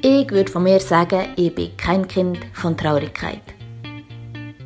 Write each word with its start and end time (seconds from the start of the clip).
Ich 0.00 0.30
würde 0.30 0.52
von 0.52 0.62
mir 0.62 0.78
sagen, 0.78 1.30
ich 1.34 1.52
bin 1.52 1.76
kein 1.76 2.06
Kind 2.06 2.38
von 2.52 2.76
Traurigkeit. 2.76 3.42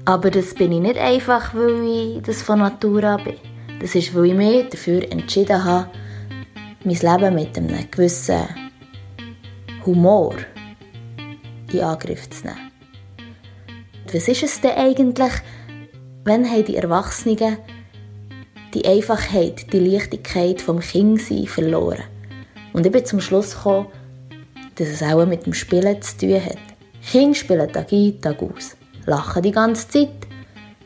Aber 0.05 0.31
das 0.31 0.53
bin 0.53 0.73
ich 0.73 0.81
nicht 0.81 0.99
einfach, 0.99 1.55
weil 1.55 2.17
ich 2.17 2.23
das 2.23 2.43
von 2.43 2.59
Natur 2.59 3.03
an 3.05 3.25
bin. 3.25 3.37
Das 3.81 3.95
ist, 3.95 4.15
weil 4.15 4.27
ich 4.27 4.35
mich 4.35 4.69
dafür 4.69 5.11
entschieden 5.11 5.65
habe, 5.65 5.89
mein 6.85 6.97
Leben 6.97 7.35
mit 7.35 7.57
einem 7.57 7.91
gewissen 7.91 8.43
Humor 9.87 10.37
in 11.73 11.81
Angriff 11.81 12.29
zu 12.29 12.49
nehmen. 12.49 12.71
Was 14.13 14.29
ist 14.29 14.43
es 14.43 14.61
denn 14.61 14.77
eigentlich, 14.77 15.33
wenn 16.25 16.45
haben 16.45 16.65
die 16.67 16.77
Erwachsenen 16.77 17.57
die 18.75 18.85
Einfachheit, 18.85 19.73
die 19.73 19.79
Leichtigkeit 19.79 20.61
vom 20.61 20.81
Kindsein 20.81 21.47
verloren? 21.47 22.05
Und 22.75 22.85
ich 22.85 22.93
bin 22.93 23.07
zum 23.07 23.21
Schluss 23.23 23.55
gekommen, 23.55 23.87
dass 24.77 24.89
es 24.89 25.03
auch 25.03 25.27
mit 25.27 25.47
dem 25.47 25.55
Spielen 25.55 26.01
zu 26.03 26.17
tun 26.19 26.45
hat. 26.45 26.59
Kinder 27.11 27.35
spielen 27.35 27.73
Tag 27.73 27.93
ein, 27.93 28.21
Tag 28.21 28.43
aus, 28.43 28.77
lachen 29.07 29.43
die 29.43 29.53
ganze 29.53 29.89
Zeit. 29.89 30.27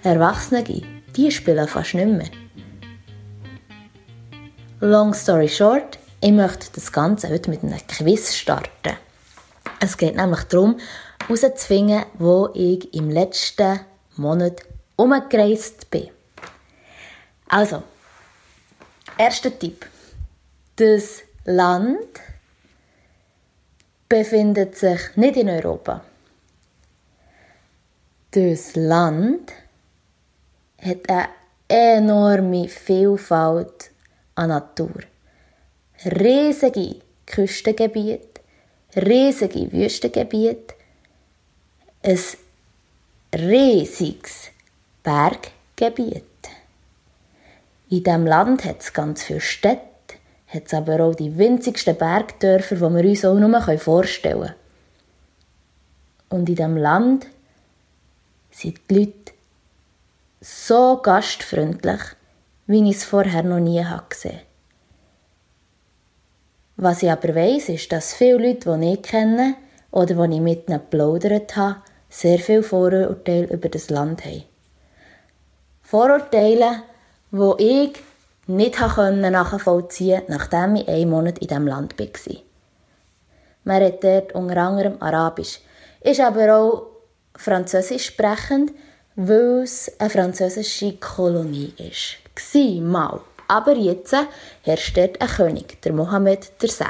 Erwachsene, 0.03 0.63
die 0.63 1.31
spielen 1.31 1.69
fast 1.69 1.95
nicht 1.95 2.07
mehr. 2.07 2.31
Long 4.81 5.15
story 5.15 5.49
short, 5.49 5.99
ich 6.21 6.33
möchte 6.33 6.67
das 6.75 6.93
Ganze 6.93 7.29
heute 7.29 7.51
mit 7.51 7.63
einem 7.63 7.79
Quiz 7.87 8.35
starten. 8.35 8.97
Es 9.81 9.97
geht 9.97 10.17
nämlich 10.17 10.45
darum, 10.45 10.79
herauszufinden, 11.27 12.05
wo 12.19 12.51
ich 12.55 12.93
im 12.95 13.11
letzten 13.11 13.81
Monat 14.17 14.63
umgereist 14.97 15.91
bin. 15.91 16.09
Also, 17.49 17.83
erster 19.19 19.57
Tipp. 19.57 19.87
Das 20.77 21.23
Land 21.45 22.21
befindet 24.09 24.77
sich 24.77 25.01
nicht 25.17 25.37
in 25.37 25.49
Europa. 25.49 26.03
Das 28.31 28.77
Land 28.77 29.53
hat 30.83 31.09
eine 31.09 31.29
enorme 31.69 32.69
Vielfalt 32.69 33.91
an 34.35 34.51
Natur. 34.51 35.03
Riesige 36.05 37.01
Küstengebiete, 37.27 38.41
riesige 38.95 39.73
Wüstengebiete, 39.73 40.75
ein 42.03 42.19
riesiges 43.35 44.51
Berggebiet. 45.03 46.23
In 47.89 48.05
diesem 48.05 48.27
Land 48.27 48.65
hat 48.65 48.81
es 48.81 48.93
ganz 48.93 49.23
viele 49.25 49.41
Städte, 49.41 49.96
hat 50.49 50.67
es 50.67 50.75
aber 50.75 51.01
auch 51.01 51.15
die 51.15 51.37
winzigsten 51.37 51.97
Bergdörfer, 51.97 52.77
die 52.77 52.81
wir 52.81 53.11
uns 53.11 53.25
auch 53.25 53.35
nur 53.35 53.79
vorstellen 53.79 54.41
können. 54.41 54.55
Und 56.29 56.49
in 56.49 56.55
diesem 56.57 56.77
Land 56.77 57.27
sind 58.51 58.81
die 58.91 58.95
Leute 58.95 59.33
so 60.41 60.99
gastfreundlich, 61.03 62.01
wie 62.67 62.89
ich 62.91 62.97
es 62.97 63.05
vorher 63.05 63.43
noch 63.43 63.61
nie 63.61 63.85
gesehen 64.09 64.33
habe. 64.33 64.43
Was 66.77 67.03
ich 67.03 67.11
aber 67.11 67.35
weiss, 67.35 67.69
ist, 67.69 67.91
dass 67.91 68.15
viele 68.15 68.49
Leute, 68.49 68.79
die 68.79 68.93
ich 68.93 69.03
kenne 69.03 69.55
oder 69.91 70.27
die 70.27 70.35
ich 70.35 70.41
mit 70.41 70.69
ihnen 70.69 70.79
geplaudert 70.79 71.57
habe, 71.57 71.77
sehr 72.09 72.39
viele 72.39 72.63
Vorurteile 72.63 73.47
über 73.47 73.69
das 73.69 73.91
Land 73.91 74.25
haben. 74.25 74.45
Vorurteile, 75.83 76.83
die 77.31 77.85
ich 77.85 77.93
nicht 78.47 78.79
nachvollziehen 78.79 80.19
konnte, 80.19 80.33
nachdem 80.33 80.77
ich 80.77 80.89
einen 80.89 81.11
Monat 81.11 81.39
in 81.39 81.49
diesem 81.49 81.67
Land 81.67 81.99
war. 81.99 82.37
Man 83.65 83.83
redet 83.83 84.05
dort 84.05 84.33
unter 84.35 84.57
anderem 84.59 84.97
Arabisch, 85.01 85.61
ist 86.01 86.21
aber 86.21 86.57
auch 86.57 86.87
Französisch 87.37 88.07
sprechend, 88.07 88.73
weil 89.17 89.63
es 89.63 89.93
eine 89.99 90.11
französische 90.11 90.97
Kolonie 90.97 91.73
ist. 91.79 92.17
War 92.55 92.83
mal. 92.83 93.21
Aber 93.49 93.75
jetzt 93.75 94.15
herrscht 94.63 94.97
dort 94.97 95.21
ein 95.21 95.29
König, 95.29 95.81
der 95.83 95.93
Mohammed 95.93 96.51
VI. 96.61 96.85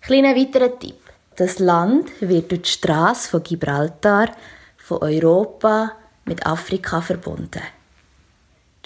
Kleiner 0.00 0.36
weiterer 0.36 0.78
Tipp. 0.78 0.98
Das 1.36 1.58
Land 1.58 2.10
wird 2.20 2.50
durch 2.50 2.62
die 2.62 2.70
Straße 2.70 3.28
von 3.28 3.42
Gibraltar 3.42 4.30
von 4.76 4.98
Europa 4.98 5.92
mit 6.24 6.44
Afrika 6.46 7.00
verbunden. 7.00 7.62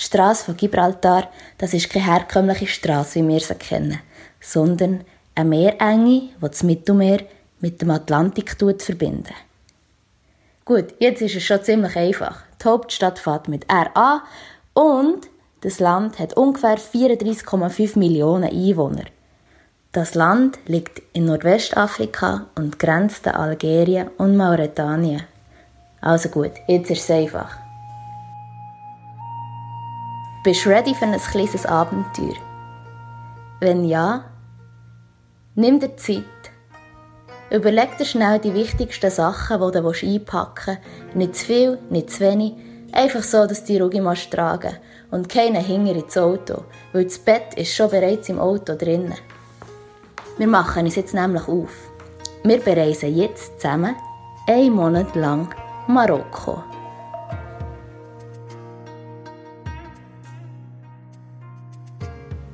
Die 0.02 0.06
Straße 0.06 0.46
von 0.46 0.56
Gibraltar, 0.56 1.28
das 1.58 1.74
ist 1.74 1.88
keine 1.88 2.06
herkömmliche 2.06 2.66
Straße, 2.66 3.20
wie 3.20 3.28
wir 3.28 3.38
sie 3.38 3.54
kennen, 3.54 4.00
sondern 4.40 5.04
eine 5.36 5.48
Meerenge, 5.48 6.22
die 6.22 6.30
das 6.40 6.64
Mittelmeer 6.64 7.20
mit 7.60 7.80
dem 7.80 7.92
Atlantik 7.92 8.56
verbindet. 8.58 9.32
Gut, 10.64 10.86
jetzt 10.98 11.22
ist 11.22 11.36
es 11.36 11.44
schon 11.44 11.62
ziemlich 11.62 11.94
einfach. 11.94 12.42
Die 12.60 12.68
Hauptstadt 12.68 13.20
fährt 13.20 13.46
mit 13.46 13.64
RA 13.70 14.24
und 14.74 15.28
das 15.60 15.78
Land 15.78 16.18
hat 16.18 16.36
ungefähr 16.36 16.78
34,5 16.78 17.96
Millionen 17.96 18.50
Einwohner. 18.50 19.04
Das 19.92 20.16
Land 20.16 20.58
liegt 20.66 21.00
in 21.12 21.26
Nordwestafrika 21.26 22.46
und 22.56 22.80
grenzt 22.80 23.28
an 23.28 23.36
Algerien 23.36 24.08
und 24.18 24.36
Mauretanien. 24.36 25.22
Also 26.00 26.28
gut, 26.28 26.50
jetzt 26.66 26.90
ist 26.90 27.04
es 27.04 27.10
einfach. 27.10 27.61
Bist 30.44 30.66
du 30.66 30.70
ready 30.70 30.92
für 30.92 31.04
ein 31.04 31.20
kleines 31.20 31.64
Abenteuer? 31.66 32.34
Wenn 33.60 33.84
ja, 33.84 34.24
nimm 35.54 35.78
dir 35.78 35.96
Zeit. 35.96 36.24
Überleg 37.48 37.96
dir 37.96 38.04
schnell 38.04 38.40
die 38.40 38.52
wichtigsten 38.52 39.12
Sachen, 39.12 39.60
die 39.60 39.80
du 39.80 39.88
einpacken 39.88 40.78
willst. 40.78 41.16
Nicht 41.16 41.36
zu 41.36 41.44
viel, 41.46 41.78
nicht 41.90 42.10
zu 42.10 42.20
wenig. 42.20 42.54
Einfach 42.90 43.22
so, 43.22 43.46
dass 43.46 43.64
du 43.64 43.72
die 43.72 43.78
ruhig 43.78 44.30
tragen 44.30 44.78
und 45.12 45.28
keinen 45.28 45.62
Hinger 45.62 45.94
ins 45.94 46.18
Auto, 46.18 46.64
weil 46.92 47.04
das 47.04 47.20
Bett 47.20 47.54
ist 47.54 47.76
schon 47.76 47.90
bereits 47.90 48.28
im 48.28 48.40
Auto 48.40 48.74
drinnen. 48.74 49.14
Wir 50.38 50.48
machen 50.48 50.86
uns 50.86 50.96
jetzt 50.96 51.14
nämlich 51.14 51.46
auf. 51.46 51.70
Wir 52.42 52.58
bereisen 52.58 53.14
jetzt 53.14 53.60
zusammen 53.60 53.94
einen 54.48 54.72
Monat 54.72 55.14
lang 55.14 55.54
Marokko. 55.86 56.64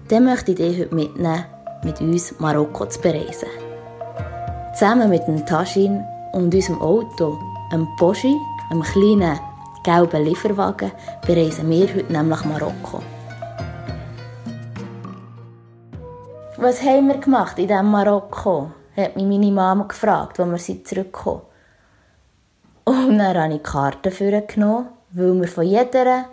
Dann 0.08 0.24
möchte 0.24 0.52
ich 0.52 0.56
dich 0.56 0.78
heute 0.78 0.94
mitnehmen, 0.94 1.44
mit 1.84 2.00
uns 2.00 2.34
Marokko 2.38 2.86
zu 2.86 2.98
bereisen. 3.00 3.48
Zusammen 4.74 5.10
mit 5.10 5.26
dem 5.26 5.44
Taschin 5.44 6.02
und 6.32 6.54
unserem 6.54 6.80
Auto, 6.80 7.38
einem 7.70 7.86
Poschi, 7.98 8.34
einem 8.70 8.82
kleinen 8.82 9.38
gelben 9.84 10.24
Lieferwagen 10.24 10.92
bereisen 11.26 11.68
wir 11.68 11.88
heute 11.94 12.10
nämlich 12.12 12.44
Marokko. 12.44 13.02
Was 16.56 16.82
haben 16.82 17.08
wir 17.08 17.18
gemacht 17.18 17.58
in 17.58 17.68
diesem 17.68 17.90
Marokko? 17.90 18.70
hat 18.96 19.14
mich 19.14 19.26
meine 19.26 19.52
Mama 19.52 19.84
gefragt, 19.84 20.40
als 20.40 20.68
wir 20.68 20.84
zurückgekommen 20.84 21.42
Und 22.84 23.18
dann 23.18 23.36
habe 23.36 23.54
ich 23.54 23.62
Karten 23.62 24.10
für 24.10 24.40
genommen, 24.40 24.88
weil 25.12 25.40
wir 25.40 25.48
von 25.48 25.64
jeder 25.64 26.24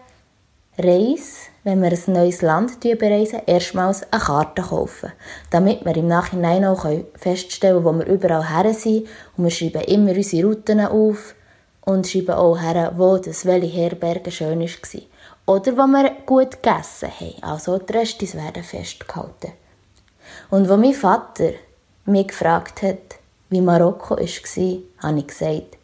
Reise, 0.78 1.50
wenn 1.66 1.82
wir 1.82 1.92
ein 1.92 2.14
neues 2.14 2.44
Land 2.44 2.80
bereisen, 2.80 3.42
erstmals 3.48 4.04
eine 4.12 4.22
Karte 4.22 4.62
kaufen. 4.62 5.12
Damit 5.50 5.84
wir 5.84 5.98
im 5.98 6.08
Nachhinein 6.08 6.64
auch 6.64 6.86
feststellen 7.16 7.84
können, 7.84 8.00
wo 8.00 8.06
wir 8.06 8.14
überall 8.14 8.48
her 8.48 8.72
sind. 8.76 9.08
Und 9.36 9.46
wir 9.46 9.50
schreiben 9.50 9.82
immer 9.82 10.12
unsere 10.12 10.48
Routen 10.48 10.80
auf 10.82 11.34
und 11.84 12.06
schreiben 12.06 12.36
auch 12.36 12.62
her, 12.62 12.94
wo 12.96 13.18
das 13.18 13.48
welche 13.48 13.66
Herberge 13.66 14.30
schön 14.30 14.60
war. 14.60 15.02
Oder 15.48 15.72
wo 15.76 15.88
wir 15.88 16.12
gut 16.28 16.62
gegessen 16.62 17.10
haben. 17.20 17.42
Also 17.42 17.80
die 17.80 17.94
Restis 17.94 18.36
werden 18.36 18.64
festgehalten. 18.64 19.54
Und 20.52 20.70
wo 20.70 20.78
mein 20.78 20.94
Vater 20.94 21.50
mich 22.06 22.28
gefragt 22.28 22.84
hat, 22.84 23.16
wie 23.50 23.62
Marokko 23.62 24.18
war, 24.18 24.20
habe 24.20 25.20
ich 25.20 25.28
gesagt, 25.28 25.78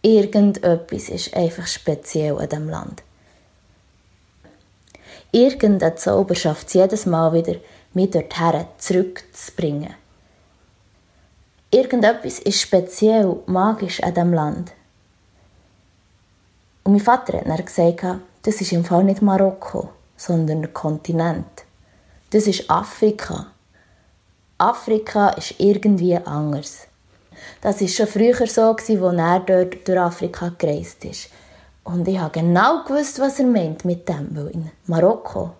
irgendetwas 0.00 1.10
ist 1.10 1.36
einfach 1.36 1.66
speziell 1.66 2.38
an 2.38 2.48
diesem 2.48 2.70
Land. 2.70 3.02
Irgendein 5.32 5.96
Zauber 5.96 6.34
schafft 6.34 6.68
es 6.68 6.74
jedes 6.74 7.06
Mal 7.06 7.32
wieder, 7.32 7.56
mich 7.92 8.10
dorthin 8.10 8.64
zurückzubringen. 8.78 9.94
Irgendetwas 11.70 12.38
ist 12.38 12.62
speziell 12.62 13.36
magisch 13.46 14.02
an 14.02 14.14
diesem 14.14 14.32
Land. 14.32 14.72
Und 16.84 16.92
mein 16.92 17.00
Vater 17.00 17.38
hat 17.38 17.46
dann 17.46 17.64
gesagt, 17.64 18.22
das 18.42 18.60
ist 18.62 18.72
im 18.72 18.84
Fall 18.84 19.04
nicht 19.04 19.20
Marokko, 19.20 19.90
sondern 20.16 20.62
ein 20.62 20.72
Kontinent. 20.72 21.64
Das 22.30 22.46
ist 22.46 22.70
Afrika. 22.70 23.48
Afrika 24.56 25.28
ist 25.30 25.56
irgendwie 25.58 26.16
anders. 26.16 26.86
Das 27.60 27.82
ist 27.82 27.94
schon 27.94 28.06
früher 28.06 28.46
so, 28.46 28.70
als 28.70 28.88
er 28.88 29.40
dort 29.40 29.86
durch 29.86 29.98
Afrika 29.98 30.52
gereist 30.56 31.04
ist. 31.04 31.28
Und 31.88 32.06
ich 32.06 32.18
habe 32.18 32.38
genau 32.38 32.84
gewusst, 32.84 33.18
was 33.18 33.38
er 33.38 33.46
meint 33.46 33.86
mit 33.86 34.06
dem, 34.10 34.28
weil 34.36 34.48
in 34.48 34.70
Marokko, 34.84 35.52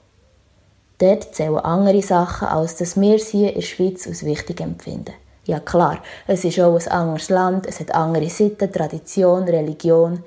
dort 0.99 1.35
zählen 1.35 1.57
andere 1.57 2.03
Sachen, 2.03 2.49
als 2.49 2.77
dass 2.77 3.01
wir 3.01 3.15
es 3.15 3.29
hier 3.29 3.49
in 3.49 3.55
der 3.55 3.63
Schweiz 3.63 4.07
als 4.07 4.27
wichtig 4.27 4.61
empfinden. 4.61 5.15
Ja 5.47 5.59
klar, 5.59 6.03
es 6.27 6.45
ist 6.45 6.61
auch 6.61 6.79
ein 6.79 6.89
anderes 6.89 7.31
Land, 7.31 7.67
es 7.67 7.81
hat 7.81 7.95
andere 7.95 8.29
Sitten, 8.29 8.71
Tradition, 8.71 9.45
Religion. 9.45 10.23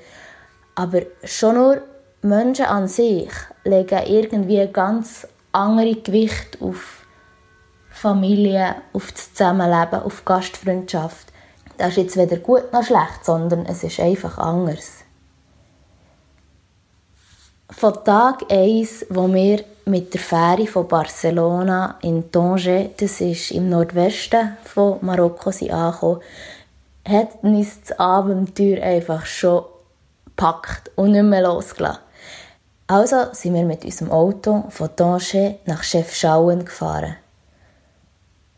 Aber 0.74 1.02
schon 1.24 1.54
nur 1.54 1.82
Menschen 2.24 2.66
an 2.66 2.88
sich 2.88 3.30
legen 3.64 4.02
irgendwie 4.08 4.68
ganz 4.74 5.28
andere 5.52 5.98
Gewicht 5.98 6.58
auf 6.62 7.06
Familie, 7.92 8.78
auf 8.94 9.12
das 9.12 9.36
Zusammenleben, 9.36 10.02
auf 10.02 10.26
Gastfreundschaft. 10.26 11.28
Das 11.78 11.90
ist 11.90 11.98
jetzt 11.98 12.18
weder 12.18 12.38
gut 12.38 12.74
noch 12.74 12.84
schlecht, 12.84 13.24
sondern 13.24 13.68
es 13.68 13.84
ist 13.84 14.00
einfach 14.00 14.40
anders. 14.40 15.01
Von 17.72 18.04
Tag 18.04 18.52
1, 18.52 19.06
wo 19.10 19.34
wir 19.34 19.64
mit 19.86 20.14
der 20.14 20.20
Fähre 20.20 20.68
von 20.68 20.88
Barcelona 20.90 21.98
in 22.02 22.30
Tanger, 22.30 22.90
das 22.98 23.22
ist 23.22 23.52
im 23.52 23.70
Nordwesten 23.70 24.58
von 24.66 24.98
Marokko, 25.02 25.50
angekommen, 25.50 26.22
hat 27.08 27.30
uns 27.42 27.82
das 27.82 27.98
Abenteuer 27.98 28.84
einfach 28.84 29.26
schon 29.26 29.64
gepackt 30.26 30.92
und 30.98 31.12
nicht 31.12 31.24
mehr 31.24 31.44
losgelassen. 31.44 32.02
Also 32.88 33.28
sind 33.32 33.54
wir 33.54 33.64
mit 33.64 33.86
unserem 33.86 34.12
Auto 34.12 34.66
von 34.70 34.96
Tanger 34.96 35.56
nach 35.66 35.84
Chefschauen 35.84 36.66
gefahren. 36.66 37.16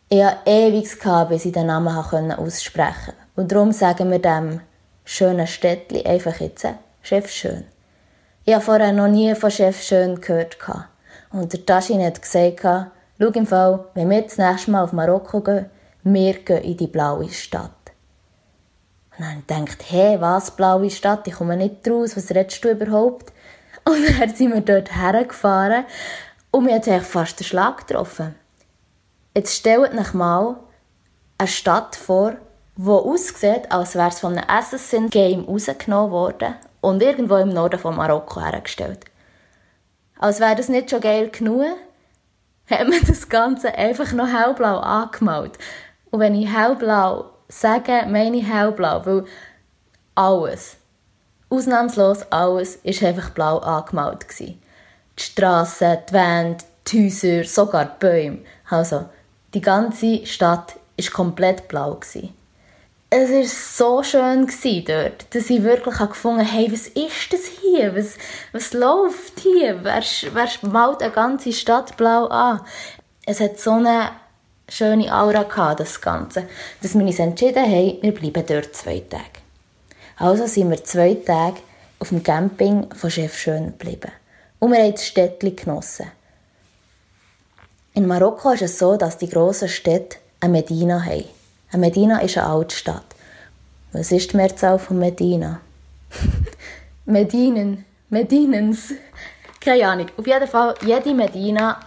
Ich 0.09 0.23
hatte 0.23 0.49
ewig, 0.49 0.89
bis 1.29 1.45
ich 1.45 1.51
den 1.51 1.67
Namen 1.67 2.31
aussprechen 2.31 3.13
konnte. 3.13 3.17
Und 3.35 3.51
darum 3.51 3.71
sagen 3.71 4.09
wir 4.09 4.19
dem 4.19 4.61
schönen 5.05 5.47
Städtchen 5.47 6.05
einfach 6.05 6.39
jetzt 6.39 6.65
Chefschön. 7.03 7.65
Ich 8.45 8.53
habe 8.53 8.61
vorher 8.61 8.91
noch 8.91 9.07
nie 9.07 9.33
von 9.35 9.49
Chef 9.49 9.81
Schön 9.81 10.19
gehört. 10.19 10.57
Und 11.31 11.53
der 11.53 11.65
Taschin 11.65 12.03
hat 12.03 12.21
gesagt, 12.21 12.59
schau 13.17 13.27
im 13.27 13.47
Fall, 13.47 13.85
wenn 13.93 14.09
wir 14.09 14.21
das 14.21 14.37
nächste 14.37 14.69
Mal 14.69 14.83
auf 14.83 14.91
Marokko 14.91 15.39
gehen, 15.39 15.69
wir 16.03 16.33
gehen 16.33 16.61
in 16.61 16.75
die 16.75 16.87
blaue 16.87 17.29
Stadt. 17.29 17.71
Und 19.17 19.25
dann 19.25 19.47
denkt, 19.47 19.85
hey, 19.89 20.19
was, 20.19 20.51
blaue 20.51 20.89
Stadt? 20.89 21.25
Ich 21.25 21.35
komme 21.35 21.55
nicht 21.55 21.87
raus, 21.87 22.17
was 22.17 22.31
redest 22.31 22.61
du 22.65 22.71
überhaupt? 22.71 23.31
Und 23.85 24.19
dann 24.19 24.35
sind 24.35 24.53
wir 24.53 24.59
dort 24.59 24.93
hergefahren 24.93 25.85
und 26.51 26.65
mir 26.65 26.75
hat 26.75 26.85
fast 27.03 27.39
den 27.39 27.45
Schlag 27.45 27.87
getroffen. 27.87 28.35
Jetzt 29.35 29.55
stellt 29.55 29.93
euch 29.93 30.13
mal 30.13 30.57
eine 31.37 31.47
Stadt 31.47 31.95
vor, 31.95 32.33
die 32.77 32.87
aussieht, 32.87 33.71
als 33.71 33.95
wäre 33.95 34.09
es 34.09 34.19
von 34.19 34.37
einem 34.37 34.49
Assassin-Game 34.49 35.45
rausgenommen 35.45 36.11
worden 36.11 36.55
und 36.83 37.01
irgendwo 37.01 37.37
im 37.37 37.49
Norden 37.49 37.79
von 37.79 37.95
Marokko 37.95 38.41
hergestellt. 38.41 39.05
Als 40.19 40.41
wäre 40.41 40.55
das 40.55 40.67
nicht 40.67 40.89
schon 40.89 40.99
geil 40.99 41.29
genug, 41.29 41.77
hat 42.69 42.87
man 42.89 42.99
das 43.07 43.29
Ganze 43.29 43.73
einfach 43.73 44.11
noch 44.11 44.27
hellblau 44.27 44.79
angemalt. 44.79 45.57
Und 46.11 46.19
wenn 46.19 46.35
ich 46.35 46.53
hellblau 46.53 47.31
sage, 47.47 48.03
meine 48.09 48.35
ich 48.35 48.45
hellblau, 48.45 49.05
weil 49.05 49.25
alles, 50.13 50.75
ausnahmslos 51.49 52.29
alles, 52.29 52.75
ist 52.83 53.01
einfach 53.01 53.29
blau 53.29 53.59
angemalt 53.59 54.27
gewesen. 54.27 54.61
Die 55.17 55.23
Strassen, 55.23 55.99
die 56.09 56.13
Wände, 56.13 56.65
die 56.85 57.05
Häuser, 57.05 57.45
sogar 57.45 57.85
die 57.85 57.99
Bäume. 57.99 58.39
Also, 58.69 59.05
die 59.53 59.61
ganze 59.61 60.25
Stadt 60.25 60.75
war 60.97 61.11
komplett 61.11 61.69
blau 61.69 61.93
gewesen 61.93 62.33
es 63.15 63.29
war 63.31 64.01
so 64.01 64.03
schön 64.03 64.47
dort, 64.85 65.35
dass 65.35 65.49
ich 65.49 65.63
wirklich 65.63 65.97
gefunden 65.97 66.39
habe, 66.39 66.51
hey, 66.51 66.71
was 66.71 66.87
ist 66.87 67.31
das 67.31 67.45
hier? 67.61 67.95
Was, 67.95 68.17
was 68.51 68.73
läuft 68.73 69.39
hier? 69.39 69.83
Wer, 69.83 70.03
wer 70.33 70.69
malt 70.69 71.03
eine 71.03 71.11
ganze 71.11 71.53
Stadt 71.53 71.95
blau 71.95 72.25
an? 72.27 72.61
Es 73.25 73.39
hat 73.39 73.59
so 73.59 73.73
eine 73.73 74.09
schöne 74.67 75.13
Aura 75.13 75.43
gehabt, 75.43 75.81
das 75.81 76.01
Ganze, 76.01 76.47
dass 76.81 76.95
wir 76.95 77.05
uns 77.05 77.19
entschieden 77.19 77.63
haben, 77.63 77.99
wir 78.01 78.13
bleiben 78.13 78.45
dort 78.47 78.75
zwei 78.75 78.99
Tage. 79.07 79.43
Also 80.17 80.47
sind 80.47 80.71
wir 80.71 80.83
zwei 80.83 81.13
Tage 81.13 81.57
auf 81.99 82.09
dem 82.09 82.23
Camping 82.23 82.91
von 82.95 83.11
Chef 83.11 83.37
Schön 83.37 83.77
geblieben. 83.77 84.11
Und 84.57 84.71
wir 84.71 84.79
haben 84.79 84.91
das 84.91 85.05
Städtchen 85.05 85.55
genossen. 85.55 86.07
In 87.93 88.07
Marokko 88.07 88.51
ist 88.51 88.63
es 88.63 88.79
so, 88.79 88.97
dass 88.97 89.19
die 89.19 89.29
grossen 89.29 89.69
Städte 89.69 90.17
eine 90.39 90.53
Medina 90.53 91.03
haben. 91.03 91.25
Medina 91.77 92.19
ist 92.19 92.37
eine 92.37 92.47
Altstadt. 92.47 93.05
Was 93.91 94.11
ist 94.11 94.31
die 94.31 94.37
Mehrzahl 94.37 94.79
von 94.79 94.99
Medina? 94.99 95.59
Medinen. 97.05 97.85
Medinens. 98.09 98.93
Keine 99.59 99.87
Ahnung. 99.87 100.07
Auf 100.17 100.27
jeden 100.27 100.47
Fall, 100.47 100.75
jede 100.85 101.13
Medina 101.13 101.79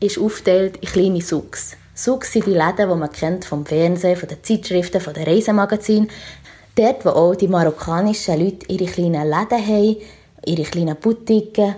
ist 0.00 0.18
aufgeteilt 0.18 0.76
in 0.78 0.88
kleine 0.88 1.20
Suks. 1.20 1.76
Suks 1.94 2.32
sind 2.32 2.46
die 2.46 2.50
Läden, 2.50 2.88
die 2.88 2.94
man 2.94 3.10
kennt 3.10 3.44
vom 3.44 3.66
Fernsehen, 3.66 4.16
von 4.16 4.28
den 4.28 4.42
Zeitschriften, 4.42 5.00
von 5.00 5.14
den 5.14 5.24
Reisemagazinen. 5.24 6.08
Dort, 6.76 7.04
wo 7.04 7.10
auch 7.10 7.34
die 7.34 7.48
marokkanischen 7.48 8.38
Leute 8.38 8.66
ihre 8.72 8.86
kleinen 8.90 9.28
Läden 9.28 9.66
haben, 9.66 9.96
ihre 10.46 10.62
kleinen 10.62 10.96
Boutiquen 10.96 11.74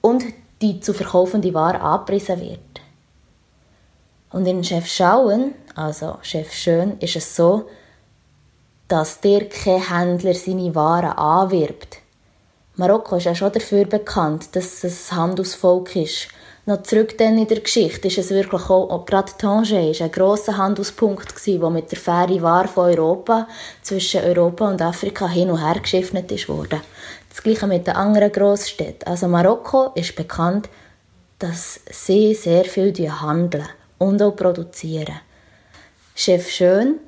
und 0.00 0.24
die 0.60 0.80
zu 0.80 0.92
verkaufende 0.92 1.54
Ware 1.54 1.80
angepriesen 1.80 2.40
wird. 2.40 2.83
Und 4.34 4.46
in 4.46 4.64
Chef 4.64 4.88
Schauen, 4.88 5.54
also 5.76 6.16
Chef 6.22 6.52
Schön, 6.52 6.98
ist 6.98 7.14
es 7.14 7.36
so, 7.36 7.68
dass 8.88 9.20
der 9.20 9.48
kein 9.48 9.88
Händler 9.88 10.34
seine 10.34 10.74
Waren 10.74 11.16
anwirbt. 11.16 11.98
Marokko 12.74 13.14
ist 13.14 13.26
ja 13.26 13.34
schon 13.36 13.52
dafür 13.52 13.84
bekannt, 13.84 14.56
dass 14.56 14.82
es 14.82 15.12
ein 15.12 15.18
Handelsvolk 15.18 15.94
ist. 15.94 16.26
Noch 16.66 16.82
zurück 16.82 17.16
dann 17.16 17.38
in 17.38 17.46
der 17.46 17.60
Geschichte 17.60 18.08
ist 18.08 18.18
es 18.18 18.30
wirklich 18.30 18.62
auch, 18.62 18.90
auch 18.90 19.06
gerade 19.06 19.30
Tanger 19.38 19.88
ist 19.88 20.02
ein 20.02 20.10
grosser 20.10 20.56
Handelspunkt 20.56 21.36
gewesen, 21.36 21.62
wo 21.62 21.70
mit 21.70 21.92
der 21.92 21.98
Fähre 21.98 22.42
Ware 22.42 22.66
von 22.66 22.86
Europa 22.90 23.46
zwischen 23.82 24.24
Europa 24.24 24.68
und 24.68 24.82
Afrika 24.82 25.28
hin 25.28 25.48
und 25.48 25.64
her 25.64 25.80
geschiffnet 25.80 26.32
ist 26.32 26.48
worden. 26.48 26.80
Das 27.30 27.40
gleiche 27.40 27.68
mit 27.68 27.86
den 27.86 27.94
anderen 27.94 28.32
Grossstädten. 28.32 29.06
Also 29.06 29.28
Marokko 29.28 29.92
ist 29.94 30.16
bekannt, 30.16 30.68
dass 31.38 31.78
sie 31.88 32.34
sehr 32.34 32.64
viel 32.64 32.92
handeln 33.08 33.68
und 34.04 34.22
auch 34.22 34.36
produzieren. 34.36 35.20
Chef 36.14 36.48
Schön 36.50 37.00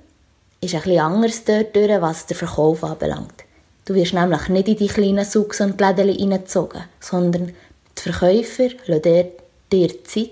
ist 0.60 0.74
ein 0.74 0.82
bisschen 0.82 1.00
anders 1.00 1.44
dort, 1.44 1.76
was 2.02 2.26
den 2.26 2.36
Verkauf 2.36 2.82
anbelangt. 2.82 3.44
Du 3.84 3.94
wirst 3.94 4.14
nämlich 4.14 4.48
nicht 4.48 4.68
in 4.68 4.76
die 4.76 4.88
kleinen 4.88 5.24
Suchs 5.24 5.60
und 5.60 5.80
Läden 5.80 6.08
hineingezogen, 6.08 6.84
sondern 6.98 7.52
die 7.96 8.02
Verkäufer 8.02 8.70
lassen 8.86 9.28
dir 9.70 10.04
Zeit, 10.04 10.30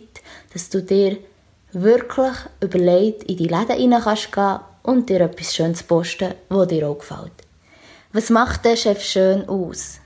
dass 0.52 0.70
du 0.70 0.82
dir 0.82 1.18
wirklich 1.72 2.36
überlegt 2.60 3.24
in 3.24 3.36
die 3.36 3.48
Läden 3.48 3.76
hinein 3.76 4.02
kannst 4.02 4.32
gehen 4.32 4.58
und 4.82 5.08
dir 5.08 5.20
etwas 5.20 5.54
Schönes 5.54 5.82
posten, 5.82 6.34
das 6.48 6.68
dir 6.68 6.88
auch 6.88 6.98
gefällt. 6.98 7.32
Was 8.12 8.30
macht 8.30 8.64
der 8.64 8.76
Chef 8.76 9.02
Schön 9.02 9.48
aus? 9.48 9.98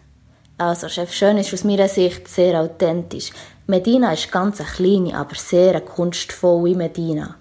Also, 0.56 0.88
Chef 0.88 1.12
Schön 1.12 1.38
ist 1.38 1.52
aus 1.54 1.64
meiner 1.64 1.88
Sicht 1.88 2.26
sehr 2.28 2.60
authentisch. 2.60 3.30
Medina 3.70 4.14
ist 4.14 4.32
ganz 4.32 4.60
eine 4.62 4.68
kleine, 4.70 5.14
aber 5.14 5.34
sehr 5.34 5.82
kunstvolle 5.82 6.74
Medina. 6.74 7.36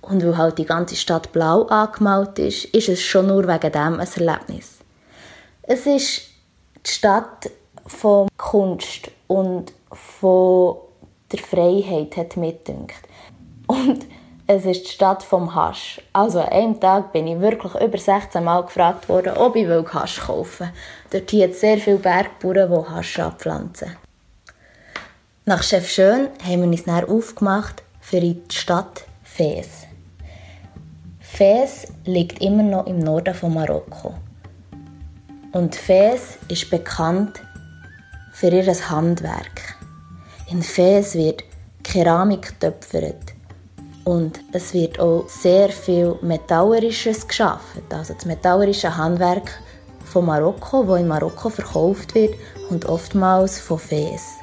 Und 0.00 0.24
weil 0.24 0.38
halt 0.38 0.58
die 0.58 0.64
ganze 0.64 0.94
Stadt 0.94 1.32
blau 1.32 1.62
angemalt 1.64 2.38
ist, 2.38 2.66
ist 2.66 2.88
es 2.88 3.02
schon 3.02 3.26
nur 3.26 3.48
wegen 3.48 3.72
dem 3.72 3.98
ein 3.98 4.08
Erlebnis. 4.16 4.78
Es 5.62 5.84
ist 5.86 6.22
die 6.86 6.90
Stadt 6.90 7.50
von 7.84 8.28
Kunst 8.36 9.10
und 9.26 9.72
von 9.90 10.76
der 11.32 11.40
Freiheit, 11.40 12.16
hat 12.16 12.36
mir. 12.36 12.54
Und 13.66 14.06
es 14.46 14.64
ist 14.66 14.84
die 14.84 14.90
Stadt 14.92 15.24
vom 15.24 15.52
Hasch. 15.52 16.00
Also 16.12 16.42
an 16.42 16.50
einem 16.50 16.80
Tag 16.80 17.12
bin 17.12 17.26
ich 17.26 17.40
wirklich 17.40 17.74
über 17.74 17.98
16 17.98 18.44
Mal 18.44 18.62
gefragt 18.62 19.08
worden, 19.08 19.36
ob 19.36 19.56
ich 19.56 19.66
Hasch 19.66 20.20
kaufen 20.20 20.70
will. 21.10 21.20
Dort 21.20 21.42
hat 21.42 21.50
es 21.50 21.60
sehr 21.60 21.78
viele 21.78 21.96
Bergbauern, 21.96 22.70
die 22.70 22.88
Hasch 22.88 23.18
abpflanzen. 23.18 24.05
Nach 25.48 25.62
Chef 25.62 25.88
Schön 25.88 26.26
haben 26.42 26.62
wir 26.62 26.68
uns 26.68 26.82
dann 26.82 27.04
aufgemacht 27.04 27.84
für 28.00 28.18
die 28.18 28.42
Stadt 28.50 29.04
Fes. 29.22 29.86
Fes 31.20 31.86
liegt 32.04 32.42
immer 32.42 32.64
noch 32.64 32.88
im 32.88 32.98
Norden 32.98 33.32
von 33.32 33.54
Marokko. 33.54 34.14
Und 35.52 35.76
Fes 35.76 36.38
ist 36.48 36.68
bekannt 36.68 37.40
für 38.32 38.48
ihr 38.48 38.66
Handwerk. 38.90 39.76
In 40.50 40.64
Fes 40.64 41.14
wird 41.14 41.44
Keramik 41.84 42.58
getöpfert 42.58 43.32
und 44.02 44.40
es 44.50 44.74
wird 44.74 44.98
auch 44.98 45.28
sehr 45.28 45.68
viel 45.68 46.16
Metallerisches 46.22 47.28
geschaffen. 47.28 47.82
Also 47.90 48.14
das 48.14 48.24
metallerische 48.24 48.96
Handwerk 48.96 49.60
von 50.06 50.26
Marokko, 50.26 50.88
wo 50.88 50.96
in 50.96 51.06
Marokko 51.06 51.50
verkauft 51.50 52.16
wird 52.16 52.34
und 52.68 52.86
oftmals 52.86 53.60
von 53.60 53.78
Fes. 53.78 54.40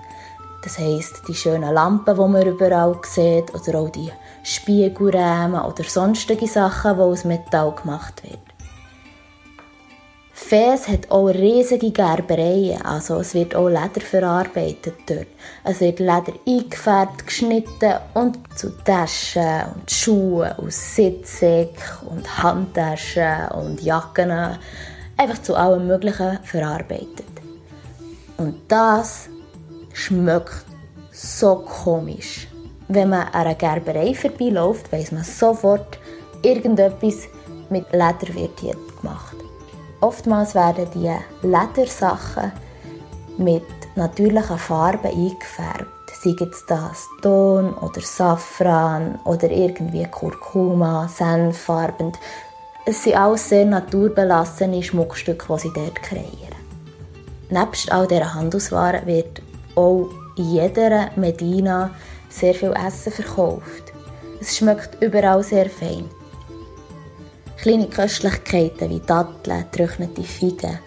Das 0.64 0.80
heißt 0.80 1.28
die 1.28 1.36
schönen 1.36 1.74
Lampen, 1.74 2.16
die 2.16 2.22
man 2.22 2.48
überall 2.48 2.98
sieht, 3.04 3.54
oder 3.54 3.80
auch 3.80 3.90
die 3.90 4.12
Spiegelrahmen 4.44 5.62
oder 5.62 5.84
sonstige 5.84 6.48
Sachen, 6.48 6.96
die 6.96 7.02
aus 7.02 7.26
Metall 7.26 7.74
gemacht 7.74 8.24
werden. 8.24 8.40
Fes 10.32 10.88
hat 10.88 11.12
auch 11.12 11.28
riesige 11.28 11.92
Gerbereien, 11.92 12.82
also 12.82 13.20
es 13.20 13.34
wird 13.34 13.56
auch 13.56 13.68
Leder 13.68 14.02
verarbeitet 14.02 14.96
dort. 15.06 15.28
Es 15.64 15.80
wird 15.80 16.00
Leder 16.00 16.34
eingefärbt, 16.48 17.28
geschnitten 17.28 17.94
und 18.14 18.40
zu 18.58 18.70
Taschen 18.84 19.74
und 19.76 19.92
Schuhen 19.92 20.52
aus 20.54 20.96
Sitzsäck 20.96 21.78
und 22.10 22.42
Handtaschen 22.42 23.48
und 23.52 23.82
Jacken 23.82 24.58
einfach 25.18 25.42
zu 25.42 25.56
allem 25.56 25.88
Möglichen 25.88 26.40
verarbeitet. 26.44 27.26
Und 28.38 28.56
das 28.68 29.30
schmeckt 29.94 30.66
so 31.12 31.56
komisch. 31.56 32.48
Wenn 32.88 33.10
man 33.10 33.28
an 33.28 33.34
einer 33.34 33.56
Gerberei 33.56 34.14
vorbeiläuft, 34.14 34.92
weiß 34.92 35.12
man 35.14 35.24
sofort, 35.24 35.98
irgendetwas 36.42 37.28
mit 37.70 37.92
Leder 37.92 38.34
wird 38.34 38.60
hier 38.60 38.76
gemacht. 39.02 39.36
Oftmals 40.02 40.54
werden 40.54 40.88
die 40.94 41.48
Ledersachen 41.48 42.52
mit 43.38 43.64
natürlichen 43.96 44.58
Farben 44.58 45.08
eingefärbt. 45.08 45.88
Sei 46.22 46.36
es 46.40 46.66
das 46.68 47.08
Ton 47.22 47.74
oder 47.74 48.02
Safran 48.02 49.20
oder 49.26 49.50
irgendwie 49.50 50.06
Kurkuma, 50.06 51.08
Senffarben. 51.08 52.14
Es 52.86 53.04
sind 53.04 53.18
alles 53.18 53.50
sehr 53.50 53.66
naturbelassene 53.66 54.84
Schmuckstücke, 54.84 55.54
die 55.54 55.60
sie 55.60 55.74
dort 55.74 56.02
kreieren. 56.02 56.56
Nebst 57.50 57.92
all 57.92 58.08
dieser 58.08 58.34
Handelswaren 58.34 59.06
wird 59.06 59.42
auch 59.76 60.10
in 60.36 60.52
jeder 60.52 61.12
Medina 61.16 61.92
sehr 62.30 62.54
viel 62.54 62.74
Essen 62.74 63.12
verkauft. 63.12 63.94
Es 64.40 64.58
schmeckt 64.58 65.02
überall 65.02 65.44
sehr 65.44 65.70
fein. 65.70 66.10
Kleine 67.58 67.88
Köstlichkeiten 67.88 68.90
wie 68.90 69.00
Datteln, 69.00 69.66
getrocknete 69.72 70.24
Feigen, 70.24 70.80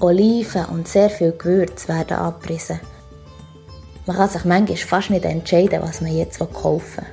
Oliven 0.00 0.66
und 0.66 0.88
sehr 0.88 1.10
viel 1.10 1.32
Gewürz 1.32 1.88
werden 1.88 2.16
abgerissen. 2.18 2.80
Man 4.06 4.16
kann 4.16 4.28
sich 4.28 4.44
manchmal 4.44 4.76
fast 4.76 5.10
nicht 5.10 5.24
entscheiden, 5.24 5.82
was 5.82 6.00
man 6.00 6.16
jetzt 6.16 6.38
kaufen 6.38 7.06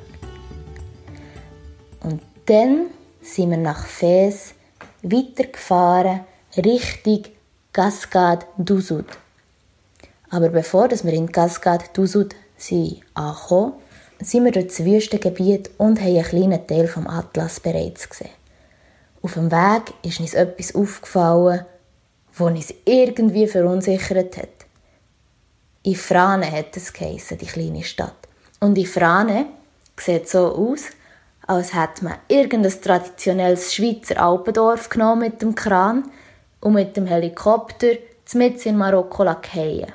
will. 2.01 2.11
Und 2.11 2.21
dann 2.45 2.87
sind 3.21 3.51
wir 3.51 3.57
nach 3.57 3.85
Fes 3.85 4.53
weitergefahren 5.03 6.21
Richtung 6.57 7.23
Cascade 7.71 8.45
du 8.57 8.79
Aber 10.29 10.49
bevor 10.49 10.89
wir 10.89 11.13
in 11.13 11.31
Cascade 11.31 11.85
du 11.93 12.05
sind 12.05 12.35
angekommen, 13.13 13.73
sind 14.19 14.45
wir 14.45 14.51
durch 14.51 14.67
das 14.67 14.83
Wüstengebiet 14.83 15.69
und 15.77 16.01
haben 16.01 16.15
einen 16.15 16.23
kleinen 16.23 16.67
Teil 16.67 16.87
vom 16.87 17.07
Atlas 17.07 17.59
bereits 17.59 18.09
gesehen. 18.09 18.31
Auf 19.21 19.33
dem 19.33 19.51
Weg 19.51 19.93
ist 20.03 20.19
uns 20.19 20.33
etwas 20.33 20.73
aufgefallen, 20.75 21.65
das 22.31 22.41
uns 22.41 22.73
irgendwie 22.85 23.47
verunsichert 23.47 24.37
hat. 24.37 24.49
Ifrane 25.83 26.51
hat 26.51 26.75
es 26.75 26.91
geheissen, 26.91 27.37
die 27.37 27.45
kleine 27.45 27.83
Stadt. 27.83 28.27
Und 28.59 28.77
Ifrane 28.77 29.45
sieht 29.97 30.27
so 30.27 30.53
aus, 30.53 30.85
als 31.45 31.73
hätte 31.73 32.03
man 32.03 32.15
irgendein 32.27 32.81
traditionelles 32.81 33.73
Schweizer 33.73 34.21
Alpendorf 34.21 34.89
genommen 34.89 35.21
mit 35.21 35.41
dem 35.41 35.55
Kran 35.55 36.11
und 36.59 36.73
mit 36.73 36.97
dem 36.97 37.05
Helikopter 37.05 37.93
mit 38.33 38.65
in 38.65 38.77
Marokko 38.77 39.23
fallen. 39.23 39.93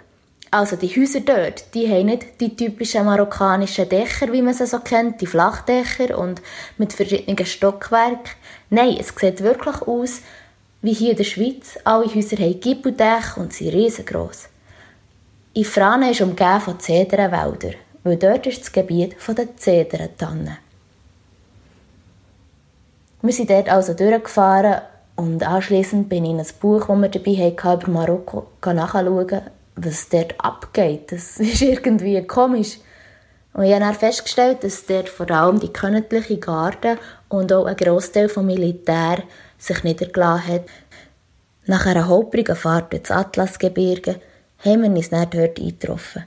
Also 0.53 0.77
die 0.77 0.89
Häuser 0.89 1.21
dort, 1.21 1.73
die 1.73 1.89
haben 1.89 2.07
nicht 2.07 2.39
die 2.39 2.55
typischen 2.55 3.07
marokkanischen 3.07 3.89
Dächer, 3.89 4.31
wie 4.35 4.43
man 4.43 4.53
sie 4.53 4.67
so 4.67 4.81
kennt, 4.81 5.23
die 5.23 5.27
Flachdächer 5.27 6.19
und 6.19 6.43
mit 6.77 6.93
verschiedenen 6.93 7.47
Stockwerken. 7.47 8.33
Nein, 8.69 8.99
es 9.01 9.15
sieht 9.19 9.43
wirklich 9.43 9.81
aus 9.81 10.21
wie 10.83 10.93
hier 10.93 11.13
in 11.13 11.17
der 11.17 11.25
Schweiz. 11.25 11.79
Alle 11.85 12.05
Häuser 12.05 12.37
haben 12.37 12.61
Gippeldächer 12.61 13.39
und 13.41 13.55
sind 13.55 13.73
riesengroß. 13.73 14.51
Ifrane 15.55 16.11
ist 16.11 16.21
umgeben 16.21 16.61
von 16.61 16.79
Zedernwäldern, 16.79 17.77
weil 18.05 18.19
dort 18.19 18.47
ist 18.47 18.61
das 18.61 18.73
Gebiet 18.73 19.17
der 19.27 19.57
Zederntannen. 19.57 20.59
Wir 23.23 23.33
sind 23.33 23.49
dort 23.49 23.71
also 23.71 23.95
durchgefahren 23.95 24.83
und 25.17 25.43
anschließend 25.43 26.11
bin 26.11 26.27
ich 26.27 26.33
in 26.33 26.41
ein 26.41 26.47
Buch, 26.61 26.89
das 26.89 27.01
wir 27.01 27.09
dabei 27.09 27.55
hatten, 27.57 27.85
über 27.85 27.91
Marokko 27.91 28.47
nachschauen, 28.67 29.41
was 29.77 30.09
dort 30.09 30.35
abgeht. 30.39 31.13
Das 31.13 31.37
ist 31.41 31.63
irgendwie 31.63 32.23
komisch. 32.27 32.79
Und 33.55 33.65
ich 33.65 33.73
habe 33.73 33.85
dann 33.85 33.95
festgestellt, 33.95 34.65
dass 34.65 34.87
dort 34.87 35.09
vor 35.09 35.31
allem 35.31 35.61
die 35.61 35.73
königliche 35.73 36.39
Garde 36.39 36.99
und 37.29 37.53
auch 37.53 37.67
ein 37.67 37.77
Großteil 37.77 38.29
vom 38.29 38.47
Militär 38.47 39.23
sich 39.59 39.85
niedergelassen 39.85 40.55
hat. 40.55 40.63
Nach 41.67 41.87
einer 41.87 42.09
holprigen 42.09 42.57
Fahrt 42.57 42.95
ins 42.95 43.11
Atlasgebirge 43.11 44.17
haben 44.65 44.83
wir 44.83 44.91
uns 44.91 45.11
dann 45.11 45.29
dort 45.31 45.59
eingetroffen. 45.59 46.25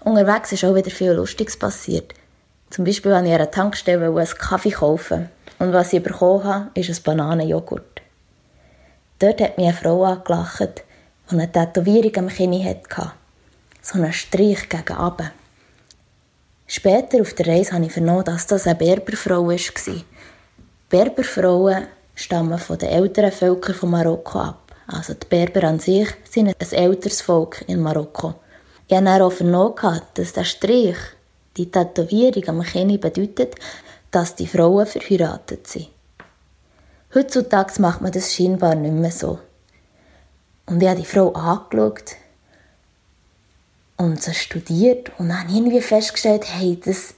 Unterwegs 0.00 0.52
ist 0.52 0.64
auch 0.64 0.74
wieder 0.74 0.90
viel 0.90 1.12
Lustiges 1.12 1.58
passiert. 1.58 2.14
Zum 2.70 2.84
Beispiel 2.84 3.12
wollte 3.12 3.26
ich 3.26 3.34
an 3.34 3.40
einer 3.40 3.50
Tankstelle 3.50 4.06
einen 4.06 4.26
Kaffee 4.26 4.70
kaufen. 4.70 5.28
Und 5.58 5.72
was 5.72 5.92
ich 5.92 6.02
bekommen 6.02 6.44
habe, 6.44 6.70
ist 6.74 6.90
ein 6.90 7.02
Bananenjoghurt. 7.02 8.02
Dort 9.18 9.40
hat 9.40 9.56
mich 9.56 9.66
eine 9.66 9.76
Frau 9.76 10.04
angelacht, 10.04 10.84
die 11.30 11.34
eine 11.34 11.50
Tätowierung 11.50 12.16
am 12.16 12.28
Kinn 12.28 12.64
hatte. 12.64 13.12
So 13.82 13.98
einen 13.98 14.12
Strich 14.12 14.68
gegen 14.68 14.98
oben. 14.98 15.30
Später 16.66 17.20
auf 17.20 17.34
der 17.34 17.46
Reise 17.46 17.72
habe 17.72 17.86
ich 17.86 17.92
vernommen, 17.92 18.24
dass 18.24 18.46
das 18.46 18.66
eine 18.66 18.76
Berberfrau 18.76 19.46
war. 19.46 20.02
Berberfrauen 20.88 21.86
stammen 22.14 22.58
von 22.58 22.78
den 22.78 22.88
älteren 22.88 23.32
Völkern 23.32 23.74
von 23.74 23.90
Marokko 23.90 24.38
ab. 24.38 24.74
Also 24.86 25.14
die 25.14 25.26
Berber 25.26 25.64
an 25.64 25.78
sich 25.78 26.08
sind 26.30 26.48
ein 26.48 26.72
älteres 26.72 27.20
Volk 27.22 27.64
in 27.66 27.80
Marokko. 27.80 28.34
Ich 28.86 28.96
habe 28.96 29.24
auch 29.24 29.32
vernommen, 29.32 30.02
dass 30.14 30.32
der 30.32 30.44
Strich, 30.44 30.96
die 31.56 31.70
Tätowierung 31.70 32.48
am 32.48 32.62
Kinn 32.62 33.00
bedeutet, 33.00 33.54
dass 34.10 34.34
die 34.34 34.46
Frauen 34.46 34.86
verheiratet 34.86 35.66
sind. 35.66 35.88
Heutzutage 37.14 37.80
macht 37.80 38.00
man 38.00 38.12
das 38.12 38.34
scheinbar 38.34 38.74
nicht 38.74 38.92
mehr 38.92 39.10
so. 39.10 39.38
Und 40.66 40.82
ich 40.82 40.88
habe 40.88 41.00
die 41.00 41.06
Frau 41.06 41.32
angeschaut 41.32 42.16
und 43.96 44.22
sie 44.22 44.34
studiert 44.34 45.12
und 45.18 45.28
dann 45.28 45.40
habe 45.40 45.50
ich 45.50 45.56
irgendwie 45.56 45.80
festgestellt, 45.80 46.44
hey, 46.46 46.78
das 46.82 47.14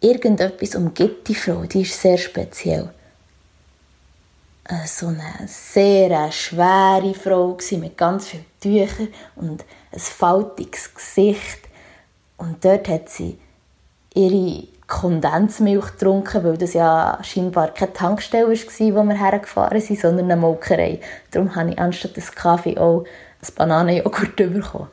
irgendetwas 0.00 0.74
umgibt 0.74 1.28
die 1.28 1.34
Frau, 1.34 1.64
die 1.64 1.82
ist 1.82 2.00
sehr 2.00 2.18
speziell. 2.18 2.90
Äh, 4.66 4.86
so 4.86 5.08
eine 5.08 5.46
sehr 5.46 6.10
äh, 6.10 6.32
schwere 6.32 7.14
Frau 7.14 7.58
mit 7.72 7.98
ganz 7.98 8.28
vielen 8.28 8.46
Tüchern 8.60 9.08
und 9.36 9.64
ein 9.92 9.98
faltiges 9.98 10.94
Gesicht. 10.94 11.60
Und 12.38 12.64
dort 12.64 12.88
hat 12.88 13.08
sie 13.10 13.38
ihre 14.14 14.66
Kondensmilch 14.86 15.92
getrunken, 15.92 16.44
weil 16.44 16.58
das 16.58 16.74
ja 16.74 17.18
scheinbar 17.22 17.68
keine 17.68 17.92
Tankstelle 17.92 18.48
war, 18.48 18.94
wo 18.94 19.02
wir 19.08 19.18
hergefahren 19.18 19.80
sind, 19.80 20.00
sondern 20.00 20.30
eine 20.30 20.40
Molkerei. 20.40 21.00
Darum 21.30 21.54
habe 21.56 21.70
ich 21.70 21.78
anstatt 21.78 22.16
des 22.16 22.32
Kaffee 22.32 22.76
auch 22.76 23.04
ein 23.04 23.54
Bananenjoghurt 23.56 24.36
bekommen. 24.36 24.88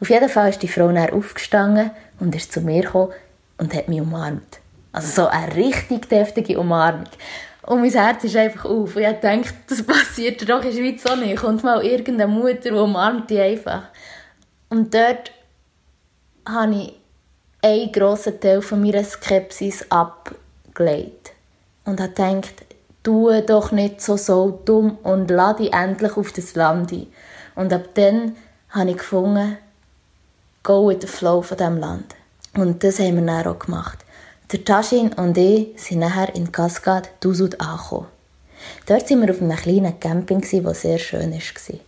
Auf 0.00 0.10
jeden 0.10 0.28
Fall 0.28 0.50
ist 0.50 0.62
die 0.62 0.68
Frau 0.68 0.88
dann 0.92 1.10
aufgestanden 1.10 1.90
und 2.20 2.34
ist 2.34 2.52
zu 2.52 2.60
mir 2.60 2.82
gekommen 2.82 3.12
und 3.58 3.74
hat 3.74 3.88
mich 3.88 4.00
umarmt. 4.00 4.60
Also 4.92 5.22
so 5.22 5.28
eine 5.28 5.54
richtig 5.56 6.08
deftige 6.08 6.58
Umarmung. 6.58 7.08
Und 7.62 7.80
mein 7.80 7.90
Herz 7.90 8.22
ist 8.24 8.36
einfach 8.36 8.66
auf. 8.66 8.94
Und 8.94 9.02
ich 9.02 9.08
dachte, 9.08 9.54
das 9.68 9.82
passiert 9.82 10.48
doch 10.48 10.62
in 10.62 10.70
der 10.70 10.72
Schweiz 10.72 11.06
auch 11.06 11.16
nicht. 11.16 11.36
Kommt 11.36 11.64
mal 11.64 11.82
irgendeine 11.84 12.30
Mutter 12.30 12.70
die 12.70 12.70
umarmt 12.70 13.30
die 13.30 13.40
einfach. 13.40 13.84
Und 14.68 14.92
dort 14.92 15.32
habe 16.46 16.74
ich 16.74 16.92
einen 17.64 17.92
grossen 17.92 18.38
Teil 18.40 18.60
von 18.60 18.82
meiner 18.82 19.02
Skepsis 19.02 19.86
abgelegt. 19.90 21.32
Und 21.86 22.00
habe 22.00 22.12
gedacht, 22.12 22.64
tu 23.02 23.30
doch 23.42 23.72
nicht 23.72 24.00
so, 24.00 24.16
so 24.16 24.60
dumm 24.64 24.98
und 25.02 25.30
lade 25.30 25.62
dich 25.62 25.72
endlich 25.72 26.16
auf 26.16 26.32
das 26.32 26.54
Land 26.54 26.92
ein. 26.92 27.06
Und 27.54 27.72
ab 27.72 27.88
dann 27.94 28.36
habe 28.70 28.90
ich 28.90 28.98
gefunden, 28.98 29.56
go 30.62 30.88
with 30.88 30.98
the 31.00 31.06
flow 31.06 31.40
von 31.40 31.56
diesem 31.56 31.78
Land. 31.78 32.14
Und 32.54 32.84
das 32.84 32.98
haben 32.98 33.16
wir 33.16 33.26
dann 33.26 33.46
auch 33.46 33.58
gemacht. 33.58 33.98
Der 34.52 34.64
Taschin 34.64 35.12
und 35.14 35.36
ich 35.38 35.72
sind 35.76 36.00
nachher 36.00 36.34
in 36.34 36.52
Cascade 36.52 37.08
d'Usud 37.22 37.58
angekommen. 37.58 38.08
Dort 38.86 39.10
waren 39.10 39.22
wir 39.22 39.30
auf 39.30 39.40
einem 39.40 39.56
kleinen 39.56 39.98
Camping, 39.98 40.42
das 40.62 40.82
sehr 40.82 40.98
schön 40.98 41.32
war. 41.32 41.78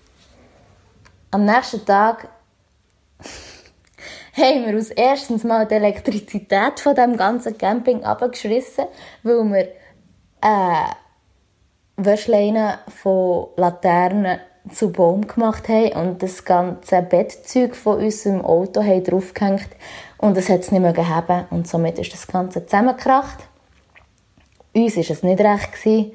Am 1.32 1.44
nächsten 1.44 1.84
Tag 1.84 2.28
haben 4.36 4.66
wir 4.66 4.74
uns 4.74 4.90
erstens 4.90 5.44
mal 5.44 5.66
die 5.66 5.74
Elektrizität 5.74 6.80
von 6.80 6.94
dem 6.94 7.16
ganzen 7.16 7.56
Camping 7.56 8.04
abgeschrissen, 8.04 8.86
weil 9.22 9.44
wir 9.44 9.68
äh, 10.42 10.90
Wäschleine 11.96 12.78
von 12.88 13.48
Laternen 13.56 14.40
zu 14.70 14.90
Baum 14.90 15.26
gemacht 15.26 15.68
haben 15.68 15.92
und 15.92 16.22
das 16.22 16.44
ganze 16.44 17.02
Bettzeug 17.02 17.76
von 17.76 18.02
unserem 18.02 18.44
Auto 18.44 18.82
haben 18.82 19.04
draufgehängt 19.04 19.68
und 20.18 20.36
es 20.36 20.48
hat 20.48 20.60
es 20.60 20.72
nicht 20.72 20.80
mehr 20.80 20.92
gegeben 20.92 21.46
und 21.50 21.68
somit 21.68 21.98
ist 21.98 22.12
das 22.12 22.26
Ganze 22.26 22.66
zusammengekracht. 22.66 23.38
Uns 24.74 24.96
war 24.96 25.04
es 25.08 25.22
nicht 25.22 25.40
recht. 25.40 25.72
Gewesen. 25.72 26.12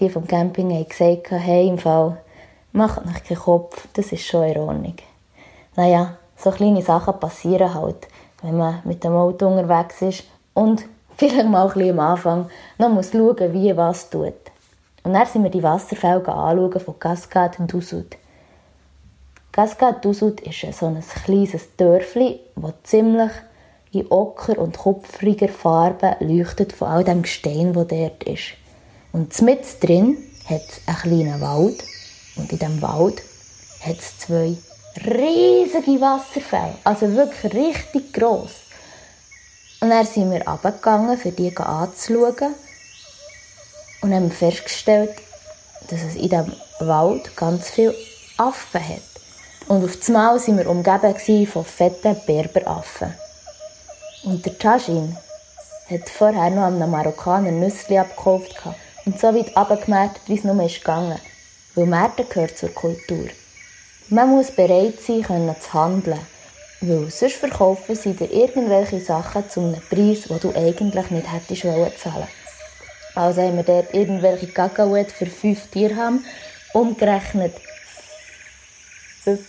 Die 0.00 0.10
vom 0.10 0.26
Camping 0.26 0.70
haben 0.70 0.88
gesagt, 0.88 1.30
hey, 1.30 1.68
im 1.68 1.78
Fall, 1.78 2.18
Macht 2.76 3.06
nach 3.06 3.22
keinen 3.22 3.38
Kopf, 3.38 3.86
das 3.92 4.10
ist 4.10 4.26
schon 4.26 4.48
in 4.48 4.58
Ordnung. 4.58 4.96
Naja, 5.76 6.18
so 6.36 6.50
kleine 6.50 6.82
Sachen 6.82 7.18
passieren 7.18 7.74
halt, 7.74 8.08
wenn 8.42 8.56
man 8.56 8.80
mit 8.84 9.04
dem 9.04 9.12
Auto 9.12 9.46
unterwegs 9.46 10.02
ist 10.02 10.24
und 10.52 10.84
vielleicht 11.16 11.48
mal 11.48 11.68
ein 11.68 11.74
bisschen 11.74 11.98
am 11.98 12.00
Anfang 12.00 12.50
noch 12.78 12.88
muss 12.88 13.12
schauen, 13.12 13.52
wie 13.52 13.76
was 13.76 14.10
tut. 14.10 14.34
Und 15.02 15.12
dann 15.12 15.26
sind 15.26 15.42
wir 15.42 15.50
die 15.50 15.62
Wasserfälle 15.62 16.26
anschauen 16.26 16.80
von 16.80 16.98
Cascade 16.98 17.62
Dusud. 17.66 18.16
Cascade 19.52 20.00
Dusud 20.00 20.40
ist 20.40 20.78
so 20.78 20.86
ein 20.86 21.02
kleines 21.24 21.76
Dörfli, 21.76 22.40
das 22.56 22.72
ziemlich 22.84 23.30
in 23.92 24.10
ocker- 24.10 24.58
und 24.58 24.76
kupfriger 24.76 25.48
Farbe 25.48 26.16
leuchtet 26.20 26.72
von 26.72 26.88
all 26.88 27.04
dem 27.04 27.22
Gestein, 27.22 27.72
das 27.72 27.86
dort 27.86 28.24
ist. 28.24 28.54
Und 29.12 29.40
mit 29.42 29.60
drin 29.82 30.16
hat 30.46 30.62
es 30.68 30.80
einen 30.86 30.96
kleinen 30.96 31.40
Wald 31.40 31.84
und 32.36 32.50
in 32.50 32.58
diesem 32.58 32.82
Wald 32.82 33.22
hat 33.80 33.98
es 33.98 34.18
zwei 34.18 34.56
riesige 34.96 36.00
Wasserfälle, 36.00 36.76
also 36.84 37.12
wirklich 37.14 37.52
richtig 37.54 38.12
gross. 38.12 38.52
Und 39.80 39.90
dann 39.90 40.06
sind 40.06 40.30
wir 40.30 40.46
runtergegangen, 40.46 41.18
für 41.18 41.32
die 41.32 41.54
anzuschauen 41.56 42.54
und 44.02 44.14
haben 44.14 44.30
festgestellt, 44.30 45.14
dass 45.88 46.02
es 46.02 46.14
in 46.14 46.30
diesem 46.30 46.52
Wald 46.80 47.36
ganz 47.36 47.70
viele 47.70 47.94
Affen 48.38 48.88
hat. 48.88 49.02
Und 49.68 49.84
auf 49.84 49.98
einmal 50.06 50.38
waren 50.38 50.58
wir 50.58 50.70
umgeben 50.70 51.46
von 51.46 51.64
fetten 51.64 52.16
Berberaffen. 52.26 53.14
Und 54.24 54.44
der 54.44 54.58
Tajin 54.58 55.16
hat 55.90 56.08
vorher 56.08 56.50
noch 56.50 56.64
einem 56.64 56.90
Marokkaner 56.90 57.50
Nüsse 57.50 58.00
abgekauft 58.00 58.54
und 59.04 59.20
so 59.20 59.34
weit 59.34 59.56
abgemerkt, 59.56 60.20
wie 60.26 60.38
es 60.38 60.44
nur 60.44 60.62
ist. 60.64 60.80
Weil 60.86 61.86
Märkte 61.86 62.24
gehört 62.24 62.56
zur 62.56 62.70
Kultur. 62.70 63.28
Man 64.08 64.28
muss 64.28 64.50
bereit 64.50 65.00
sein, 65.00 65.22
können 65.22 65.56
zu 65.60 65.72
handeln. 65.72 66.20
Weil 66.80 67.10
sonst 67.10 67.36
verkaufen 67.36 67.96
sie 67.96 68.12
dir 68.12 68.30
irgendwelche 68.30 69.00
Sachen 69.00 69.48
zu 69.48 69.60
einem 69.60 69.80
Preis, 69.88 70.24
den 70.28 70.40
du 70.40 70.50
eigentlich 70.54 71.10
nicht 71.10 71.32
hättest 71.32 71.62
zahlen 71.62 72.28
Also 73.14 73.40
haben 73.40 73.56
wir 73.56 73.62
dort 73.62 73.94
irgendwelche 73.94 74.48
Kakaoet 74.48 75.10
für 75.10 75.26
5 75.26 75.70
Dirham, 75.70 76.22
umgerechnet 76.74 77.54
50 79.22 79.46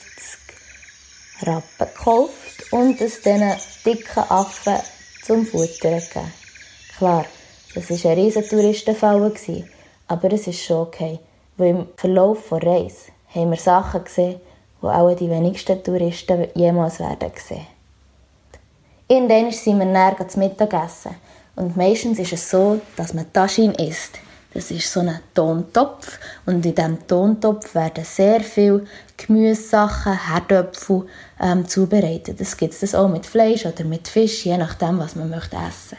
Rappen 1.42 1.64
gekauft 1.78 2.72
und 2.72 3.02
es 3.02 3.22
diesen 3.22 3.54
dicken 3.86 4.24
Affen 4.30 4.78
zum 5.26 5.46
Futtern 5.46 6.00
gegeben. 6.00 6.34
Klar, 6.98 7.26
das 7.74 7.90
war 7.90 8.12
ein 8.12 8.20
riesen 8.20 8.48
Touristenfall, 8.48 9.34
aber 10.08 10.32
es 10.32 10.48
ist 10.48 10.64
schon 10.64 10.78
okay, 10.78 11.20
weil 11.58 11.72
im 11.72 11.88
Verlauf 11.98 12.48
der 12.50 12.64
Reise 12.64 13.15
haben 13.36 13.52
wir 13.52 13.58
Sachen 13.58 14.04
gesehen, 14.04 14.40
die 14.82 14.88
auch 14.88 15.14
die 15.16 15.30
wenigsten 15.30 15.84
Touristen 15.84 16.48
jemals 16.56 17.00
werden 17.00 17.32
sehen. 17.36 17.68
Irgendwann 19.08 19.52
sind 19.52 19.78
wir 19.78 19.86
näher 19.86 20.28
zum 20.28 20.42
Mittagessen 20.42 21.16
und 21.56 21.78
meistens 21.78 22.20
ist 22.20 22.34
es 22.34 22.50
so, 22.50 22.82
dass 22.96 23.14
man 23.14 23.32
Taschin 23.32 23.74
isst. 23.76 24.20
Das 24.54 24.72
ist 24.72 24.92
so 24.92 25.02
ein 25.02 25.20
Tontopf 25.34 26.18
und 26.46 26.66
in 26.66 26.74
diesem 26.74 27.06
Tontopf 27.06 27.76
werden 27.76 28.06
sehr 28.06 28.40
viele 28.40 28.86
Gemüsesachen, 29.18 30.14
Herdöpfel 30.14 31.06
ähm, 31.42 31.68
zubereitet. 31.68 32.40
Das 32.40 32.56
gibt 32.56 32.82
es 32.82 32.96
auch 32.96 33.10
mit 33.10 33.26
Fleisch 33.26 33.66
oder 33.66 33.84
mit 33.84 34.08
Fisch, 34.08 34.46
je 34.46 34.58
nachdem, 34.58 34.98
was 34.98 35.16
man 35.16 35.30
möchte 35.30 35.58
essen. 35.58 35.98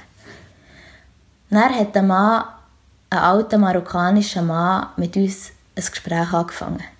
Dann 1.50 1.78
hat 1.78 1.94
der 1.94 2.02
Mann, 2.02 2.44
ein 3.10 3.18
alter 3.18 3.58
marokkanischer 3.58 4.42
Mann, 4.42 4.88
mit 4.96 5.16
uns 5.16 5.52
ein 5.76 5.84
Gespräch 5.84 6.32
angefangen. 6.32 6.95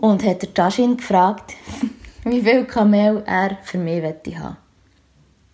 Und 0.00 0.24
hat 0.24 0.42
der 0.42 0.54
Taschin 0.54 0.96
gefragt, 0.96 1.54
wie 2.24 2.40
viel 2.40 2.64
Kamel 2.64 3.22
er 3.26 3.58
für 3.62 3.78
mich 3.78 4.02
haben 4.02 4.56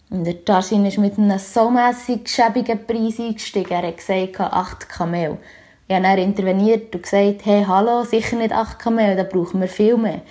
und 0.09 0.25
der 0.25 0.45
Taschin 0.45 0.87
ist 0.87 0.99
mit 0.99 1.19
einem 1.19 1.39
so 1.39 1.69
mässig 1.69 2.29
schäbigen 2.29 2.87
Preis 2.87 3.19
eingestiegen. 3.19 3.73
Er 3.73 3.89
hat 3.89 3.97
gesagt, 3.97 4.39
8 4.41 4.89
Kamel. 4.89 5.39
Ich 5.89 5.95
habe 5.95 6.05
dann 6.05 6.19
interveniert 6.19 6.95
und 6.95 7.03
gesagt, 7.03 7.45
hey, 7.45 7.65
hallo, 7.67 8.05
sicher 8.05 8.37
nicht 8.37 8.53
8 8.53 8.79
Kamel, 8.79 9.17
da 9.17 9.25
brauchen 9.25 9.61
wir 9.61 9.69
viel 9.69 9.97
mehr. 9.97 10.23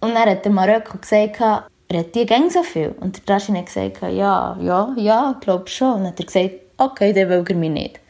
Und 0.00 0.14
dann 0.14 0.30
hat 0.30 0.44
der 0.44 0.52
Marokko 0.52 0.98
gesagt, 0.98 1.40
er 1.40 1.98
hat 1.98 2.14
die 2.14 2.26
Gänge 2.26 2.50
so 2.50 2.62
viel. 2.62 2.94
Und 3.00 3.16
der 3.16 3.24
Taschin 3.24 3.56
hat 3.56 3.66
gesagt, 3.66 4.02
ja, 4.02 4.56
ja, 4.60 4.94
ja, 4.96 5.32
ich 5.32 5.40
glaube 5.40 5.68
schon. 5.68 5.94
Und 5.94 5.98
dann 5.98 6.12
hat 6.12 6.20
er 6.20 6.26
gesagt, 6.26 6.50
okay, 6.78 7.12
dann 7.12 7.28
will 7.28 7.44
er 7.48 7.56
mich 7.56 7.70
nicht. 7.70 8.00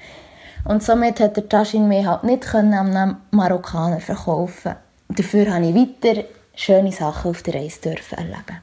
Und 0.64 0.82
somit 0.82 1.20
hat 1.20 1.36
der 1.36 1.48
Taschin 1.48 1.88
mich 1.88 2.06
halt 2.06 2.24
nicht 2.24 2.42
können 2.42 2.74
einem 2.74 3.16
Marokkaner 3.30 4.00
verkaufen. 4.00 4.76
Dafür 5.08 5.52
habe 5.52 5.66
ich 5.66 5.74
weiter 5.74 6.24
schöne 6.54 6.92
Sachen 6.92 7.30
auf 7.30 7.42
der 7.42 7.54
Reise 7.54 7.80
dürfen 7.80 8.18
erleben. 8.18 8.60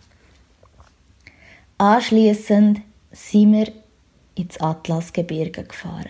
Anschließend 1.78 2.82
sind 3.12 3.54
wir 3.54 3.72
ins 4.36 4.60
Atlasgebirge 4.60 5.64
gefahren. 5.64 6.10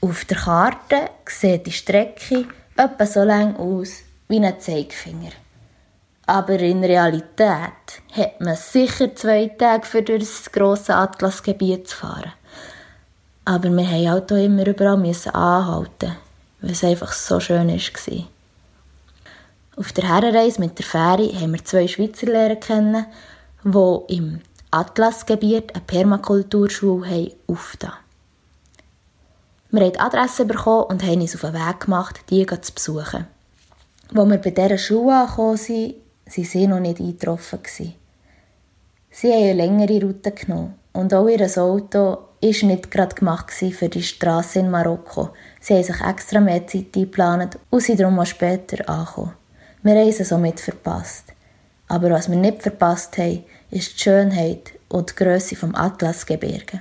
Auf 0.00 0.24
der 0.26 0.36
Karte 0.36 1.10
sieht 1.26 1.66
die 1.66 1.72
Strecke 1.72 2.46
etwa 2.76 3.06
so 3.06 3.22
lang 3.22 3.56
aus 3.56 4.02
wie 4.28 4.44
ein 4.44 4.60
Zeigefinger. 4.60 5.32
Aber 6.26 6.58
in 6.58 6.82
Realität 6.82 8.02
hat 8.12 8.40
man 8.40 8.56
sicher 8.56 9.14
zwei 9.14 9.48
Tage 9.48 9.86
für 9.86 10.02
das 10.02 10.50
grosse 10.50 10.94
Atlasgebiet 10.94 11.88
zu 11.88 11.96
fahren. 11.96 12.32
Aber 13.44 13.64
wir 13.64 13.70
mussten 13.70 14.10
halt 14.10 14.32
auch 14.32 14.36
immer 14.36 14.66
überall 14.66 15.04
anhalten, 15.32 16.16
weil 16.60 16.70
es 16.70 16.84
einfach 16.84 17.12
so 17.12 17.40
schön 17.40 17.68
war. 17.68 18.24
Auf 19.76 19.92
der 19.92 20.08
Herrenreise 20.08 20.60
mit 20.60 20.78
der 20.78 20.86
Fähre 20.86 21.32
haben 21.40 21.52
wir 21.52 21.64
zwei 21.64 21.88
Schweizer 21.88 22.26
Lehrer 22.26 22.56
kennen, 22.56 23.06
die 23.64 24.14
im 24.14 24.40
Atlasgebiet 24.70 25.74
eine 25.74 25.84
Permakulturschule 25.84 27.06
haben 27.08 27.32
aufgetan. 27.48 27.92
Wir 29.70 29.82
haben 29.82 29.92
die 29.92 29.98
Adresse 29.98 30.44
bekommen 30.44 30.84
und 30.84 31.02
haben 31.02 31.20
uns 31.20 31.34
auf 31.34 31.40
den 31.40 31.54
Weg 31.54 31.80
gemacht, 31.80 32.20
die 32.30 32.46
zu 32.46 32.72
besuchen. 32.72 33.26
Als 34.14 34.28
wir 34.30 34.38
bei 34.38 34.50
dieser 34.50 34.78
Schule 34.78 35.14
angekommen 35.14 35.56
sind, 35.56 35.94
waren 36.26 36.44
sie 36.44 36.66
noch 36.66 36.78
nicht 36.80 37.00
eingetroffen. 37.00 37.58
Sie 39.10 39.32
haben 39.32 39.42
eine 39.42 39.52
längere 39.54 40.00
Route 40.00 40.30
genommen 40.30 40.74
und 40.92 41.12
auch 41.12 41.28
ihr 41.28 41.58
Auto 41.58 42.18
war 42.44 42.68
nicht 42.68 42.90
gerade 42.90 43.14
gemacht 43.14 43.50
für 43.50 43.88
die 43.88 44.02
Straße 44.02 44.58
in 44.58 44.70
Marokko. 44.70 45.30
Sie 45.60 45.74
haben 45.74 45.82
sich 45.82 46.00
extra 46.00 46.40
mehr 46.40 46.66
Zeit 46.66 46.94
eingeplant 46.94 47.58
und 47.70 47.82
sind 47.82 48.00
darum 48.00 48.18
auch 48.18 48.26
später 48.26 48.88
angekommen. 48.88 49.32
Wir 49.82 49.94
haben 49.94 50.12
sie 50.12 50.24
somit 50.24 50.60
verpasst. 50.60 51.32
Aber 51.88 52.10
was 52.10 52.30
wir 52.30 52.36
nicht 52.36 52.62
verpasst 52.62 53.18
haben, 53.18 53.44
ist 53.70 53.94
die 53.94 54.02
Schönheit 54.02 54.72
und 54.88 55.10
die 55.10 55.14
Grösse 55.16 55.56
vom 55.56 55.74
Atlasgebirge. 55.74 56.80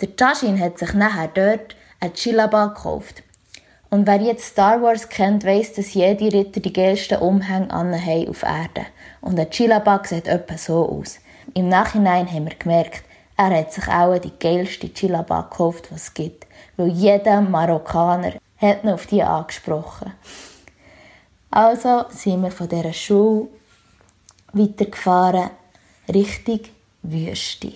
Der 0.00 0.16
Tajin 0.16 0.58
hat 0.60 0.78
sich 0.78 0.92
nachher 0.94 1.28
dort 1.28 1.76
ein 2.00 2.12
Chilaba 2.14 2.66
gekauft. 2.66 3.22
Und 3.90 4.06
wer 4.06 4.20
jetzt 4.20 4.46
Star 4.46 4.80
Wars 4.82 5.08
kennt, 5.08 5.44
weiss, 5.44 5.72
dass 5.72 5.94
jede 5.94 6.32
Ritter 6.32 6.60
die 6.60 6.72
geilsten 6.72 7.18
Umhänge 7.18 7.72
haben 7.72 8.28
auf 8.28 8.42
Erde. 8.42 8.86
Und 9.20 9.38
ein 9.38 9.50
Chilaba 9.50 10.00
sieht 10.04 10.28
etwa 10.28 10.56
so 10.56 10.88
aus. 10.88 11.18
Im 11.54 11.68
Nachhinein 11.68 12.30
haben 12.30 12.44
wir 12.44 12.54
gemerkt, 12.56 13.02
er 13.40 13.60
hat 13.60 13.72
sich 13.72 13.88
auch 13.88 14.18
die 14.18 14.38
geilste 14.38 14.92
Chilaba 14.92 15.40
gekauft, 15.42 15.90
was 15.90 16.02
es 16.02 16.14
gibt. 16.14 16.46
Weil 16.76 16.88
jeder 16.88 17.40
Marokkaner 17.40 18.34
hat 18.58 18.84
ihn 18.84 18.90
auf 18.90 19.06
die 19.06 19.22
angesprochen. 19.22 20.12
Also 21.50 22.04
sind 22.10 22.42
wir 22.42 22.50
von 22.50 22.68
dieser 22.68 22.92
Schule 22.92 23.48
weitergefahren 24.52 25.50
Richtung 26.12 26.60
Wüste. 27.02 27.72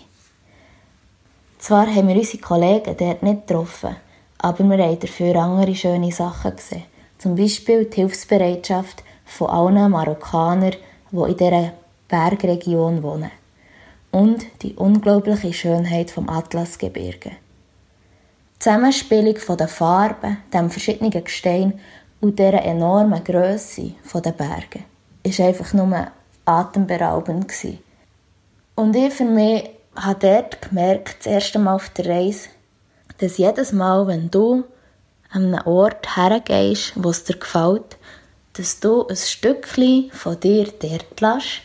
Zwar 1.59 1.87
haben 1.87 2.09
wir 2.09 2.17
unsere 2.17 2.43
Kollegen 2.43 2.97
dort 2.99 3.23
nicht 3.23 3.47
getroffen, 3.47 3.97
aber 4.37 4.65
wir 4.65 4.85
haben 4.85 5.01
dafür 5.01 5.37
andere 5.37 5.75
schöne 5.75 6.13
Sachen 6.13 6.57
gesehen. 6.57 6.85
Zum 7.17 7.37
Beispiel 7.37 7.87
die 7.87 8.03
Hilfsbereitschaft 8.03 9.03
von 9.25 9.49
allen 9.49 9.91
Marokkanern, 9.91 10.77
die 11.11 11.17
in 11.17 11.37
dieser 11.39 11.73
Bergregion 12.07 13.03
wohnen. 13.03 13.31
Und 14.15 14.47
die 14.63 14.75
unglaubliche 14.75 15.53
Schönheit 15.53 16.09
vom 16.09 16.29
Atlasgebirge. 16.29 17.31
Die 17.31 18.59
Zusammenspielung 18.61 19.35
der 19.59 19.67
Farben, 19.67 20.37
dem 20.53 20.71
verschiedenen 20.71 21.11
Gestein 21.11 21.81
und 22.21 22.39
dieser 22.39 22.63
enormen 22.63 23.25
Größe 23.25 23.95
der 24.15 24.31
Berge 24.31 24.85
ist 25.25 25.41
einfach 25.41 25.73
nur 25.73 26.07
atemberaubend. 26.45 27.49
Gewesen. 27.49 27.81
Und 28.77 28.95
ich 28.95 29.13
für 29.13 29.25
mich 29.25 29.69
habe 29.97 30.21
dort 30.21 30.63
gemerkt, 30.63 31.17
das 31.19 31.27
erste 31.27 31.59
Mal 31.59 31.75
auf 31.75 31.89
der 31.89 32.07
Reise, 32.07 32.51
dass 33.19 33.39
jedes 33.39 33.73
Mal, 33.73 34.07
wenn 34.07 34.31
du 34.31 34.63
an 35.33 35.55
einen 35.55 35.63
Ort 35.63 36.15
hergehst, 36.15 36.93
wo 36.95 37.11
es 37.11 37.25
dir 37.25 37.37
gefällt, 37.37 37.99
dass 38.53 38.79
du 38.79 39.09
ein 39.09 39.17
Stückchen 39.17 40.13
von 40.13 40.39
dir 40.39 40.73
dort 40.81 41.21
lässt 41.21 41.63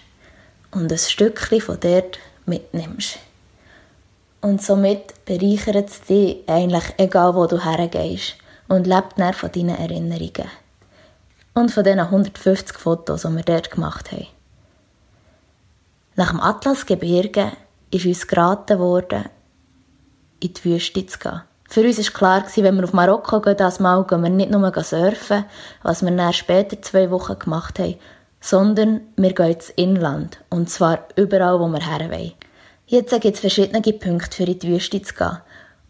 und 0.71 0.91
ein 0.91 0.97
Stückchen 0.97 1.61
von 1.61 1.79
dort 1.79 2.17
mitnimmst. 2.49 3.19
Und 4.41 4.61
somit 4.61 5.25
bereichert 5.25 5.89
es 5.89 6.01
dich 6.01 6.43
eigentlich, 6.47 6.93
egal 6.97 7.35
wo 7.35 7.45
du 7.45 7.63
hergehst. 7.63 8.35
und 8.69 8.87
lebt 8.87 9.17
dann 9.17 9.33
von 9.33 9.51
deinen 9.51 9.75
Erinnerungen. 9.75 10.49
Und 11.53 11.71
von 11.71 11.83
diesen 11.83 11.99
150 11.99 12.77
Fotos, 12.77 13.23
die 13.23 13.35
wir 13.35 13.43
dort 13.43 13.71
gemacht 13.71 14.11
haben. 14.11 14.27
Nach 16.15 16.29
dem 16.29 16.39
Atlasgebirge 16.39 17.51
ist 17.91 18.05
uns 18.05 18.27
geraten 18.27 18.79
worden, 18.79 19.25
in 20.39 20.53
die 20.53 20.63
Wüste 20.65 21.05
zu 21.05 21.19
gehen. 21.19 21.41
Für 21.67 21.81
uns 21.81 21.97
war 21.97 22.13
klar, 22.13 22.43
wenn 22.55 22.75
wir 22.77 22.83
auf 22.83 22.93
Marokko 22.93 23.41
gehen, 23.41 23.57
das 23.57 23.79
Mal 23.79 24.03
gehen 24.05 24.23
wir 24.23 24.29
nicht 24.29 24.51
nur 24.51 24.71
surfen, 24.83 25.45
was 25.83 26.03
wir 26.03 26.11
dann 26.11 26.33
später 26.33 26.81
zwei 26.81 27.11
Wochen 27.11 27.37
gemacht 27.37 27.79
haben, 27.79 27.95
sondern 28.39 29.01
wir 29.15 29.33
gehen 29.33 29.53
ins 29.53 29.69
Inland. 29.71 30.39
Und 30.49 30.69
zwar 30.69 31.07
überall, 31.15 31.59
wo 31.59 31.67
wir 31.67 31.85
her 31.85 32.09
wollen. 32.09 32.33
Jetzt 32.87 33.11
gibt 33.21 33.35
es 33.35 33.39
verschiedene 33.39 33.81
Punkte, 33.81 34.37
für 34.37 34.43
in 34.43 34.59
die 34.59 34.69
Wüste 34.69 35.01
zu 35.01 35.13
gehen. 35.13 35.37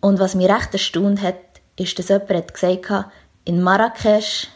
Und 0.01 0.19
was 0.19 0.35
mich 0.35 0.49
recht 0.49 0.73
erstaunt 0.73 1.21
hat, 1.21 1.35
ist, 1.77 1.97
dass 1.97 2.09
jemand 2.09 2.29
hat 2.29 2.53
gesagt 2.53 2.89
hat, 2.89 3.05
in 3.45 3.61
Marrakesch 3.61 4.47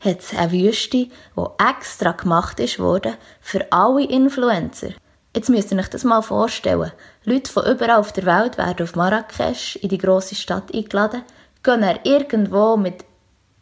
hat 0.00 0.20
es 0.20 0.36
eine 0.36 0.52
Wüste, 0.52 1.08
die 1.08 1.10
extra 1.58 2.12
gemacht 2.12 2.60
worden 2.78 3.14
für 3.40 3.66
alle 3.72 4.04
Influencer. 4.04 4.90
Jetzt 5.34 5.48
müsst 5.48 5.72
ihr 5.72 5.78
euch 5.78 5.88
das 5.88 6.04
mal 6.04 6.22
vorstellen. 6.22 6.92
Leute 7.24 7.50
von 7.50 7.66
überall 7.66 7.98
auf 7.98 8.12
der 8.12 8.24
Welt 8.24 8.56
werden 8.56 8.84
auf 8.84 8.94
Marrakesch, 8.94 9.76
in 9.76 9.88
die 9.88 9.98
grosse 9.98 10.36
Stadt 10.36 10.72
eingeladen, 10.72 11.22
gehen 11.62 11.98
irgendwo 12.04 12.76
mit 12.76 13.04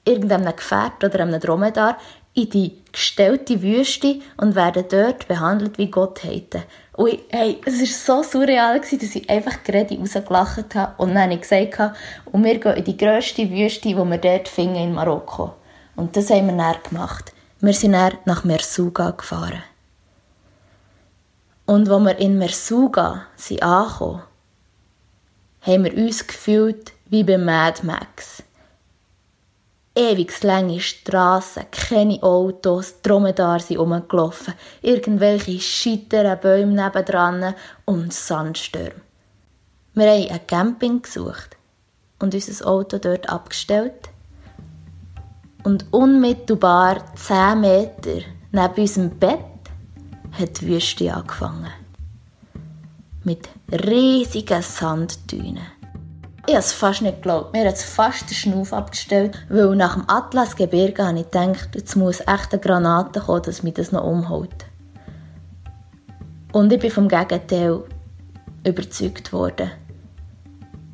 irgendeinem 0.05 0.55
Gefährt 0.55 1.03
oder 1.03 1.21
einem 1.21 1.41
Dromedar 1.41 1.97
in 2.35 2.49
die 2.51 2.83
gestellte 2.91 3.63
Wüste 3.63 4.21
und 4.37 4.55
werden 4.55 4.85
dort 4.89 5.29
behandelt 5.29 5.79
wie 5.79 5.91
Gottheiten. 5.91 6.63
Und 6.95 7.19
hey, 7.31 7.61
es 7.65 7.81
war 8.07 8.23
so 8.23 8.39
surreal, 8.39 8.81
dass 8.81 8.93
ich 8.93 9.29
einfach 9.29 9.63
gerade 9.65 9.99
rausgelacht 9.99 10.75
habe 10.75 10.95
und 11.03 11.15
dann 11.15 11.25
habe 11.25 11.35
ich 11.35 11.41
gesagt, 11.43 11.97
und 12.27 12.45
wir 12.45 12.59
gehen 12.59 12.77
in 12.77 12.85
die 12.85 12.97
grösste 12.97 13.51
Wüste, 13.51 13.89
die 13.89 13.97
wir 13.97 14.19
dort 14.19 14.49
finden 14.49 14.77
in 14.77 14.95
Marokko. 14.95 15.55
Und 15.97 16.17
das 16.17 16.31
haben 16.31 16.47
wir 16.47 16.57
dann 16.57 16.83
gemacht. 16.83 17.33
Wir 17.61 17.73
sind 17.73 17.93
dann 17.93 18.19
nach 18.25 18.45
Mersuga 18.45 19.11
gefahren. 19.11 19.63
Und 21.67 21.89
als 21.89 22.05
wir 22.05 22.19
in 22.19 22.39
Mersuga 22.39 23.27
sind 23.37 23.63
angekommen, 23.63 24.23
haben 25.61 25.85
wir 25.85 25.97
uns 25.97 26.27
gefühlt 26.27 26.93
wie 27.07 27.23
bei 27.23 27.39
Mad 27.39 27.87
Max. 27.87 28.43
Ewig 29.95 30.43
lange 30.43 30.81
Strassen, 30.81 31.65
keine 31.71 32.23
Autos, 32.23 33.03
Dromedar 33.03 33.61
sind 33.61 33.79
rumgelaufen, 33.79 34.55
irgendwelche 34.81 35.61
scheiteren 35.61 36.41
Bäume 36.41 36.83
nebendran 36.83 37.55
und 37.85 38.13
Sandstürme. 38.13 39.03
Wir 39.95 40.11
haben 40.11 40.31
ein 40.31 40.47
Camping 40.47 41.03
gesucht 41.03 41.59
und 42.21 42.33
unser 42.35 42.67
Auto 42.67 42.97
dort 42.97 43.29
abgestellt. 43.29 44.09
Und 45.65 45.85
unmittelbar 45.93 47.15
10 47.15 47.61
Meter 47.61 48.21
neben 48.51 48.75
unserem 48.75 49.11
Bett 49.19 49.39
hat 50.33 50.61
die 50.61 50.69
Wüste 50.69 51.13
angefangen. 51.13 51.71
Mit 53.25 53.49
riesigen 53.71 54.63
Sanddünen. 54.63 55.82
Ich 56.47 56.55
habe 56.55 56.65
es 56.65 56.73
fast 56.73 57.03
nicht 57.03 57.17
geglaubt. 57.17 57.53
Mir 57.53 57.69
hat 57.69 57.75
es 57.75 57.85
fast 57.85 58.29
den 58.29 58.35
Schnuff 58.35 58.73
abgestellt, 58.73 59.39
weil 59.49 59.77
nach 59.77 59.95
dem 59.95 60.05
Atlasgebirge 60.09 61.07
habe 61.07 61.21
ich 61.21 61.31
gedacht, 61.31 61.69
jetzt 61.75 61.95
muss 61.95 62.19
echt 62.21 62.53
eine 62.53 62.61
Granate 62.61 63.21
kommen, 63.21 63.43
dass 63.43 63.63
mich 63.63 63.75
das 63.75 63.93
noch 63.93 64.03
umhaut. 64.03 64.67
Und 66.53 66.73
ich 66.73 66.81
bin 66.81 66.91
vom 66.91 67.07
Gegenteil 67.07 67.85
überzeugt 68.67 69.33
worden. 69.33 69.71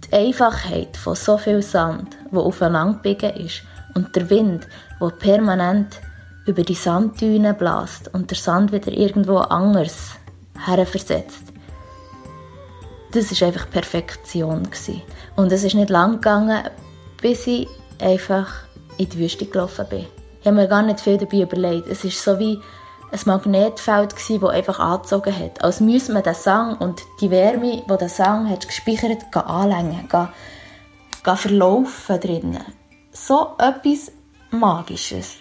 Die 0.05 0.17
Einfachheit 0.17 0.97
von 0.99 1.15
so 1.15 1.39
viel 1.39 1.63
Sand, 1.63 2.17
wo 2.31 2.41
aufeinander 2.41 3.35
ist, 3.37 3.63
und 3.95 4.15
der 4.15 4.29
Wind, 4.29 4.69
der 5.01 5.09
permanent 5.09 5.99
über 6.47 6.63
die 6.63 6.75
Sanddünen 6.75 7.57
blast 7.57 8.13
und 8.15 8.31
der 8.31 8.37
Sand 8.37 8.71
wieder 8.71 8.93
irgendwo 8.93 9.39
anders 9.39 10.13
herversetzt. 10.67 11.45
Das 13.13 13.41
war 13.41 13.49
einfach 13.49 13.71
Perfektion. 13.71 14.69
Und 15.39 15.53
es 15.53 15.63
ist 15.63 15.77
nicht 15.77 15.89
lang 15.89 16.15
gegangen, 16.15 16.65
bis 17.23 17.47
ich 17.47 17.69
einfach 18.01 18.49
in 18.97 19.09
die 19.09 19.21
Wüste 19.21 19.47
gelaufen 19.47 19.87
bin. 19.89 20.05
Ich 20.41 20.47
habe 20.49 20.57
mir 20.57 20.67
gar 20.67 20.83
nicht 20.83 20.99
viel 20.99 21.17
dabei 21.17 21.43
überlegt. 21.43 21.87
Es 21.87 22.03
war 22.03 22.11
so 22.11 22.41
wie 22.41 22.61
ein 23.13 23.21
Magnetfeld, 23.25 24.15
das 24.15 24.43
einfach 24.51 24.81
angezogen 24.81 25.33
hat. 25.39 25.63
Als 25.63 25.79
müsse 25.79 26.13
man 26.13 26.25
den 26.25 26.35
Sang 26.35 26.77
und 26.79 27.03
die 27.21 27.31
Wärme, 27.31 27.85
die 27.89 27.97
der 27.97 28.09
Sang 28.09 28.51
hat 28.51 28.67
gespeichert 28.67 29.27
hat, 29.33 29.47
anlängen, 29.47 30.09
gehen, 30.09 30.29
gehen 31.23 31.37
verlaufen 31.37 32.19
drinnen. 32.19 32.65
So 33.13 33.55
etwas 33.59 34.11
Magisches. 34.51 35.37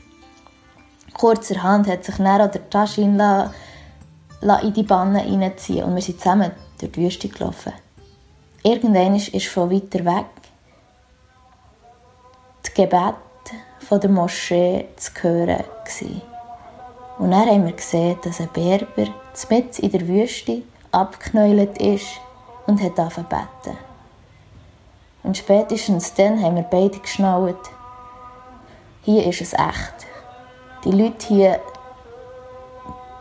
Kurzerhand 1.15 1.88
hat 1.88 2.05
sich 2.05 2.17
dann 2.17 2.51
der 2.51 2.69
Taschin 2.69 3.19
in 3.19 4.73
die 4.73 4.83
Banne 4.83 5.21
reinziehen 5.21 5.86
und 5.86 5.95
wir 5.95 6.03
sind 6.03 6.19
zusammen 6.19 6.51
durch 6.79 6.91
die 6.91 7.01
Wüste 7.01 7.29
gelaufen. 7.29 7.73
Irgendwann 8.67 9.15
ist 9.15 9.47
von 9.47 9.71
weiter 9.71 10.03
weg 10.03 10.25
das 12.62 12.73
Gebet 12.73 13.15
von 13.80 14.01
der 14.01 14.10
Moschee 14.10 14.89
zu 14.97 15.10
hören. 15.21 15.63
Und 17.17 17.32
dann 17.32 17.47
haben 17.47 17.65
wir 17.65 17.71
gesehen, 17.71 18.17
dass 18.21 18.41
ein 18.41 18.49
Berber 18.49 19.08
mitten 19.49 19.82
in 19.86 19.91
der 19.91 20.06
Wüste 20.06 20.63
abgeknäult 20.91 21.77
ist 21.77 22.19
und 22.65 22.84
hat 22.84 22.97
beten. 23.30 23.77
Und 25.23 25.38
spätestens 25.38 26.13
dann 26.15 26.43
haben 26.43 26.58
wir 26.58 26.63
beide 26.63 26.99
geschnallt, 26.99 27.71
hier 29.03 29.27
ist 29.27 29.39
es 29.39 29.53
echt. 29.53 30.08
Die 30.84 30.91
Leute 30.91 31.25
hier, 31.25 31.62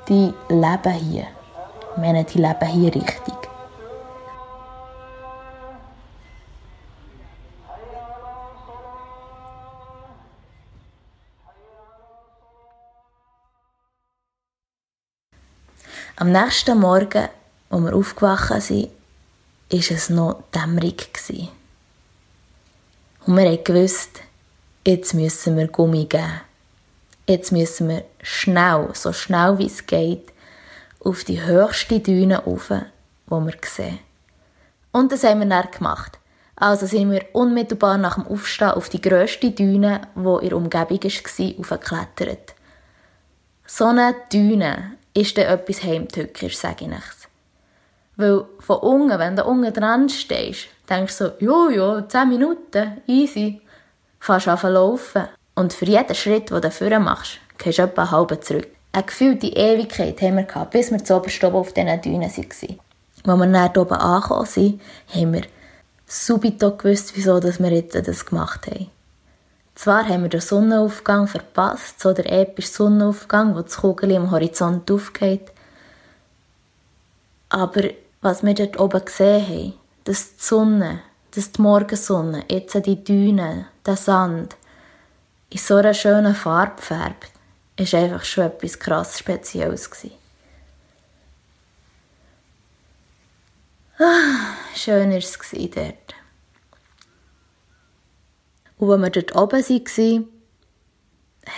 die 0.08 0.34
leben 0.48 0.92
hier. 0.92 1.28
Ich 1.92 1.98
meine, 1.98 2.24
die 2.24 2.38
leben 2.38 2.66
hier 2.66 2.92
richtig. 2.92 3.55
Am 16.18 16.32
nächsten 16.32 16.80
Morgen, 16.80 17.28
als 17.68 17.82
wir 17.82 17.94
aufgewacht 17.94 18.62
sind, 18.62 18.88
war 19.70 19.78
es 19.78 20.08
noch 20.08 20.44
dämmerig. 20.54 21.10
Und 23.26 23.36
wir 23.36 23.58
wussten, 23.68 24.20
jetzt 24.86 25.12
müssen 25.12 25.58
wir 25.58 25.68
Gummi 25.68 26.06
geben. 26.06 26.40
Jetzt 27.28 27.52
müssen 27.52 27.90
wir 27.90 28.04
schnell, 28.22 28.88
so 28.94 29.12
schnell 29.12 29.58
wie 29.58 29.66
es 29.66 29.84
geht, 29.84 30.32
auf 31.00 31.22
die 31.24 31.44
höchste 31.44 32.00
Düne 32.00 32.38
rauf, 32.38 32.68
die 32.70 33.30
wir 33.30 33.54
sehen. 33.66 33.98
Und 34.92 35.12
das 35.12 35.22
haben 35.22 35.40
wir 35.40 35.46
dann 35.46 35.70
gemacht. 35.70 36.18
Also 36.54 36.86
sind 36.86 37.10
wir 37.10 37.26
unmittelbar 37.34 37.98
nach 37.98 38.14
dem 38.14 38.26
Aufstehen 38.26 38.70
auf 38.70 38.88
die 38.88 39.02
grösste 39.02 39.50
Düne, 39.50 40.08
die 40.14 40.20
in 40.20 40.48
der 40.48 40.56
Umgebung 40.56 41.02
war, 41.02 41.60
aufgeklettert. 41.60 42.54
So 43.66 43.84
eine 43.84 44.14
Düne 44.32 44.92
ist 45.16 45.38
dann 45.38 45.46
etwas 45.46 45.82
Heimtückisch, 45.82 46.56
sage 46.56 46.84
ich 46.84 46.88
nichts. 46.88 47.28
Weil 48.16 48.44
von 48.60 48.78
unten, 48.78 49.18
wenn 49.18 49.36
du 49.36 49.44
unten 49.44 49.72
dran 49.72 50.08
stehst, 50.08 50.66
denkst 50.88 51.18
du 51.18 51.24
so, 51.24 51.32
jo, 51.38 51.70
jo, 51.70 52.00
10 52.02 52.28
Minuten, 52.28 53.02
easy. 53.06 53.60
Fährst 54.20 54.48
an 54.48 54.72
laufen. 54.72 55.28
Und 55.54 55.72
für 55.72 55.84
jeden 55.84 56.14
Schritt, 56.14 56.50
den 56.50 56.60
du 56.60 56.70
vorne 56.70 57.00
machst, 57.00 57.38
gehst 57.58 57.78
du 57.78 57.82
etwa 57.82 58.02
einen 58.02 58.10
halben 58.10 58.42
zurück. 58.42 58.68
Eine 58.92 59.04
gefühlte 59.04 59.48
Ewigkeit 59.48 60.20
haben 60.22 60.36
wir 60.36 60.44
gehabt, 60.44 60.70
bis 60.70 60.90
wir 60.90 61.02
zu 61.02 61.16
oberst 61.16 61.42
oben 61.44 61.56
auf 61.56 61.72
diesen 61.72 62.00
Dünen 62.00 62.22
waren. 62.22 62.30
Als 62.30 63.38
wir 63.38 63.46
dann 63.46 63.76
oben 63.76 63.94
angekommen 63.94 64.46
sind, 64.46 64.80
haben 65.14 65.34
wir 65.34 65.42
subito 66.06 66.76
gewusst, 66.76 67.12
wieso 67.14 67.42
wir 67.42 67.72
jetzt 67.72 67.94
das 67.94 68.24
gemacht 68.24 68.66
haben. 68.66 68.90
Zwar 69.76 70.08
haben 70.08 70.22
wir 70.22 70.30
den 70.30 70.40
Sonnenaufgang 70.40 71.28
verpasst, 71.28 72.00
so 72.00 72.14
der 72.14 72.32
epische 72.32 72.68
Sonnenaufgang, 72.68 73.54
wo 73.54 73.60
das 73.60 73.76
Kugel 73.76 74.10
im 74.10 74.30
Horizont 74.30 74.90
aufgeht. 74.90 75.52
Aber 77.50 77.90
was 78.22 78.42
wir 78.42 78.54
dort 78.54 78.80
oben 78.80 79.04
gesehen 79.04 79.46
haben, 79.46 79.74
dass 80.04 80.34
die 80.36 80.42
Sonne, 80.42 81.00
dass 81.32 81.52
die 81.52 81.60
Morgensonne, 81.60 82.44
jetzt 82.50 82.74
die 82.86 83.04
Dünen, 83.04 83.66
der 83.84 83.96
Sand, 83.96 84.56
in 85.50 85.58
so 85.58 85.76
einer 85.76 85.92
schönen 85.92 86.34
Farbe 86.34 86.80
färbt, 86.80 87.30
ist 87.76 87.94
einfach 87.94 88.24
schon 88.24 88.44
etwas 88.44 88.78
krass 88.78 89.18
Spezielles 89.18 89.90
gewesen. 89.90 90.16
Ah, 93.98 94.56
schön 94.74 95.10
war 95.10 95.18
es 95.18 95.38
dort. 95.74 96.15
Und 98.78 98.90
als 98.90 99.00
wir 99.00 99.10
dort 99.10 99.36
oben 99.36 99.62
waren, 99.62 100.28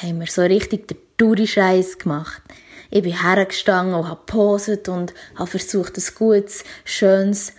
haben 0.02 0.20
wir 0.20 0.26
so 0.26 0.42
richtig 0.42 0.88
den 0.88 0.98
Touri-Scheiss 1.16 1.98
gemacht. 1.98 2.42
Ich 2.90 3.02
bin 3.02 3.20
hergestanden 3.20 3.94
und 3.94 4.08
habe 4.08 4.20
geposet 4.24 4.88
und 4.88 5.12
habe 5.34 5.50
versucht, 5.50 5.98
ein 5.98 6.04
gutes, 6.14 6.64
schönes 6.84 7.52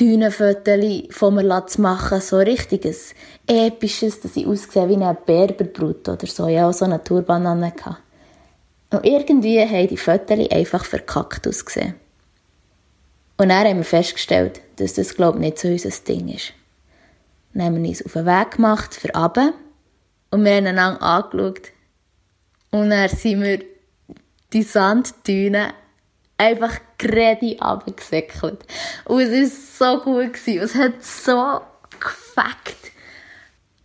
Dünenfotos 0.00 1.08
von 1.10 1.34
mir 1.34 1.66
zu 1.66 1.80
machen, 1.80 2.20
so 2.20 2.38
richtiges 2.38 3.14
episches, 3.46 4.20
dass 4.20 4.36
ich 4.36 4.46
aussehe 4.46 4.88
wie 4.88 4.94
eine 4.94 5.14
Berberbrut 5.14 6.08
oder 6.08 6.26
so. 6.26 6.48
Ja, 6.48 6.68
auch 6.68 6.72
so 6.72 6.86
eine 6.86 7.04
Turban 7.04 7.46
an. 7.46 7.72
Und 8.90 9.04
irgendwie 9.04 9.60
haben 9.60 9.88
die 9.88 9.96
Fotos 9.96 10.50
einfach 10.50 10.84
verkackt 10.84 11.46
ausgesehen. 11.46 11.94
Und 13.36 13.48
dann 13.48 13.66
haben 13.66 13.78
wir 13.78 13.84
festgestellt, 13.84 14.60
dass 14.76 14.94
das, 14.94 15.14
glaube 15.14 15.38
ich, 15.38 15.44
nicht 15.44 15.58
so 15.58 15.68
unser 15.68 15.90
Ding 15.90 16.28
ist. 16.28 16.52
Dann 17.54 17.64
haben 17.64 17.82
wir 17.82 17.88
uns 17.88 18.04
auf 18.04 18.12
den 18.12 18.26
Weg 18.26 18.52
gemacht 18.52 18.94
für 18.94 19.08
runter 19.12 19.52
und 20.30 20.44
wir 20.44 20.56
haben 20.56 20.66
einander 20.66 21.02
angeschaut. 21.02 21.72
Und 22.70 22.90
dann 22.90 23.08
sind 23.08 23.42
wir 23.42 23.62
die 24.52 24.62
Sanddüne 24.62 25.74
einfach 26.38 26.78
gerade 26.98 27.56
runtergesäckelt. 27.60 28.64
Und 29.04 29.20
es 29.20 29.80
war 29.80 29.96
so 29.96 30.04
gut. 30.04 30.32
Gewesen. 30.32 30.60
Es 30.60 30.74
hat 30.74 31.02
so 31.02 31.60
gefackt, 32.00 32.92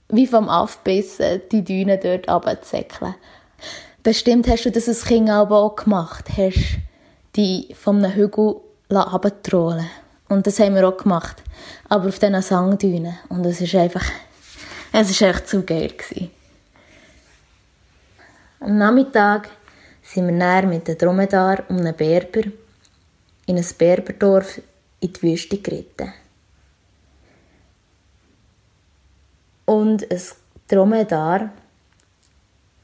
wie 0.10 0.28
vom 0.28 0.50
Aufbissen 0.50 1.42
die 1.52 1.64
Düne 1.64 1.98
dort 1.98 2.30
runterzusäckeln. 2.30 3.16
Bestimmt 4.04 4.48
hast 4.48 4.64
du 4.64 4.72
das 4.72 4.88
als 4.88 5.06
Kind 5.06 5.30
auch 5.30 5.76
gemacht. 5.76 6.26
Hast 6.38 6.78
die 7.36 7.76
von 7.78 8.04
einem 8.04 8.14
Hügel 8.14 8.56
runtertrollen 8.90 9.90
Und 10.30 10.46
das 10.46 10.60
haben 10.60 10.76
wir 10.76 10.88
auch 10.88 10.98
gemacht. 10.98 11.42
Aber 11.90 12.10
auf 12.10 12.20
diesen 12.20 12.42
Sangdünen. 12.42 13.18
Und 13.30 13.46
es 13.46 13.62
ist 13.62 13.76
einfach, 13.76 14.06
es 14.92 15.10
ist 15.10 15.22
echt 15.22 15.48
zu 15.48 15.64
geil 15.64 15.90
gewesen. 15.90 16.32
Am 18.60 18.78
Nachmittag 18.78 19.50
sind 20.04 20.26
wir 20.26 20.34
näher 20.34 20.66
mit 20.66 20.88
dem 20.88 20.98
Dromedar 20.98 21.64
um 21.70 21.78
einen 21.78 21.96
Berber 21.96 22.42
in 23.46 23.58
ein 23.58 23.66
Berberdorf 23.78 24.62
in 25.00 25.14
die 25.14 25.22
Wüste 25.22 25.58
geritten. 25.58 26.14
Und 29.66 30.10
ein 30.10 30.22
Dromedar, 30.68 31.52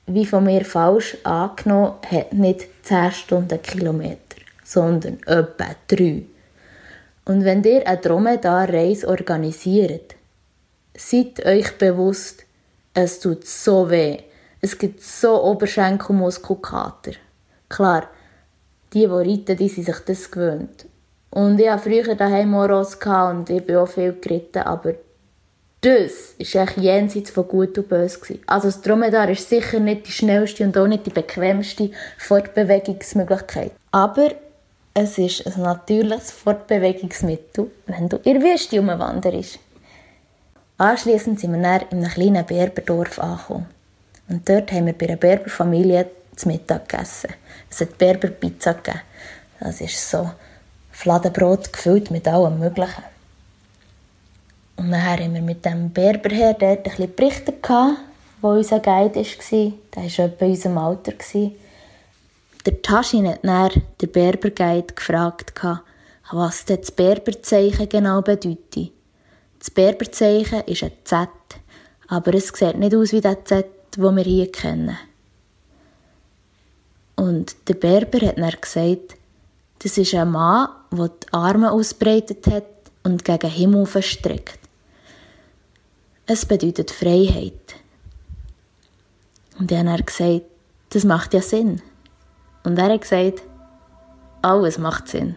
wie 0.06 0.26
von 0.26 0.44
mir 0.44 0.66
falsch 0.66 1.18
angenommen, 1.24 1.94
hat 2.10 2.34
nicht 2.34 2.68
10 2.84 3.12
Stundenkilometer, 3.12 4.38
sondern 4.64 5.22
etwa 5.24 5.76
3. 5.88 6.24
Und 7.26 7.46
wenn 7.46 7.64
ihr 7.64 7.88
eine 7.88 7.98
Dromedar-Reise 7.98 9.08
organisiert, 9.08 10.16
seid 10.96 11.46
euch 11.46 11.78
bewusst, 11.78 12.46
es 12.94 13.20
tut 13.20 13.48
so 13.48 13.90
weh. 13.90 14.18
Es 14.62 14.78
gibt 14.78 15.02
so 15.02 15.44
Oberschenkelmuskelkater. 15.44 17.14
Klar, 17.70 18.08
die, 18.94 19.00
die 19.00 19.06
reiten, 19.06 19.58
die 19.58 19.70
sind 19.70 19.86
sich 19.86 20.00
das 20.06 20.30
gewöhnt. 20.30 20.86
Und 21.32 21.60
ich 21.60 21.70
hatte 21.70 21.90
früher 21.90 22.16
daheim 22.16 22.54
Ross 22.54 22.96
und 22.96 23.50
ich 23.50 23.66
bin 23.66 23.78
auch 23.78 23.88
viel 23.88 24.14
geritten, 24.22 24.62
aber 24.62 24.94
das 25.82 26.36
war 26.54 26.64
echt 26.64 26.78
jenseits 26.78 27.32
von 27.32 27.48
gut 27.48 27.78
und 27.78 27.90
böse. 27.90 28.40
Also 28.46 28.68
das 28.68 28.82
Dromedar 28.82 29.30
ist 29.30 29.50
sicher 29.50 29.80
nicht 29.80 30.08
die 30.08 30.12
schnellste 30.12 30.64
und 30.64 30.78
auch 30.78 30.88
nicht 30.88 31.08
die 31.08 31.10
bequemste 31.10 31.92
Fortbewegungsmöglichkeit. 32.20 33.72
Aber 33.92 34.30
es 34.94 35.18
ist 35.18 35.48
ein 35.48 35.62
natürliches 35.64 36.32
Fortbewegungsmittel, 36.32 37.72
wenn 37.88 38.10
du 38.10 38.18
in 38.18 38.40
der 38.40 38.44
Wüste 38.44 38.80
umwanderst. 38.80 39.60
Anschliessend 40.78 41.40
sind 41.40 41.54
wir 41.54 41.62
dann 41.62 41.82
in 41.90 42.00
einem 42.00 42.12
kleinen 42.12 42.46
Berberdorf 42.46 43.18
angekommen. 43.20 43.66
Und 44.30 44.48
dort 44.48 44.72
haben 44.72 44.86
wir 44.86 44.94
bei 44.94 45.08
einer 45.08 45.18
Berberfamilie 45.18 46.10
zu 46.36 46.48
Mittag 46.48 46.90
gegessen. 46.90 47.32
Es 47.70 47.82
hat 47.82 47.98
Berberpizza 47.98 48.74
gegeben. 48.74 49.02
Das 49.60 49.82
ist 49.82 50.10
so 50.10 50.30
Fladenbrot 50.92 51.74
gefüllt 51.74 52.12
mit 52.12 52.28
allem 52.28 52.60
Möglichen. 52.60 53.04
Und 54.76 54.92
dann 54.92 55.04
haben 55.04 55.34
wir 55.34 55.42
mit 55.42 55.66
dem 55.66 55.90
Berberherr 55.90 56.54
dort 56.54 56.80
ein 56.80 56.84
bisschen 56.84 57.16
berichtet, 57.16 57.68
wo 58.42 58.50
unser 58.50 58.80
Guide 58.80 59.16
war. 59.16 59.74
Der 59.96 60.04
war 60.04 60.26
etwa 60.26 60.46
in 60.46 60.52
unserem 60.52 60.78
Alter. 60.78 61.14
Der 62.66 62.82
Taschin 62.82 63.28
hat 63.28 63.44
dann 63.44 63.82
den 64.02 64.12
Berberguide 64.12 64.94
gefragt, 64.94 65.54
was 66.32 66.66
das 66.66 66.92
Berberzeichen 66.92 67.90
genau 67.90 68.22
bedeutet. 68.22 68.92
Das 69.60 69.70
Berberzeichen 69.70 70.62
ist 70.62 70.84
ein 70.84 70.92
Z, 71.04 71.30
aber 72.08 72.34
es 72.34 72.48
sieht 72.50 72.78
nicht 72.78 72.96
aus 72.96 73.12
wie 73.12 73.22
das 73.22 73.38
Z, 73.46 73.66
das 73.92 74.16
wir 74.16 74.24
hier 74.24 74.52
kennen. 74.52 74.98
Und 77.16 77.56
der 77.68 77.76
Berber 77.76 78.28
hat 78.28 78.38
dann 78.38 78.52
gesagt, 78.60 79.18
das 79.80 79.98
ist 79.98 80.14
ein 80.14 80.32
Mann, 80.32 80.70
der 80.92 81.10
die 81.10 81.34
Arme 81.34 81.72
ausbreitet 81.72 82.48
hat 82.48 82.66
und 83.04 83.26
gegen 83.26 83.40
den 83.40 83.50
Himmel 83.50 83.86
verstreckt. 83.86 84.60
Es 86.26 86.46
bedeutet 86.46 86.92
Freiheit. 86.92 87.76
Und 89.60 89.70
dann 89.70 89.92
hat 89.92 90.00
er 90.00 90.06
gesagt, 90.06 90.46
das 90.90 91.04
macht 91.04 91.34
ja 91.34 91.42
Sinn. 91.42 91.82
Und 92.64 92.78
er 92.78 92.94
hat 92.94 93.02
gesagt, 93.02 93.44
alles 94.42 94.78
macht 94.78 95.08
Sinn. 95.08 95.36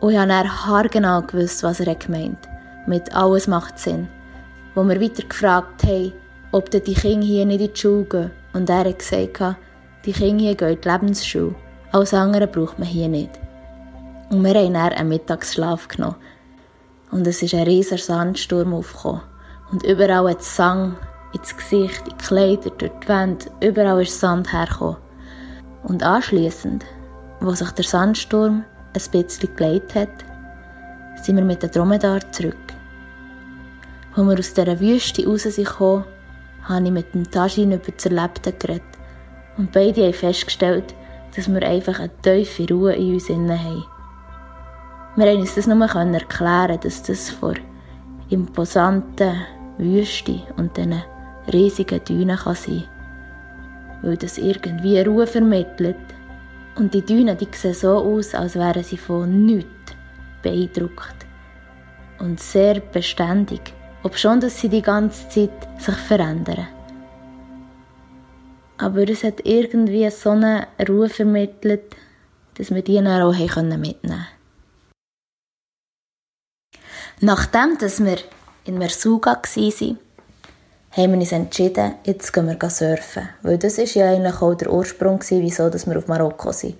Und 0.00 0.12
ich 0.12 0.18
habe 0.18 0.28
dann 0.28 0.66
haargenau 0.66 1.22
gewusst, 1.22 1.62
was 1.62 1.80
er 1.80 1.94
gemeint 1.94 2.38
hat. 2.46 2.88
Mit 2.88 3.14
alles 3.14 3.46
macht 3.46 3.78
Sinn. 3.78 4.08
Wo 4.74 4.84
wir 4.84 5.00
weiter 5.00 5.22
gefragt 5.22 5.82
haben, 5.84 6.12
ob 6.52 6.70
die 6.70 6.80
Kinder 6.80 7.26
hier 7.26 7.46
nicht 7.46 7.60
in 7.60 7.72
die 7.72 7.80
Schule 7.80 8.04
gehen. 8.04 8.30
Und 8.52 8.68
er 8.68 8.84
hat 8.84 8.98
gesagt, 8.98 9.56
die 10.04 10.12
Kinder 10.12 10.44
hier 10.44 10.54
gehen 10.56 10.74
in 10.74 10.80
die 10.80 10.88
Lebensschule. 10.88 11.54
Alles 11.92 12.12
andere 12.12 12.46
braucht 12.46 12.78
man 12.78 12.88
hier 12.88 13.08
nicht. 13.08 13.30
Und 14.30 14.44
wir 14.44 14.54
haben 14.54 14.74
dann 14.74 14.92
einen 14.92 15.08
Mittagsschlaf 15.08 15.88
genommen. 15.88 16.16
Und 17.10 17.26
es 17.26 17.42
ist 17.42 17.54
ein 17.54 17.62
riesiger 17.62 17.98
Sandsturm 17.98 18.74
aufgekommen. 18.74 19.22
Und 19.70 19.84
überall 19.84 20.30
hat 20.30 20.42
Sang 20.42 20.96
ins 21.34 21.56
Gesicht, 21.56 22.06
in 22.06 22.16
die 22.16 22.24
Kleider, 22.24 22.70
durch 22.70 22.92
die 23.02 23.08
Wände, 23.08 23.46
überall 23.60 24.02
ist 24.02 24.18
Sand 24.18 24.52
hergekommen. 24.52 24.96
Und 25.82 26.02
anschliessend, 26.02 26.84
wo 27.40 27.50
sich 27.52 27.70
der 27.72 27.84
Sandsturm 27.84 28.64
ein 28.94 29.10
bisschen 29.10 29.54
geleitet 29.56 29.94
hat, 29.94 30.24
sind 31.22 31.36
wir 31.36 31.44
mit 31.44 31.62
dem 31.62 31.70
Dromedar 31.70 32.20
zurück. 32.32 32.56
Als 34.14 34.26
wir 34.26 34.38
aus 34.38 34.54
dieser 34.54 34.80
Wüste 34.80 35.26
raus 35.26 35.42
sind 35.42 35.80
habe 35.80 36.84
ich 36.84 36.90
mit 36.90 37.12
dem 37.12 37.30
Tajin 37.30 37.72
über 37.72 37.92
das 37.92 38.06
Erlebte 38.06 38.52
geredet. 38.52 38.82
Und 39.58 39.72
beide 39.72 40.04
haben 40.04 40.14
festgestellt, 40.14 40.94
dass 41.36 41.52
wir 41.52 41.62
einfach 41.62 41.98
eine 41.98 42.10
tiefe 42.22 42.66
Ruhe 42.72 42.94
in 42.94 43.14
uns 43.14 43.28
haben. 43.28 43.84
Wir 45.16 45.26
konnten 45.26 45.40
uns 45.40 45.54
das 45.54 45.66
nur 45.66 45.84
erklären, 45.84 46.78
dass 46.80 47.02
das 47.02 47.30
vor 47.30 47.54
imposanten 48.30 49.42
Wüste 49.78 50.40
und 50.56 50.76
diesen 50.76 51.02
riesigen 51.52 52.04
Dünen 52.04 52.36
kann 52.36 52.54
sein 52.54 52.84
Weil 54.02 54.16
das 54.16 54.38
irgendwie 54.38 55.00
Ruhe 55.00 55.26
vermittelt. 55.26 55.96
Und 56.76 56.92
die 56.94 57.02
Dünen 57.02 57.36
die 57.38 57.48
sehen 57.52 57.74
so 57.74 57.96
aus, 57.98 58.34
als 58.34 58.56
wären 58.56 58.82
sie 58.82 58.96
von 58.96 59.46
nichts 59.46 59.68
beeindruckt. 60.42 61.14
Und 62.18 62.40
sehr 62.40 62.80
beständig, 62.80 63.72
obschon 64.02 64.40
dass 64.40 64.60
sie 64.60 64.68
die 64.68 64.82
ganze 64.82 65.28
Zeit 65.28 65.68
sich 65.78 65.94
verändern. 65.94 66.68
Aber 68.78 69.08
es 69.08 69.22
hat 69.22 69.40
irgendwie 69.44 70.10
so 70.10 70.30
eine 70.30 70.66
Ruhe 70.88 71.08
vermittelt, 71.08 71.94
dass 72.54 72.74
wir 72.74 72.82
die 72.82 72.96
dann 72.96 73.22
auch 73.22 73.32
mitnehmen 73.32 73.80
konnten. 73.82 74.26
Nachdem 77.20 77.78
dass 77.78 78.04
wir 78.04 78.18
in 78.64 78.78
Mersuga 78.78 79.40
waren, 79.40 79.98
haben 80.96 81.12
wir 81.12 81.18
uns 81.18 81.32
entschieden, 81.32 81.96
jetzt 82.04 82.32
gehen 82.32 82.46
wir 82.46 82.70
surfen. 82.70 83.28
Weil 83.42 83.58
das 83.58 83.78
war 83.78 83.84
ja 83.84 84.10
eigentlich 84.10 84.40
auch 84.40 84.54
der 84.54 84.72
Ursprung, 84.72 85.20
wieso 85.28 85.72
wir 85.72 85.98
auf 85.98 86.06
Marokko 86.06 86.52
sind. 86.52 86.76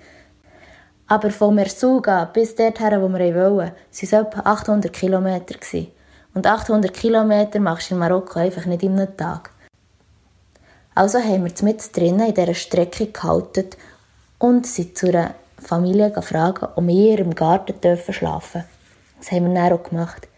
Aber 1.08 1.30
von 1.30 1.54
Mersuga 1.54 2.24
bis 2.26 2.54
dorthin, 2.54 3.02
wo 3.02 3.08
wir 3.08 3.34
wollen, 3.34 3.56
waren 3.56 3.72
es 3.90 4.12
etwa 4.12 4.40
800 4.40 4.92
Kilometer. 4.92 5.56
Und 6.32 6.46
800 6.46 6.94
Kilometer 6.94 7.60
machst 7.60 7.90
du 7.90 7.94
in 7.94 8.00
Marokko 8.00 8.38
einfach 8.38 8.66
nicht 8.66 8.84
in 8.84 8.98
einem 8.98 9.16
Tag. 9.16 9.50
Also 10.94 11.18
haben 11.18 11.44
wir 11.44 11.52
mit 11.64 11.96
drinnen 11.96 12.28
in 12.28 12.34
dieser 12.34 12.54
Strecke 12.54 13.06
gehalten 13.06 13.70
und 14.38 14.66
sind 14.66 14.96
zu 14.96 15.08
einer 15.08 15.34
Familie 15.60 16.10
gefragt, 16.10 16.62
ob 16.76 16.86
wir 16.86 17.18
im 17.18 17.34
Garten 17.34 17.74
schlafen 18.12 18.62
dürfen. 18.62 18.64
Das 19.18 19.32
haben 19.32 19.48
wir 19.48 19.54
dann 19.54 19.72
auch 19.72 19.82
gemacht. 19.82 20.28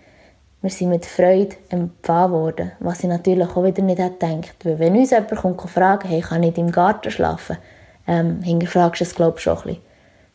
Wir 0.63 0.71
sind 0.71 0.89
mit 0.91 1.07
Freude 1.07 1.57
empfangen 1.69 2.33
worden, 2.33 2.73
was 2.81 3.01
ich 3.01 3.09
natürlich 3.09 3.49
auch 3.49 3.63
wieder 3.63 3.83
nicht 3.83 3.99
gedacht 3.99 4.23
hätte. 4.23 4.49
Weil 4.65 4.79
wenn 4.79 4.97
uns 4.97 5.11
jemand 5.11 5.37
kommt 5.37 5.71
fragen, 5.71 6.09
hey, 6.09 6.21
kann 6.21 6.43
ich 6.43 6.57
im 6.59 6.73
Garten 6.73 7.11
schlafen, 7.11 7.59
ähm, 8.07 8.43
hinterfragst 8.43 9.01
du 9.01 9.05
es, 9.05 9.15
glaube 9.15 9.37
ich, 9.37 9.45
schon 9.45 9.59
ein 9.59 9.63
bisschen. 9.63 9.83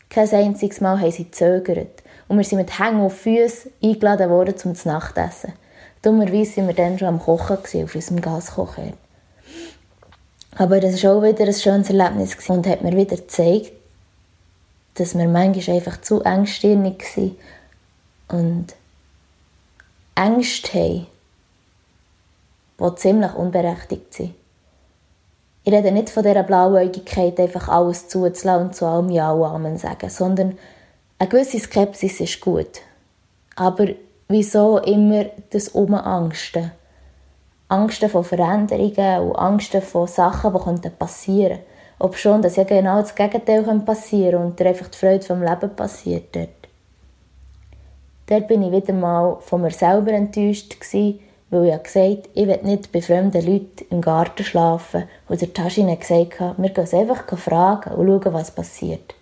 Kein 0.08 0.30
einziges 0.30 0.80
Mal 0.80 1.00
haben 1.00 1.10
sie 1.10 1.24
gezögert. 1.24 2.02
Und 2.28 2.36
wir 2.36 2.44
sind 2.44 2.58
mit 2.58 2.78
Hängen 2.78 3.00
auf 3.00 3.16
Füßen 3.18 3.72
eingeladen 3.82 4.30
worden 4.30 4.56
zum 4.56 4.74
Nachtessen. 4.84 5.52
Dummerweise 6.02 6.58
waren 6.58 6.68
wir 6.68 6.74
dann 6.74 6.98
schon 6.98 7.08
am 7.08 7.20
Kochen 7.20 7.56
auf 7.56 7.94
unserem 7.94 8.20
Gaskocher. 8.20 8.92
Aber 10.56 10.80
das 10.80 11.02
war 11.02 11.16
auch 11.16 11.22
wieder 11.22 11.44
ein 11.44 11.52
schönes 11.52 11.88
Erlebnis 11.88 12.36
und 12.48 12.66
hat 12.66 12.82
mir 12.82 12.96
wieder 12.96 13.16
gezeigt, 13.16 13.72
dass 14.94 15.16
wir 15.16 15.26
manchmal 15.26 15.76
einfach 15.76 16.00
zu 16.00 16.22
engstirnig 16.22 17.04
waren 17.16 17.36
und 18.28 18.74
Ängste 20.14 20.78
haben, 20.78 21.06
die 22.78 22.94
ziemlich 22.96 23.34
unberechtigt 23.34 24.14
sind. 24.14 24.34
Ich 25.64 25.72
rede 25.72 25.92
nicht 25.92 26.10
von 26.10 26.24
dieser 26.24 26.42
Blauäugigkeit, 26.42 27.38
einfach 27.38 27.68
alles 27.68 28.08
zuzulassen 28.08 28.66
und 28.66 28.74
zu 28.74 28.84
allem 28.84 29.10
Ja 29.10 29.30
und 29.30 29.44
Amen 29.44 29.78
sagen, 29.78 30.10
sondern 30.10 30.58
eine 31.18 31.28
gewisse 31.28 31.60
Skepsis 31.60 32.20
ist 32.20 32.40
gut. 32.40 32.80
Aber 33.54 33.86
wieso 34.28 34.78
immer 34.78 35.26
das 35.50 35.68
Umangsten? 35.68 36.72
Angsten 37.68 38.10
vor 38.10 38.24
Veränderungen 38.24 39.28
und 39.28 39.36
Angsten 39.36 39.80
vor 39.80 40.08
Sachen, 40.08 40.52
die 40.52 40.90
passieren 40.90 41.58
könnten. 41.58 41.66
Ob 42.00 42.16
schon, 42.16 42.42
dass 42.42 42.56
ja 42.56 42.64
genau 42.64 43.00
das 43.00 43.14
Gegenteil 43.14 43.62
passieren 43.80 44.32
kann 44.32 44.46
und 44.46 44.58
dir 44.58 44.66
einfach 44.66 44.88
die 44.88 44.98
Freude 44.98 45.24
vom 45.24 45.40
Leben 45.42 45.76
passiert 45.76 46.34
dort. 46.34 46.61
Dort 48.32 48.48
bin 48.48 48.62
ich 48.62 48.72
wieder 48.72 48.94
mal 48.94 49.36
von 49.40 49.60
mir 49.60 49.72
selber 49.72 50.12
enttäuscht 50.12 50.80
gewesen, 50.80 51.20
weil 51.50 51.66
ich 51.66 51.82
gesagt 51.82 51.98
habe, 52.06 52.28
ich 52.32 52.46
will 52.46 52.60
nicht 52.62 52.90
bei 52.90 53.02
fremden 53.02 53.44
Leuten 53.44 53.84
im 53.90 54.00
Garten 54.00 54.42
schlafen. 54.42 55.04
Und 55.28 55.42
der 55.42 55.52
Taschine 55.52 55.98
gesagt 55.98 56.40
hat, 56.40 56.54
wir 56.56 56.70
gehen 56.70 56.88
einfach 56.94 57.38
fragen 57.38 57.92
und 57.92 58.06
schauen, 58.06 58.32
was 58.32 58.50
passiert. 58.50 59.14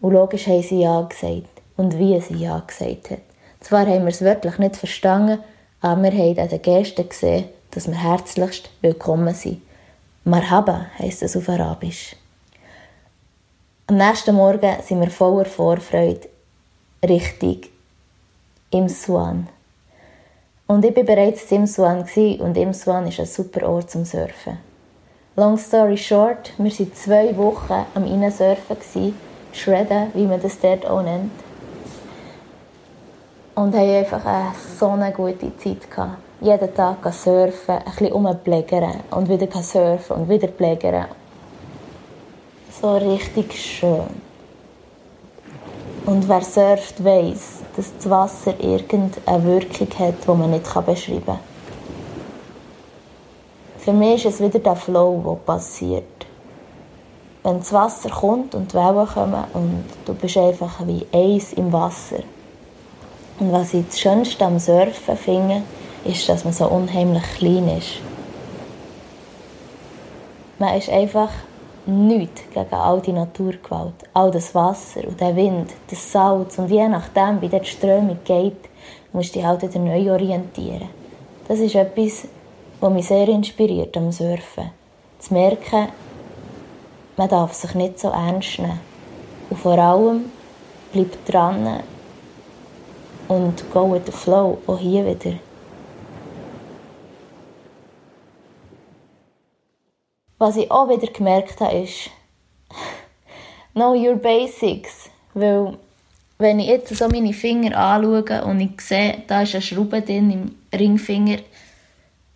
Und 0.00 0.14
logisch 0.14 0.48
haben 0.48 0.60
sie 0.60 0.80
Ja 0.80 1.02
gesagt. 1.02 1.62
Und 1.76 1.96
wie 2.00 2.20
sie 2.20 2.34
Ja 2.34 2.58
gesagt 2.66 3.12
hat. 3.12 3.20
Zwar 3.60 3.86
haben 3.86 4.00
wir 4.02 4.08
es 4.08 4.22
wirklich 4.22 4.58
nicht 4.58 4.74
verstanden, 4.74 5.38
aber 5.80 6.02
wir 6.02 6.10
haben 6.10 6.40
an 6.40 6.48
den 6.48 6.62
Gesten 6.62 7.08
gesehen, 7.08 7.44
dass 7.70 7.86
wir 7.86 7.94
herzlichst 7.94 8.70
willkommen 8.80 9.34
sind. 9.34 9.62
Marhaba 10.24 10.86
heisst 10.98 11.22
es 11.22 11.36
auf 11.36 11.48
Arabisch. 11.48 12.16
Am 13.86 13.98
nächsten 13.98 14.34
Morgen 14.34 14.82
sind 14.82 15.00
wir 15.00 15.10
voller 15.10 15.44
Vorfreude 15.44 16.28
Richtung 17.04 17.71
Imsuan. 18.72 19.48
Und 20.66 20.84
ich 20.84 20.96
war 20.96 21.04
bereits 21.04 21.50
in 21.52 21.62
Imsuan 21.62 22.06
und 22.40 22.56
Imsuan 22.56 23.06
ist 23.06 23.20
ein 23.20 23.26
super 23.26 23.68
Ort 23.68 23.90
zum 23.90 24.04
Surfen. 24.04 24.58
Long 25.36 25.58
story 25.58 25.96
short, 25.96 26.52
wir 26.56 26.70
waren 26.70 26.94
zwei 26.94 27.36
Wochen 27.36 27.86
am 27.94 28.04
Innensurfen, 28.06 28.76
shredden, 29.52 30.08
wie 30.14 30.26
man 30.26 30.40
das 30.40 30.58
dort 30.58 30.86
auch 30.86 31.02
nennt. 31.02 31.32
Und 33.54 33.74
haben 33.74 33.94
einfach 33.94 34.24
eine 34.24 34.52
so 34.78 34.88
eine 34.88 35.12
gute 35.12 35.56
Zeit 35.58 35.86
jeden 36.40 36.74
Tag 36.74 37.12
surfen, 37.12 37.76
ein 37.76 37.84
bisschen 37.84 38.12
rumplägern 38.12 39.00
und 39.10 39.28
wieder 39.28 39.62
surfen 39.62 40.16
und 40.16 40.28
wieder 40.28 40.48
plägern. 40.48 41.06
So 42.80 42.96
richtig 42.96 43.52
schön. 43.52 44.08
Und 46.06 46.28
wer 46.28 46.40
surft, 46.42 47.04
weiß, 47.04 47.61
dass 47.76 47.92
das 47.96 48.10
Wasser 48.10 48.54
irgendeine 48.60 49.44
Wirkung 49.44 49.88
hat, 49.98 50.14
die 50.24 50.30
man 50.30 50.50
nicht 50.50 50.64
beschreiben 50.86 51.22
kann. 51.26 51.38
Für 53.78 53.92
mich 53.92 54.24
ist 54.24 54.34
es 54.34 54.40
wieder 54.40 54.60
der 54.60 54.76
Flow, 54.76 55.22
der 55.24 55.52
passiert. 55.52 56.04
Wenn 57.42 57.58
das 57.58 57.72
Wasser 57.72 58.10
kommt 58.10 58.54
und 58.54 58.72
die 58.72 58.76
Wellen 58.76 59.06
kommen 59.06 59.44
und 59.54 59.84
du 60.04 60.14
bist 60.14 60.36
einfach 60.36 60.86
wie 60.86 61.04
Eis 61.12 61.52
im 61.54 61.72
Wasser. 61.72 62.22
Und 63.40 63.52
was 63.52 63.74
ich 63.74 63.84
das 63.88 63.98
Schönste 63.98 64.44
am 64.44 64.60
Surfen 64.60 65.16
finde, 65.16 65.62
ist, 66.04 66.28
dass 66.28 66.44
man 66.44 66.52
so 66.52 66.68
unheimlich 66.68 67.24
klein 67.38 67.68
ist. 67.76 67.94
Man 70.58 70.76
ist 70.76 70.88
einfach 70.88 71.30
nichts 71.86 72.42
gegen 72.52 72.74
all 72.74 73.00
die 73.00 73.12
Naturgewalt. 73.12 73.94
All 74.14 74.30
das 74.30 74.54
Wasser 74.54 75.06
und 75.06 75.20
der 75.20 75.34
Wind, 75.34 75.72
das 75.88 76.12
Salz 76.12 76.58
und 76.58 76.70
je 76.70 76.88
nachdem, 76.88 77.40
wie 77.40 77.48
die 77.48 77.64
Strömung 77.64 78.18
geht, 78.24 78.68
musst 79.12 79.34
du 79.34 79.38
dich 79.38 79.46
halt 79.46 79.62
wieder 79.62 79.78
neu 79.78 80.12
orientieren. 80.12 80.88
Das 81.48 81.58
ist 81.58 81.74
etwas, 81.74 82.28
was 82.80 82.92
mich 82.92 83.06
sehr 83.06 83.28
inspiriert 83.28 83.96
am 83.96 84.12
Surfen. 84.12 84.70
Zu 85.18 85.34
merken, 85.34 85.88
man 87.16 87.28
darf 87.28 87.52
sich 87.52 87.74
nicht 87.74 87.98
so 87.98 88.08
ernst 88.08 88.58
nehmen. 88.58 88.80
Und 89.50 89.58
vor 89.58 89.78
allem 89.78 90.30
bleibt 90.92 91.30
dran 91.30 91.80
und 93.28 93.70
go 93.72 93.92
with 93.92 94.02
the 94.06 94.12
flow, 94.12 94.58
auch 94.66 94.78
hier 94.78 95.04
wieder. 95.04 95.36
Was 100.42 100.56
ich 100.56 100.68
auch 100.72 100.88
wieder 100.88 101.06
gemerkt 101.06 101.60
habe, 101.60 101.84
ist, 101.84 102.10
know 103.74 103.94
your 103.94 104.16
basics. 104.16 105.08
Weil, 105.34 105.78
wenn 106.38 106.58
ich 106.58 106.66
jetzt 106.66 106.96
so 106.96 107.06
meine 107.06 107.32
Finger 107.32 107.78
anschaue 107.78 108.44
und 108.46 108.58
ich 108.58 108.80
sehe, 108.80 109.22
da 109.28 109.42
ist 109.42 109.54
eine 109.54 109.62
Schraube 109.62 110.02
drin 110.02 110.32
im 110.32 110.56
Ringfinger, 110.76 111.38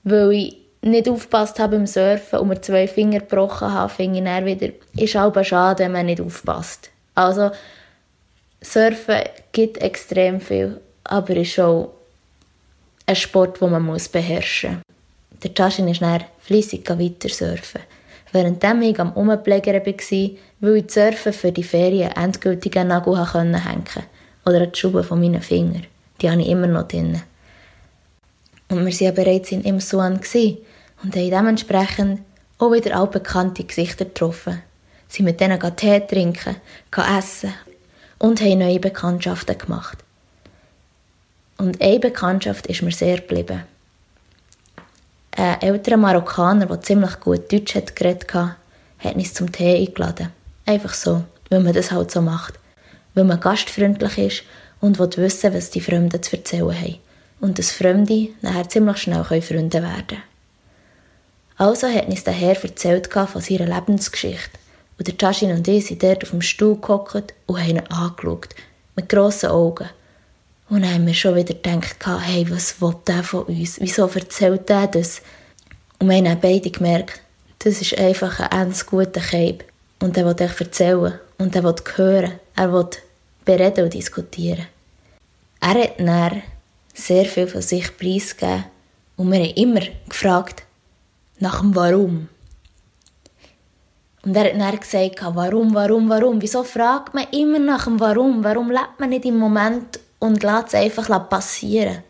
weil 0.05 0.33
ich 0.35 0.57
nicht 0.83 1.09
aufgepasst 1.09 1.59
habe 1.59 1.79
beim 1.79 1.89
Surfen 1.89 2.39
und 2.39 2.47
mir 2.47 2.61
zwei 2.61 2.87
Finger 2.87 3.19
gebrochen 3.19 3.73
habe, 3.73 3.93
finde 3.93 4.21
ich 4.21 4.25
dann 4.25 4.47
wieder, 4.47 4.69
ist 4.97 5.17
auch 5.17 5.43
schade, 5.43 5.83
wenn 5.83 5.91
man 5.91 6.07
nicht 6.07 6.21
aufpasst. 6.21 6.91
Also, 7.17 7.51
Surfen 8.61 9.23
gibt 9.51 9.79
extrem 9.79 10.41
viel, 10.41 10.81
aber 11.03 11.35
ist 11.35 11.59
auch 11.59 11.91
ein 13.05 13.17
Sport, 13.17 13.61
den 13.61 13.71
man 13.71 14.01
beherrschen 14.13 14.75
muss. 14.75 15.43
Der 15.43 15.53
Taschen 15.53 15.89
ist 15.89 16.03
dann 16.03 16.23
flüssig 16.39 16.89
weiter 16.89 17.29
surfen 17.29 17.81
während 18.37 18.63
ich 18.63 19.01
am 19.01 19.13
Umplägern 19.13 19.85
war, 19.85 20.31
weil 20.61 20.77
ich 20.77 20.91
Surfen 20.91 21.33
für 21.33 21.53
die 21.53 21.63
Ferien 21.63 22.13
endgültig 22.13 22.77
an 22.77 22.89
Nagel 22.89 23.17
hängen 23.33 23.55
konnte. 23.55 24.05
Oder 24.45 24.61
an 24.61 24.73
die 24.73 24.79
Schuhe 24.79 25.03
von 25.03 25.21
meinen 25.21 25.43
Fingern. 25.43 25.87
Die 26.21 26.31
habe 26.31 26.41
ich 26.41 26.49
immer 26.49 26.67
noch 26.67 26.87
drin. 26.87 27.23
Und 28.69 28.79
wir 28.79 28.85
waren 28.85 29.05
ja 29.05 29.11
bereits 29.11 29.53
in 29.53 29.63
Imsuan 29.63 30.21
und 31.03 31.17
haben 31.17 31.31
dementsprechend 31.31 32.21
auch 32.59 32.73
wieder 32.73 32.97
altbekannte 32.97 33.65
Gesichter 33.65 34.05
getroffen. 34.05 34.63
Sie 35.09 35.23
mit 35.23 35.41
denen 35.41 35.59
Tee 35.77 36.01
trinken, 36.01 36.57
essen 37.19 37.55
und 38.19 38.41
haben 38.41 38.59
neue 38.59 38.81
Bekanntschaften 38.81 39.59
gemacht. 39.59 39.99
Und 41.59 41.81
eine 41.81 42.01
Bekanntschaft 42.01 42.67
ist 42.67 42.83
mir 42.83 42.93
sehr 42.93 43.17
geblieben 43.17 43.63
ein 45.37 45.61
älterer 45.61 45.97
Marokkaner, 45.97 46.67
der 46.67 46.81
ziemlich 46.81 47.21
gut 47.21 47.53
Deutsch 47.53 47.75
hat 47.75 47.95
geredet 47.95 48.33
hat, 48.33 48.57
hat 48.99 49.15
uns 49.15 49.35
zum 49.35 49.53
Tee 49.53 49.87
eingeladen. 49.87 50.33
Einfach 50.65 50.95
so, 50.95 51.25
weil 51.51 51.61
man 51.61 51.75
das 51.75 51.91
halt 51.91 52.11
so 52.11 52.23
macht. 52.23 52.55
Weil 53.15 53.25
man 53.25 53.41
gastfreundlich 53.41 54.19
ist 54.19 54.43
und 54.81 54.99
will 54.99 55.11
wissen, 55.17 55.55
was 55.55 55.71
die 55.71 55.81
Fremden 55.81 56.23
zu 56.23 56.37
erzählen 56.37 56.81
haben. 56.81 56.99
Und 57.41 57.59
dass 57.59 57.71
Fremde 57.71 58.29
nachher 58.41 58.69
ziemlich 58.69 58.97
schnell 58.99 59.25
Freunde 59.25 59.83
werden 59.83 60.07
können. 60.07 60.23
Also 61.59 61.87
hat 61.87 62.09
uns 62.09 62.25
der 62.25 62.35
Herr 62.35 62.63
erzählt 62.63 63.13
von 63.13 63.41
seiner 63.41 63.67
Lebensgeschichte. 63.67 64.59
Und 64.99 65.07
der 65.07 65.15
Jaschin 65.19 65.53
und 65.53 65.69
ich 65.69 65.87
sind 65.87 66.03
dort 66.03 66.23
auf 66.23 66.31
dem 66.31 66.43
Stuhl 66.43 66.81
gehockt 66.81 67.35
und 67.47 67.59
haben 67.61 67.71
ihn 67.71 67.87
angeschaut. 67.89 68.55
Mit 68.95 69.11
grossen 69.11 69.51
Augen. 69.51 69.89
Und 70.69 70.83
dann 70.83 70.95
haben 70.95 71.07
wir 71.07 71.15
schon 71.15 71.37
wieder 71.37 71.55
gedacht, 71.55 71.97
hey, 72.05 72.45
was 72.51 72.81
will 72.81 72.97
der 73.07 73.23
von 73.23 73.45
uns? 73.45 73.81
Wieso 73.81 74.07
erzählt 74.07 74.69
der 74.69 74.89
das? 74.89 75.23
Und 76.01 76.09
wir 76.09 76.17
haben 76.17 76.41
beide 76.41 76.71
gemerkt, 76.71 77.21
das 77.61 77.81
ist 77.81 77.97
einfach 77.99 78.41
ein 78.41 78.51
ganz 78.51 78.85
guter 78.85 79.21
Keib. 79.21 79.65
Und 80.01 80.17
er 80.17 80.27
will 80.27 80.45
euch 80.45 80.61
erzählen 80.61 81.19
und 81.39 81.55
er 81.55 81.65
will 81.65 81.75
hören. 81.97 82.33
Er 82.57 82.73
will 82.73 82.89
bereden 83.45 83.85
und 83.85 83.95
diskutieren. 83.95 84.67
Er 85.61 85.83
hat 85.83 85.99
dann 85.99 86.43
sehr 86.93 87.25
viel 87.25 87.47
von 87.47 87.63
sich 87.63 87.97
preisgegeben 87.97 88.65
und 89.17 89.31
wir 89.31 89.39
haben 89.39 89.55
immer 89.55 89.81
gefragt 90.09 90.65
nach 91.39 91.61
dem 91.61 91.75
Warum. 91.75 92.29
Und 94.23 94.37
er 94.37 94.53
hat 94.53 94.61
dann 94.61 94.81
gesagt, 94.81 95.21
warum, 95.35 95.75
warum, 95.75 96.09
warum? 96.09 96.43
Wieso 96.43 96.65
fragt 96.65 97.15
man 97.15 97.29
immer 97.31 97.59
nach 97.59 97.85
dem 97.85 98.01
Warum? 98.01 98.43
Warum 98.43 98.71
lebt 98.71 98.99
man 98.99 99.11
nicht 99.11 99.25
im 99.25 99.39
Moment 99.39 100.01
und 100.19 100.43
lässt 100.43 100.69
es 100.69 100.75
einfach 100.75 101.29
passieren. 101.29 102.03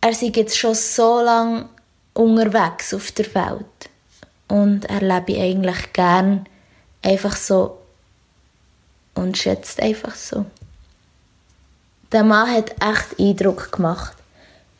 Er 0.00 0.10
ist 0.10 0.22
jetzt 0.22 0.58
schon 0.58 0.74
so 0.74 1.20
lange 1.20 1.68
unterwegs 2.14 2.94
auf 2.94 3.12
der 3.12 3.34
Welt 3.34 3.90
und 4.48 4.84
er 4.86 5.00
lebt 5.00 5.38
eigentlich 5.38 5.92
gern 5.92 6.46
einfach 7.02 7.36
so 7.36 7.78
und 9.14 9.36
schätzt 9.36 9.80
einfach 9.82 10.14
so. 10.14 10.46
Der 12.12 12.24
Mann 12.24 12.50
hat 12.50 12.70
echt 12.82 13.20
Eindruck 13.20 13.70
gemacht. 13.70 14.16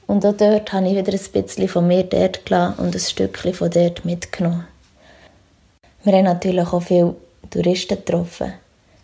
Und 0.07 0.27
auch 0.27 0.37
dort 0.37 0.73
habe 0.73 0.89
ich 0.89 0.97
wieder 0.97 1.13
ein 1.13 1.45
bisschen 1.45 1.69
von 1.69 1.87
mir 1.87 2.03
dort 2.03 2.45
gelassen 2.45 2.81
und 2.81 2.97
ein 2.97 3.01
Stückchen 3.01 3.55
von 3.55 3.71
dort 3.71 4.05
mitgenommen. 4.05 4.67
Wir 6.03 6.15
haben 6.15 6.25
natürlich 6.25 6.67
auch 6.67 6.83
viele 6.83 7.15
Touristen 7.51 7.97
getroffen. 7.97 8.55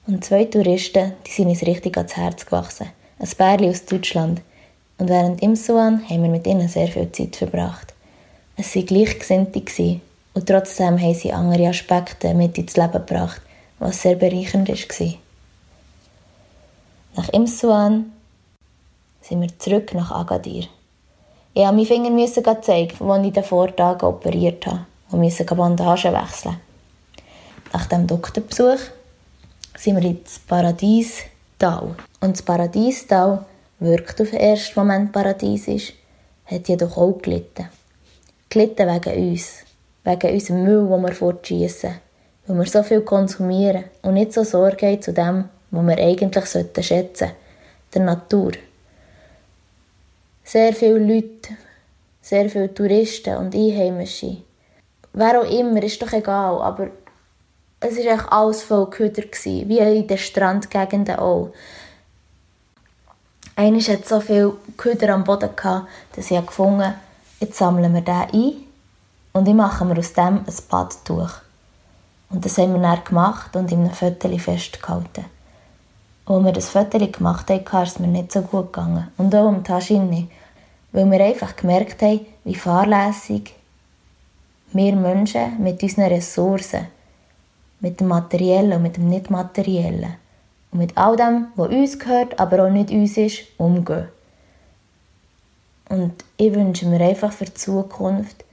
Und 0.07 0.25
zwei 0.25 0.45
Touristen, 0.45 1.15
die 1.27 1.31
sind 1.31 1.49
uns 1.49 1.63
richtig 1.63 1.97
ans 1.97 2.17
Herz 2.17 2.47
gewachsen. 2.47 2.91
Ein 3.19 3.29
Pärchen 3.29 3.71
aus 3.71 3.85
Deutschland. 3.85 4.41
Und 4.99 5.09
während 5.09 5.43
im 5.43 5.57
Suan 5.57 6.09
haben 6.09 6.23
wir 6.23 6.31
mit 6.31 6.47
ihnen 6.47 6.69
sehr 6.69 6.87
viel 6.87 7.11
Zeit 7.11 7.35
verbracht. 7.35 7.93
Es 8.57 8.75
waren 8.75 8.87
Gleichgesinnte 8.87 10.01
und 10.35 10.47
trotzdem 10.47 11.01
haben 11.01 11.15
sie 11.15 11.33
andere 11.33 11.69
Aspekte 11.69 12.35
mit 12.35 12.57
ins 12.57 12.77
Leben 12.77 12.93
gebracht, 12.93 13.43
was 13.79 14.03
sehr 14.03 14.15
bereichernd 14.15 14.69
war. 14.69 15.15
Nach 17.17 17.29
Imsuan 17.31 18.13
sind 19.23 19.41
wir 19.41 19.59
zurück 19.59 19.93
nach 19.93 20.13
Agadir. 20.13 20.67
Ich 21.53 21.63
musste 21.63 21.73
meinen 21.73 21.87
Finger 21.87 22.11
müssen 22.11 22.45
zeigen, 22.63 23.11
als 23.11 23.27
ich 23.27 23.33
den 23.33 23.43
Vortag 23.45 24.03
operiert 24.03 24.67
habe 24.67 24.87
und 25.11 25.21
musste 25.21 25.45
Bandagen 25.45 26.13
wechseln. 26.13 26.61
Nach 27.73 27.87
dem 27.87 28.07
Doktorbesuch 28.07 28.79
sind 29.77 29.97
wir 29.97 30.11
ins 30.11 30.39
Paradiestal. 30.39 31.95
Und 32.21 32.37
das 32.37 32.43
Paradiestal 32.43 33.45
wirkt 33.79 34.21
auf 34.21 34.31
den 34.31 34.41
ersten 34.41 34.79
Moment 34.81 35.13
paradiesisch, 35.13 35.95
hat 36.47 36.69
jedoch 36.69 36.97
auch 36.97 37.21
gelitten. 37.21 37.69
Gelitten 38.49 38.89
wegen 38.89 39.31
uns, 39.31 39.65
wegen 40.05 40.33
unserem 40.33 40.65
Müll, 40.65 40.89
den 40.89 41.03
wir 41.03 41.13
fortschiessen, 41.13 41.95
weil 42.47 42.59
wir 42.59 42.67
so 42.67 42.83
viel 42.83 43.03
konsumieren 43.03 43.85
und 44.03 44.15
nicht 44.15 44.33
so 44.33 44.45
Sorge 44.45 44.87
haben 44.87 45.03
zu 45.03 45.13
dem, 45.13 45.49
was 45.71 45.87
wir 45.87 45.99
eigentlich 45.99 46.47
schätzen 46.47 46.83
sollten, 46.83 47.31
der 47.95 48.03
Natur. 48.03 48.53
Sehr 50.45 50.73
viele 50.73 50.99
Leute, 50.99 51.57
sehr 52.23 52.49
viele 52.49 52.73
Touristen 52.73 53.37
und 53.37 53.55
Einheimische. 53.55 54.39
Wer 55.13 55.41
auch 55.41 55.51
immer, 55.51 55.83
ist 55.83 56.01
doch 56.01 56.13
egal, 56.13 56.61
aber 56.61 56.89
es 57.81 57.97
war 57.97 58.15
echt 58.15 58.33
alles 58.33 58.63
voll 58.63 58.89
Köder, 58.91 59.23
wie 59.23 59.79
in 59.79 60.07
den 60.07 60.19
Strandgegenden 60.19 61.17
auch. 61.17 61.53
Einmal 63.55 63.81
hat 63.81 64.07
so 64.07 64.21
viel 64.21 64.53
Köder 64.77 65.15
am 65.15 65.25
Boden 65.25 65.55
gehabt, 65.55 65.89
dass 66.15 66.31
ich 66.31 66.47
gefunden 66.47 66.95
jetzt 67.41 67.59
sammeln 67.59 67.93
wir 67.95 68.01
den 68.01 68.15
ein 68.15 68.53
und 69.33 69.49
ich 69.49 69.55
mache 69.55 69.85
mir 69.85 69.99
aus 69.99 70.13
dem 70.13 70.39
ein 70.39 70.55
Badtuch. 70.69 71.31
Und 72.31 72.45
das 72.45 72.59
haben 72.59 72.75
wir 72.75 72.81
dann 72.81 73.05
gemacht 73.05 73.55
und 73.55 73.71
in 73.71 73.81
einem 73.81 73.93
Viertel 73.93 74.39
festgehalten. 74.39 75.27
Als 76.27 76.45
wir 76.45 76.53
das 76.53 76.71
Viertel 76.71 77.11
gemacht 77.11 77.49
haben, 77.51 77.85
ist 77.85 77.93
es 77.93 77.99
mir 77.99 78.09
nicht 78.09 78.33
so 78.33 78.43
gut 78.43 78.73
gegangen. 78.73 79.09
Und 79.17 79.35
auch 79.35 79.47
um 79.47 79.63
Taschine. 79.63 80.29
Weil 80.93 81.11
wir 81.11 81.25
einfach 81.25 81.55
gemerkt 81.55 82.03
haben, 82.03 82.27
wie 82.45 82.55
fahrlässig 82.55 83.55
wir 84.73 84.97
Menschen 84.97 85.63
mit 85.63 85.83
unseren 85.83 86.07
Ressourcen, 86.07 86.89
mit 87.81 88.01
dem 88.01 88.09
Materiellen 88.09 88.73
und 88.73 88.83
mit 88.83 88.97
dem 88.97 89.09
Nicht-Materiellen, 89.09 90.17
und 90.73 90.79
mit 90.79 90.97
all 90.97 91.17
dem, 91.17 91.49
was 91.57 91.69
uns 91.69 91.99
gehört, 91.99 92.39
aber 92.39 92.65
auch 92.65 92.71
nicht 92.71 92.91
uns 92.91 93.17
ist, 93.17 93.45
umgehen. 93.59 94.09
Und 95.89 96.25
ich 96.37 96.53
wünsche 96.53 96.87
mir 96.87 97.01
einfach 97.01 97.33
für 97.33 97.45
die 97.45 97.55
Zukunft 97.55 98.45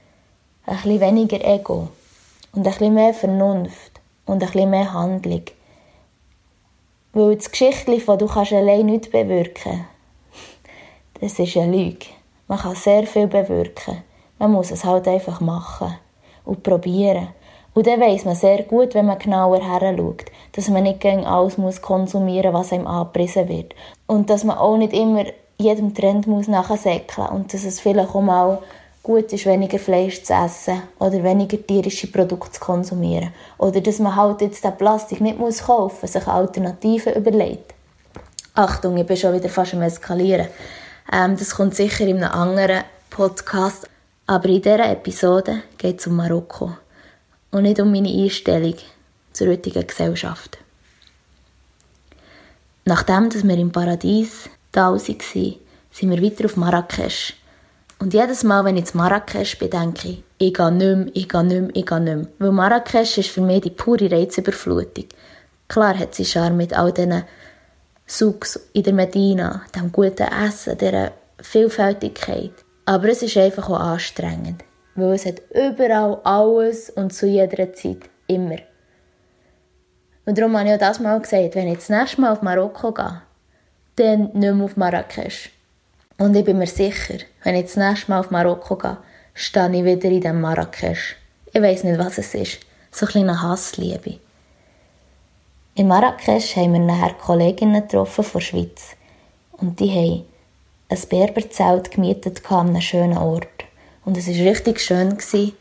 ein 0.65 0.76
bisschen 0.76 1.01
weniger 1.01 1.43
Ego 1.43 1.89
und 2.53 2.65
ein 2.67 2.71
bisschen 2.71 2.93
mehr 2.93 3.13
Vernunft 3.13 3.99
und 4.26 4.43
ein 4.43 4.51
bisschen 4.51 4.69
mehr 4.69 4.93
Handlung. 4.93 5.43
Weil 7.13 7.36
das 7.36 7.49
Geschichtchen 7.49 7.99
von 8.01 8.17
«Du 8.17 8.28
kannst 8.28 8.53
allein 8.53 8.86
nichts 8.86 9.09
bewirken», 9.09 9.86
das 11.19 11.39
ist 11.39 11.57
eine 11.57 11.76
Lüge. 11.76 12.05
Man 12.47 12.59
kann 12.59 12.76
sehr 12.76 13.07
viel 13.07 13.28
bewirken. 13.28 14.03
Man 14.38 14.51
muss 14.51 14.71
es 14.71 14.84
halt 14.84 15.07
einfach 15.07 15.41
machen 15.41 15.95
und 16.45 16.63
probieren. 16.63 17.30
Und 17.74 17.88
dann 17.88 17.99
weiss 17.99 18.26
man 18.26 18.36
sehr 18.36 18.63
gut, 18.63 18.93
wenn 18.93 19.07
man 19.07 19.17
genauer 19.17 19.59
heranschaut, 19.59 20.26
dass 20.51 20.69
man 20.69 20.84
nicht 20.84 20.99
gegen 20.99 21.26
alles 21.26 21.57
muss 21.57 21.82
konsumieren 21.82 22.51
muss, 22.51 22.61
was 22.61 22.74
einem 22.74 22.88
angepriesen 22.88 23.49
wird. 23.49 23.74
Und 24.05 24.30
dass 24.30 24.43
man 24.43 24.57
auch 24.57 24.78
nicht 24.78 24.93
immer 24.93 25.26
jedem 25.57 25.93
Trend 25.93 26.28
muss 26.28 26.47
nachsäckeln 26.47 27.30
und 27.30 27.53
dass 27.53 27.63
es 27.63 27.80
vielleicht 27.80 28.13
auch 28.13 28.21
mal 28.21 28.59
gut 29.01 29.34
ist, 29.34 29.45
weniger 29.45 29.80
Fleisch 29.80 30.24
zu 30.24 30.34
essen 30.34 30.82
oder 30.99 31.24
weniger 31.24 31.57
tierische 31.65 32.07
Produkte 32.07 32.53
zu 32.53 32.59
konsumieren. 32.61 33.34
Oder 33.57 33.82
dass 33.82 33.99
man 33.99 34.15
halt 34.15 34.41
jetzt 34.41 34.63
den 34.63 34.78
Plastik 34.78 35.19
nicht 35.19 35.39
muss 35.39 35.63
kaufen 35.63 36.07
sich 36.07 36.28
Alternativen 36.28 37.13
überlegt. 37.13 37.74
Achtung, 38.55 38.97
ich 38.97 39.05
bin 39.05 39.17
schon 39.17 39.34
wieder 39.34 39.49
fast 39.49 39.74
am 39.74 39.82
Eskalieren. 39.82 40.47
Ähm, 41.11 41.36
das 41.38 41.55
kommt 41.55 41.76
sicher 41.76 42.05
in 42.05 42.24
einem 42.24 42.32
anderen 42.32 42.84
Podcast. 43.09 43.89
Aber 44.26 44.45
in 44.45 44.61
dieser 44.61 44.89
Episode 44.89 45.63
geht 45.78 45.99
es 45.99 46.07
um 46.07 46.15
Marokko 46.15 46.71
und 47.54 47.64
nicht 47.64 47.80
um 47.80 47.91
meine 47.91 48.10
Einstellung 48.10 48.76
zur 49.32 49.47
heutigen 49.47 49.86
Gesellschaft. 49.86 50.58
Nachdem 52.86 53.30
dass 53.30 53.47
wir 53.47 53.58
im 53.58 53.72
Paradies 53.72 54.49
da 54.72 54.91
waren, 54.91 54.97
sind 54.97 56.12
wir 56.12 56.22
weiter 56.22 56.45
auf 56.45 56.58
Marrakesch. 56.58 57.36
Und 57.99 58.14
jedes 58.14 58.43
Mal, 58.43 58.66
wenn 58.66 58.76
ich 58.76 58.86
zu 58.86 58.97
Marrakesch 58.97 59.58
bin, 59.60 59.70
denke 59.70 60.10
ich, 60.10 60.24
ich 60.39 60.54
gehe 60.54 60.72
nicht 60.72 60.97
mehr, 60.97 61.08
ich 61.14 61.30
gehe 61.30 61.43
nicht 61.43 61.62
mehr, 61.62 61.70
ich 61.76 61.86
gehe 61.86 61.99
nicht 62.01 62.16
mehr. 62.16 62.28
Weil 62.39 62.51
Marrakesch 62.51 63.20
ist 63.20 63.30
für 63.30 63.41
mich 63.41 63.62
die 63.62 63.70
pure 63.70 64.12
Reizüberflutung. 64.12 65.06
Klar 65.68 65.97
hat 65.97 66.16
sie 66.16 66.26
Charme 66.26 66.58
mit 66.58 66.74
all 66.74 66.91
diesen 66.91 67.24
Souks 68.06 68.60
in 68.74 68.84
der 68.84 68.93
Medina, 68.93 69.62
dem 69.76 69.91
guten 69.91 70.28
Essen, 70.28 70.78
dieser 70.78 71.14
Vielfältigkeit. 71.39 72.51
Aber 72.86 73.08
es 73.08 73.22
ist 73.22 73.38
einfach 73.38 73.70
auch 73.70 73.80
anstrengend. 73.80 74.64
Weil 74.95 75.13
es 75.13 75.25
hat 75.25 75.41
überall 75.49 76.19
alles 76.23 76.89
und 76.89 77.13
zu 77.13 77.27
jeder 77.27 77.73
Zeit. 77.73 78.09
Immer. 78.27 78.57
Und 80.25 80.37
darum 80.37 80.57
habe 80.57 80.69
ich 80.69 80.75
auch 80.75 80.79
das 80.79 80.99
Mal 80.99 81.19
gesagt, 81.19 81.55
wenn 81.55 81.67
ich 81.67 81.79
das 81.79 81.89
nächste 81.89 82.21
Mal 82.21 82.31
auf 82.31 82.41
Marokko 82.41 82.91
gehe, 82.91 83.21
dann 83.95 84.31
nicht 84.33 84.53
mehr 84.53 84.65
auf 84.65 84.77
Marrakesch. 84.77 85.51
Und 86.17 86.35
ich 86.35 86.45
bin 86.45 86.59
mir 86.59 86.67
sicher, 86.67 87.17
wenn 87.43 87.55
ich 87.55 87.65
das 87.65 87.75
nächste 87.75 88.11
Mal 88.11 88.19
auf 88.19 88.31
Marokko 88.31 88.77
gehe, 88.77 88.97
stehe 89.33 89.75
ich 89.75 89.83
wieder 89.83 90.09
in 90.09 90.21
diesem 90.21 90.41
Marrakesch. 90.41 91.17
Ich 91.51 91.61
weiß 91.61 91.83
nicht, 91.83 91.99
was 91.99 92.17
es 92.17 92.33
ist. 92.33 92.59
So 92.91 93.05
ein 93.05 93.11
kleiner 93.11 93.41
Hassliebe. 93.41 94.19
In 95.75 95.87
Marrakesch 95.87 96.55
haben 96.55 96.73
wir 96.73 96.79
nachher 96.79 97.15
Kolleginnen 97.15 97.81
getroffen 97.81 98.23
von 98.23 98.39
der 98.39 98.45
Schweiz. 98.45 98.95
Und 99.53 99.79
die 99.79 99.89
haben 99.91 100.25
ein 100.89 101.09
Berberzelt 101.09 101.91
gemietet 101.91 102.51
an 102.51 102.69
einem 102.69 102.81
schönen 102.81 103.17
Ort. 103.17 103.47
Und 104.06 104.18
es 104.18 104.28
war 104.28 104.34
richtig 104.34 104.82
schön. 104.82 105.18
Gewesen, 105.18 105.54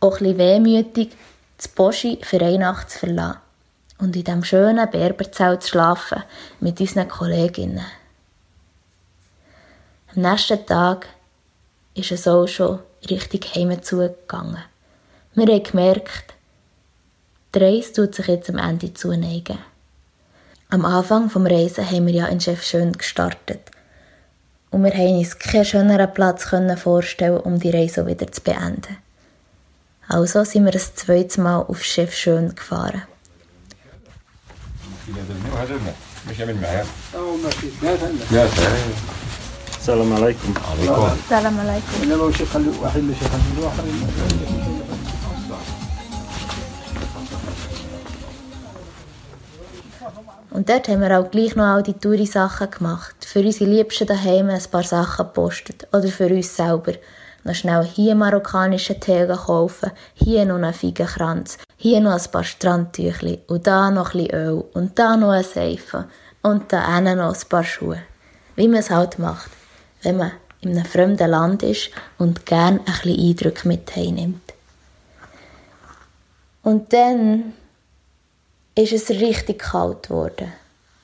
auch 0.00 0.18
bisschen 0.18 0.38
wehmütig, 0.38 1.16
das 1.56 1.68
Boschi 1.68 2.18
für 2.22 2.40
eine 2.40 2.58
Nacht 2.58 2.90
zu 2.90 2.98
verlassen. 3.00 3.38
Und 3.98 4.14
in 4.14 4.24
diesem 4.24 4.44
schönen 4.44 4.90
Berberzelt 4.90 5.62
zu 5.62 5.70
schlafen 5.70 6.22
mit 6.60 6.80
unseren 6.80 7.08
Kolleginnen. 7.08 7.84
Am 10.14 10.22
nächsten 10.22 10.64
Tag 10.66 11.08
ist 11.94 12.12
es 12.12 12.28
auch 12.28 12.46
schon 12.46 12.80
richtig 13.08 13.54
heim 13.54 13.82
zugegangen. 13.82 14.62
Wir 15.34 15.46
haben 15.46 15.62
gemerkt, 15.62 16.34
die 17.54 17.58
Reise 17.58 17.92
tut 17.94 18.14
sich 18.14 18.26
jetzt 18.26 18.50
am 18.50 18.58
Ende 18.58 18.92
zuneigen. 18.92 19.58
Am 20.68 20.84
Anfang 20.84 21.30
vom 21.30 21.46
Reisen 21.46 21.90
haben 21.90 22.06
wir 22.06 22.14
ja 22.14 22.26
in 22.26 22.40
Chef 22.40 22.62
Schön 22.62 22.92
gestartet 22.92 23.70
und 24.70 24.84
wir 24.84 24.92
haben 24.92 25.18
uns 25.18 25.38
keinen 25.38 25.64
schöneren 25.64 26.12
Platz 26.12 26.46
vorstellen 26.76 27.40
um 27.40 27.58
die 27.58 27.70
Reise 27.70 28.06
wieder 28.06 28.30
zu 28.30 28.40
beenden. 28.40 28.98
Also 30.08 30.44
sind 30.44 30.64
wir 30.64 30.72
ein 30.72 30.80
zweites 30.94 31.38
Mal 31.38 31.60
auf 31.62 31.82
Chef 31.82 32.14
Schön 32.14 32.54
gefahren. 32.54 33.02
Salam 39.80 40.12
alaikum. 40.12 40.54
Salam 41.28 41.58
alaikum. 41.58 41.92
Und 50.56 50.70
dort 50.70 50.88
haben 50.88 51.02
wir 51.02 51.20
auch 51.20 51.30
gleich 51.30 51.54
noch 51.54 51.66
all 51.66 51.82
die 51.82 51.92
teure 51.92 52.24
Sachen 52.24 52.70
gemacht. 52.70 53.14
Für 53.26 53.40
unsere 53.40 53.70
Liebsten 53.70 54.06
daheim 54.06 54.48
ein 54.48 54.62
paar 54.70 54.84
Sachen 54.84 55.26
gepostet. 55.26 55.86
Oder 55.92 56.08
für 56.08 56.28
uns 56.28 56.56
selber. 56.56 56.94
Noch 57.44 57.54
schnell 57.54 57.84
hier 57.84 58.14
marokkanischen 58.14 58.98
Tee 58.98 59.26
kaufen, 59.26 59.90
hier 60.14 60.46
noch 60.46 60.54
einen 60.54 60.72
Feigenkranz, 60.72 61.58
hier 61.76 62.00
noch 62.00 62.12
ein 62.12 62.30
paar 62.32 62.42
Strandtüchli 62.42 63.40
und 63.48 63.66
da 63.66 63.90
noch 63.90 64.14
ein 64.14 64.22
bisschen 64.22 64.34
Öl 64.34 64.64
und 64.72 64.98
da 64.98 65.18
noch 65.18 65.32
ein 65.32 65.44
Seife 65.44 66.06
und 66.40 66.72
da 66.72 67.02
noch 67.02 67.34
ein 67.34 67.48
paar 67.50 67.62
Schuhe. 67.62 67.98
Wie 68.54 68.66
man 68.66 68.80
es 68.80 68.88
halt 68.88 69.18
macht, 69.18 69.50
wenn 70.04 70.16
man 70.16 70.32
in 70.62 70.70
einem 70.70 70.86
fremden 70.86 71.30
Land 71.30 71.64
ist 71.64 71.90
und 72.16 72.46
gern 72.46 72.78
ein 72.78 72.84
bisschen 72.86 73.28
Eindrücke 73.28 73.68
mit 73.68 73.94
heimnimmt. 73.94 74.54
Und 76.62 76.94
dann 76.94 77.52
ist 78.76 78.92
es 78.92 79.08
richtig 79.08 79.60
kalt 79.60 80.04
geworden. 80.04 80.52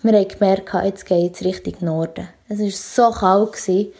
Wir 0.02 0.12
haben 0.12 0.28
gemerkt, 0.28 0.74
jetzt 0.84 1.06
geht 1.06 1.34
es 1.34 1.44
Richtung 1.44 1.74
Norden. 1.80 2.28
Es 2.48 2.58
war 2.58 3.12
so 3.12 3.18
kalt. 3.18 3.92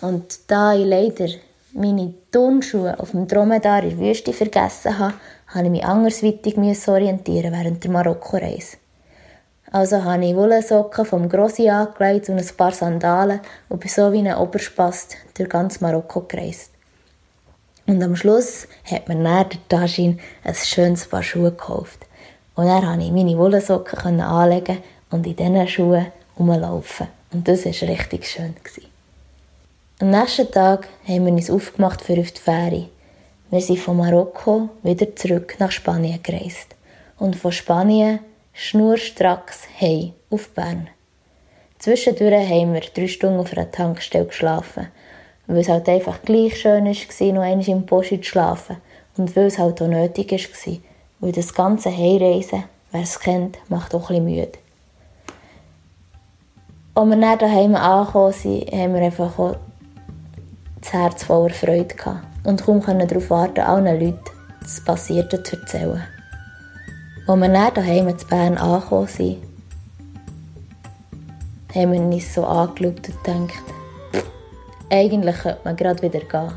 Und 0.00 0.38
da 0.46 0.74
ich 0.74 0.86
leider 0.86 1.28
meine 1.72 2.14
Turnschuhe 2.30 2.98
auf 3.00 3.10
dem 3.10 3.26
Dromedar 3.26 3.82
in 3.82 3.98
der 3.98 3.98
Wüste 3.98 4.32
vergessen 4.32 4.98
habe, 4.98 5.14
musste 5.46 5.64
ich 5.64 5.70
mich 5.70 5.84
andersweitig 5.84 6.56
orientieren 6.88 7.52
während 7.52 7.82
der 7.82 7.90
Marokko-Reise. 7.90 8.76
Also 9.72 10.04
habe 10.04 10.24
ich 10.24 10.36
Wollsocken 10.36 11.04
vom 11.04 11.28
Grossi 11.28 11.68
angelegt 11.68 12.28
und 12.28 12.38
ein 12.38 12.56
paar 12.56 12.72
Sandalen 12.72 13.40
und 13.68 13.80
bin 13.80 13.90
so 13.90 14.12
wie 14.12 14.26
ein 14.26 14.36
Oberspast 14.36 15.16
durch 15.36 15.48
ganz 15.48 15.80
Marokko 15.80 16.20
gereist. 16.20 16.70
Und 17.86 18.02
am 18.02 18.14
Schluss 18.14 18.68
hat 18.84 19.08
mir 19.08 19.16
dann 19.16 19.48
der 19.48 19.68
Tajin 19.68 20.20
ein 20.44 20.54
schönes 20.54 21.06
Paar 21.06 21.22
Schuhe 21.22 21.50
gekauft. 21.50 22.07
Und 22.58 22.66
dann 22.66 22.82
konnte 22.82 23.04
ich 23.04 23.12
meine 23.12 23.38
Wollsocken 23.38 24.20
anlegen 24.20 24.78
und 25.10 25.24
in 25.28 25.36
diesen 25.36 25.68
Schuhen 25.68 26.06
rumlaufen. 26.36 27.06
Und 27.32 27.46
das 27.46 27.64
war 27.64 27.88
richtig 27.88 28.26
schön. 28.26 28.56
Am 30.00 30.10
nächsten 30.10 30.50
Tag 30.50 30.88
haben 31.06 31.26
wir 31.26 31.32
uns 31.34 31.50
aufgemacht 31.50 32.02
für 32.02 32.16
die 32.16 32.24
Fähre. 32.24 32.88
Wir 33.50 33.60
sind 33.60 33.78
von 33.78 33.98
Marokko 33.98 34.70
wieder 34.82 35.14
zurück 35.14 35.54
nach 35.60 35.70
Spanien 35.70 36.20
gereist. 36.20 36.74
Und 37.20 37.36
von 37.36 37.52
Spanien 37.52 38.18
schnurstracks 38.52 39.60
hey 39.76 40.12
auf 40.28 40.48
Bern. 40.48 40.88
Zwischendurch 41.78 42.48
haben 42.48 42.74
wir 42.74 42.80
drei 42.80 43.06
Stunden 43.06 43.38
auf 43.38 43.52
einer 43.52 43.70
Tankstelle 43.70 44.26
geschlafen, 44.26 44.88
weil 45.46 45.58
es 45.58 45.68
halt 45.68 45.88
einfach 45.88 46.22
gleich 46.22 46.60
schön 46.60 46.86
war, 46.86 47.32
noch 47.32 47.42
einmal 47.42 47.68
im 47.68 47.86
Posti 47.86 48.20
zu 48.20 48.30
schlafen 48.30 48.78
und 49.16 49.36
weil 49.36 49.46
es 49.46 49.60
halt 49.60 49.80
auch 49.80 49.86
nötig 49.86 50.32
war, 50.32 50.78
weil 51.20 51.32
das 51.32 51.54
ganze 51.54 51.90
Heimreisen, 51.90 52.64
wer 52.92 53.02
es 53.02 53.18
kennt, 53.18 53.58
macht 53.68 53.94
auch 53.94 54.08
bisschen 54.08 54.24
müde. 54.24 54.52
Als 56.94 57.08
wir 57.08 57.16
dann 57.16 57.38
daheim 57.38 57.74
angekommen 57.74 58.32
sind, 58.32 58.72
haben 58.72 58.94
wir 58.94 59.02
einfach 59.02 59.38
auch 59.38 59.56
das 60.80 60.92
Herz 60.92 61.24
voller 61.24 61.54
Freude 61.54 61.94
gehabt 61.94 62.24
und 62.44 62.64
kaum 62.64 62.80
darauf 62.80 63.30
warten, 63.30 63.60
allen 63.60 64.00
Leuten 64.00 64.18
das 64.60 64.82
Passierte 64.84 65.42
zu 65.42 65.56
erzählen. 65.56 66.04
Als 67.26 67.40
wir 67.40 67.48
dann 67.48 67.74
daheim 67.74 68.08
in 68.08 68.16
Bern 68.28 68.58
angekommen 68.58 69.06
sind, 69.06 69.38
haben 71.74 71.92
wir 71.92 72.00
uns 72.00 72.34
so 72.34 72.44
angeschaut 72.44 73.08
und 73.08 73.24
gedacht, 73.24 73.64
eigentlich 74.90 75.36
könnte 75.36 75.60
man 75.64 75.76
gerade 75.76 76.02
wieder 76.02 76.20
gehen. 76.20 76.52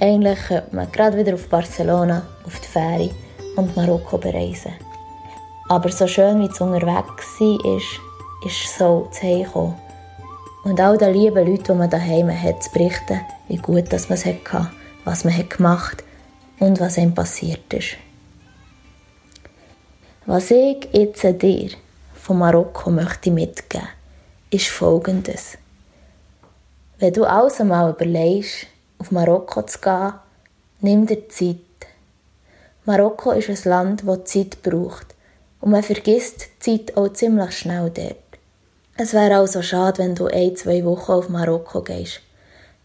Eigentlich 0.00 0.38
könnte 0.46 0.74
man 0.74 0.90
gerade 0.90 1.18
wieder 1.18 1.34
auf 1.34 1.48
Barcelona, 1.48 2.22
auf 2.46 2.58
die 2.60 2.68
Fähre 2.68 3.10
und 3.56 3.76
Marokko 3.76 4.18
bereisen. 4.18 4.72
Aber 5.68 5.90
so 5.90 6.06
schön 6.06 6.40
wie 6.40 6.46
es 6.46 6.60
unterwegs 6.60 7.40
war, 7.40 7.76
ist, 7.76 8.00
ist 8.46 8.78
so 8.78 9.08
zu 9.10 9.22
Hause 9.22 9.74
Und 10.64 10.80
all 10.80 10.98
den 10.98 11.12
lieben 11.12 11.46
Leuten, 11.46 11.64
die 11.64 11.72
man 11.72 11.90
daheim 11.90 12.30
hat, 12.30 12.62
zu 12.62 12.70
berichten, 12.70 13.20
wie 13.48 13.56
gut 13.56 13.92
dass 13.92 14.08
man 14.08 14.18
es 14.18 14.24
hatte, 14.24 14.70
was 15.04 15.24
man 15.24 15.36
hat 15.36 15.50
gemacht 15.50 16.04
und 16.58 16.78
was 16.80 16.98
ihm 16.98 17.14
passiert 17.14 17.72
ist. 17.72 17.96
Was 20.26 20.50
ich 20.50 20.88
jetzt 20.92 21.24
dir 21.42 21.70
von 22.14 22.38
Marokko 22.38 22.90
möchte 22.90 23.30
mitgeben, 23.30 23.88
ist 24.50 24.68
folgendes. 24.68 25.58
Wenn 26.98 27.12
du 27.12 27.24
also 27.24 27.64
mal 27.64 27.90
überlegst, 27.90 28.66
auf 28.98 29.10
Marokko 29.10 29.62
zu 29.62 29.80
gehen, 29.80 30.12
nimm 30.80 31.06
dir 31.06 31.28
Zeit. 31.28 31.56
Marokko 32.84 33.30
ist 33.30 33.48
ein 33.48 33.70
Land, 33.70 34.02
das 34.06 34.24
Zeit 34.24 34.62
braucht. 34.62 35.14
Und 35.60 35.70
man 35.70 35.84
vergisst 35.84 36.48
die 36.66 36.86
Zeit 36.86 36.96
auch 36.96 37.12
ziemlich 37.12 37.56
schnell 37.56 37.90
dort. 37.94 38.16
Es 38.96 39.14
wäre 39.14 39.36
also 39.36 39.62
schade, 39.62 39.98
wenn 39.98 40.16
du 40.16 40.26
ein, 40.26 40.56
zwei 40.56 40.84
Wochen 40.84 41.12
auf 41.12 41.28
Marokko 41.28 41.82
gehst. 41.82 42.20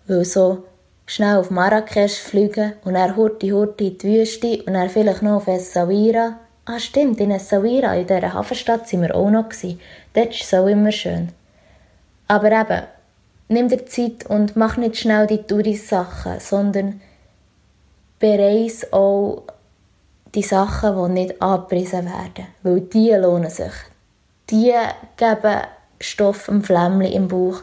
Weil 0.06 0.24
so 0.24 0.64
schnell 1.08 1.38
auf 1.38 1.50
Marrakesch 1.50 2.20
fliegen 2.20 2.74
und 2.84 2.94
dann 2.94 3.16
hurti 3.16 3.50
hurti 3.50 3.88
in 3.88 3.98
die 3.98 4.20
Wüste 4.20 4.64
und 4.64 4.74
dann 4.74 4.90
vielleicht 4.90 5.24
noch 5.24 5.38
auf 5.38 5.48
Essaouira. 5.48 6.38
Ah 6.66 6.80
stimmt, 6.80 7.20
in 7.20 7.32
Essaouira, 7.32 7.96
in 7.96 8.06
dieser 8.06 8.34
Hafenstadt, 8.34 8.88
sind 8.88 9.02
wir 9.02 9.16
auch 9.16 9.32
noch. 9.32 9.50
Dort 10.14 10.30
ist 10.30 10.44
es 10.44 10.54
immer 10.54 10.92
schön. 10.92 11.30
Aber 12.28 12.52
eben, 12.52 12.84
nimm 13.48 13.70
dir 13.70 13.86
Zeit 13.86 14.26
und 14.28 14.56
mach 14.56 14.78
nicht 14.78 14.98
schnell 14.98 15.26
die 15.26 15.42
Tourist-Sachen, 15.42 16.40
sondern 16.40 17.02
bereise 18.20 18.92
auch 18.94 19.44
die 20.36 20.44
Sachen, 20.44 20.96
die 20.96 21.22
nicht 21.22 21.42
abgepriesen 21.42 22.06
werden. 22.06 22.48
Weil 22.64 22.82
die 22.82 23.12
lohnen 23.12 23.50
sich. 23.50 23.74
Die 24.50 24.74
geben 25.16 25.62
Stoff 26.00 26.48
im 26.48 26.64
Flämmchen 26.64 27.12
im 27.12 27.28
Bauch, 27.28 27.62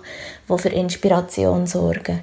die 0.49 0.59
für 0.59 0.69
Inspiration 0.69 1.67
sorgen 1.67 2.21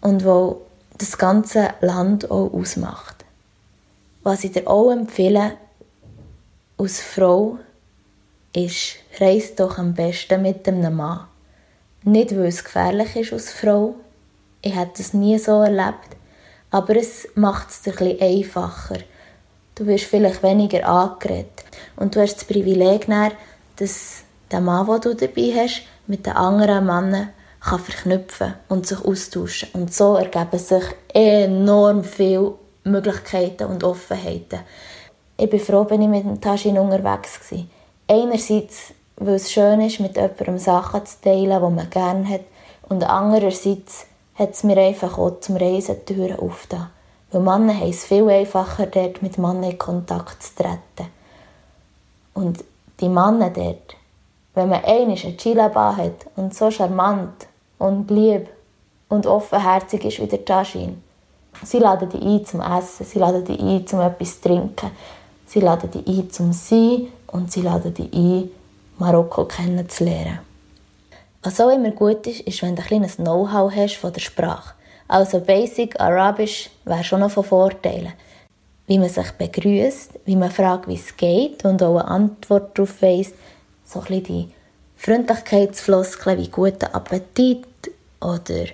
und 0.00 0.24
wo 0.24 0.62
das 0.98 1.16
ganze 1.16 1.70
Land 1.80 2.30
auch 2.30 2.52
ausmacht. 2.52 3.24
Was 4.22 4.44
ich 4.44 4.52
dir 4.52 4.68
auch 4.68 4.90
empfehle, 4.90 5.52
als 6.76 7.00
Frau, 7.00 7.58
ist, 8.54 8.96
reise 9.20 9.54
doch 9.56 9.78
am 9.78 9.94
besten 9.94 10.42
mit 10.42 10.66
einem 10.68 10.96
Mann. 10.96 11.26
Nicht, 12.04 12.36
weil 12.36 12.46
es 12.46 12.64
gefährlich 12.64 13.16
ist 13.16 13.32
als 13.32 13.52
Frau. 13.52 13.94
Ich 14.62 14.74
hätte 14.74 15.02
es 15.02 15.14
nie 15.14 15.38
so 15.38 15.62
erlebt. 15.62 16.16
Aber 16.70 16.96
es 16.96 17.28
macht 17.34 17.70
es 17.70 17.82
dir 17.82 18.00
ein 18.00 18.20
einfacher. 18.20 18.98
Du 19.78 19.86
wirst 19.86 20.04
vielleicht 20.04 20.42
weniger 20.42 20.88
angeredet. 20.88 21.64
Und 21.94 22.16
du 22.16 22.20
hast 22.20 22.34
das 22.36 22.44
Privileg, 22.44 23.06
dass 23.76 24.24
der 24.50 24.60
Mann, 24.60 24.86
den 24.86 25.00
du 25.00 25.14
dabei 25.14 25.52
hast, 25.54 25.82
mit 26.08 26.26
den 26.26 26.32
anderen 26.32 26.84
Männern 26.84 27.28
kann 27.60 27.78
verknüpfen 27.78 28.54
und 28.68 28.86
sich 28.86 29.04
austauschen. 29.04 29.68
Und 29.74 29.94
so 29.94 30.16
ergeben 30.16 30.58
sich 30.58 30.82
enorm 31.14 32.02
viele 32.02 32.54
Möglichkeiten 32.82 33.64
und 33.64 33.84
Offenheiten. 33.84 34.60
Ich 35.36 35.48
bin 35.48 35.60
froh, 35.60 35.84
bin 35.84 36.02
ich 36.02 36.08
mit 36.08 36.24
dem 36.24 36.40
Taschin 36.40 36.78
unterwegs 36.78 37.38
war. 37.52 37.64
Einerseits 38.08 38.94
weil 39.20 39.34
es 39.34 39.52
schön 39.52 39.80
ist, 39.80 40.00
mit 40.00 40.16
jemandem 40.16 40.58
Sachen 40.58 41.04
zu 41.04 41.20
teilen, 41.20 41.60
die 41.60 41.74
man 41.74 41.90
gerne 41.90 42.28
hat. 42.28 42.42
Und 42.88 43.04
andererseits 43.04 44.06
hat 44.34 44.52
es 44.52 44.62
mir 44.62 44.78
einfach 44.78 45.18
auch 45.18 45.40
zum 45.40 45.56
Reisen 45.56 45.96
die 46.08 46.14
Türen 46.14 46.38
aufgetan. 46.38 46.90
Weil 47.30 47.42
Männer 47.42 47.74
haben 47.74 47.90
es 47.90 48.04
viel 48.04 48.28
einfacher, 48.28 48.86
dort 48.86 49.22
mit 49.22 49.36
Männern 49.38 49.64
in 49.64 49.78
Kontakt 49.78 50.42
zu 50.42 50.56
treten. 50.56 51.10
Und 52.34 52.64
die 53.00 53.08
Männer 53.08 53.50
dort, 53.50 53.96
wenn 54.54 54.68
man 54.68 54.84
einmal 54.84 55.16
eine 55.16 55.36
Chilaba 55.36 55.96
hat 55.96 56.26
und 56.36 56.54
so 56.54 56.70
charmant 56.70 57.46
und 57.78 58.10
lieb 58.10 58.48
und 59.08 59.26
offenherzig 59.26 60.04
ist 60.04 60.20
wie 60.20 60.26
der 60.26 60.44
Taschin, 60.44 61.02
sie 61.62 61.78
laden 61.78 62.08
dich 62.08 62.22
ein 62.22 62.44
zum 62.44 62.60
Essen, 62.60 63.04
sie 63.04 63.18
laden 63.18 63.44
dich 63.44 63.60
ein 63.60 63.86
zum 63.86 64.00
etwas 64.00 64.40
zu 64.40 64.48
trinken, 64.48 64.90
sie 65.46 65.60
laden 65.60 65.90
dich 65.90 66.06
ein 66.06 66.30
zum 66.30 66.52
Sein 66.52 67.08
und 67.26 67.52
sie 67.52 67.62
laden 67.62 67.92
dich 67.94 68.12
ein, 68.12 68.50
Marokko 68.98 69.44
kennenzulernen. 69.44 70.40
Was 71.42 71.60
auch 71.60 71.70
immer 71.70 71.92
gut 71.92 72.26
ist, 72.26 72.40
ist, 72.40 72.62
wenn 72.62 72.74
du 72.74 72.82
ein 72.82 72.88
kleines 72.88 73.16
Know-how 73.16 73.72
hast 73.74 73.96
von 73.96 74.12
der 74.12 74.20
Sprache. 74.20 74.74
Also 75.08 75.40
Basic 75.40 75.98
Arabisch 75.98 76.70
wäre 76.84 77.02
schon 77.02 77.20
noch 77.20 77.30
von 77.30 77.44
Vorteilen. 77.44 78.12
Wie 78.86 78.98
man 78.98 79.08
sich 79.08 79.30
begrüßt, 79.32 80.20
wie 80.26 80.36
man 80.36 80.50
fragt, 80.50 80.86
wie 80.86 80.94
es 80.94 81.16
geht 81.16 81.64
und 81.64 81.82
auch 81.82 81.98
eine 81.98 82.08
Antwort 82.08 82.76
darauf 82.78 83.02
weiss. 83.02 83.32
So 83.84 84.00
ein 84.00 84.06
bisschen 84.06 84.24
die 84.24 84.48
Freundlichkeitsfloskeln 84.96 86.38
wie 86.38 86.48
guten 86.48 86.86
Appetit 86.92 87.66
oder 88.20 88.64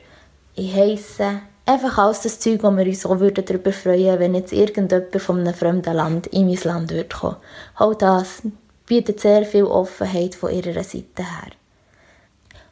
ich 0.57 0.75
heisse. 0.75 1.41
Einfach 1.67 1.99
alles 1.99 2.23
das 2.23 2.41
Zeug, 2.41 2.63
wo 2.63 2.71
wir 2.73 2.85
uns 2.85 3.07
auch 3.07 3.17
darüber 3.17 3.73
freuen 3.73 4.05
würden, 4.05 4.21
wenn 4.21 4.35
jetzt 4.35 4.53
irgendjemand 4.53 5.21
von 5.21 5.41
einem 5.41 5.55
fremden 5.55 5.95
Land 5.95 6.27
in 6.29 6.47
mein 6.47 6.59
Land 6.63 6.91
würde 6.91 7.09
kommen. 7.09 7.37
Auch 7.77 7.95
das 7.95 8.43
bietet 8.87 9.21
sehr 9.21 9.45
viel 9.45 9.65
Offenheit 9.65 10.35
von 10.35 10.53
ihrer 10.53 10.85
Seite 10.85 11.23
her. 11.23 11.53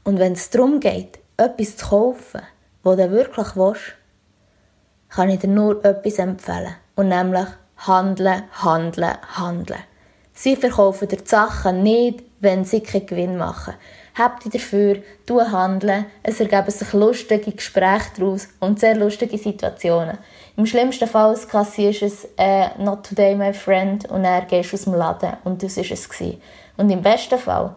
Und 0.04 0.18
wenn 0.18 0.32
es 0.32 0.50
darum 0.50 0.80
geht, 0.80 1.18
etwas 1.36 1.76
zu 1.76 1.86
kaufen, 1.86 2.42
was 2.82 2.96
du 2.96 3.10
wirklich 3.10 3.56
willst, 3.56 3.94
kann 5.08 5.30
ich 5.30 5.40
dir 5.40 5.48
nur 5.48 5.84
etwas 5.84 6.18
empfehlen. 6.18 6.74
Und 6.94 7.08
nämlich 7.08 7.46
handeln, 7.76 8.44
handeln, 8.52 9.16
handeln. 9.36 9.80
Sie 10.32 10.56
verkaufen 10.56 11.08
dir 11.08 11.18
die 11.18 11.28
Sachen 11.28 11.82
nicht, 11.82 12.22
wenn 12.40 12.64
sie 12.64 12.80
keinen 12.80 13.06
Gewinn 13.06 13.36
machen. 13.36 13.74
Habt 14.14 14.44
ihr 14.44 14.50
dafür, 14.50 14.96
du 15.26 15.40
handeln, 15.40 16.06
es 16.22 16.40
ergeben 16.40 16.70
sich 16.70 16.92
lustige 16.92 17.52
Gespräche 17.52 18.10
daraus 18.18 18.48
und 18.60 18.78
sehr 18.78 18.94
lustige 18.94 19.38
Situationen. 19.38 20.18
Im 20.56 20.66
schlimmsten 20.66 21.08
Fall 21.08 21.34
du 21.34 22.06
es 22.06 22.28
äh, 22.36 22.68
«Not 22.78 23.06
today, 23.08 23.34
my 23.34 23.54
friend» 23.54 24.10
und 24.10 24.24
dann 24.24 24.46
gehst 24.48 24.74
aus 24.74 24.84
dem 24.84 24.94
Laden 24.94 25.32
und 25.44 25.62
das 25.62 25.76
war 25.76 25.84
es. 25.90 26.08
Gewesen. 26.08 26.42
Und 26.76 26.90
im 26.90 27.02
besten 27.02 27.38
Fall 27.38 27.74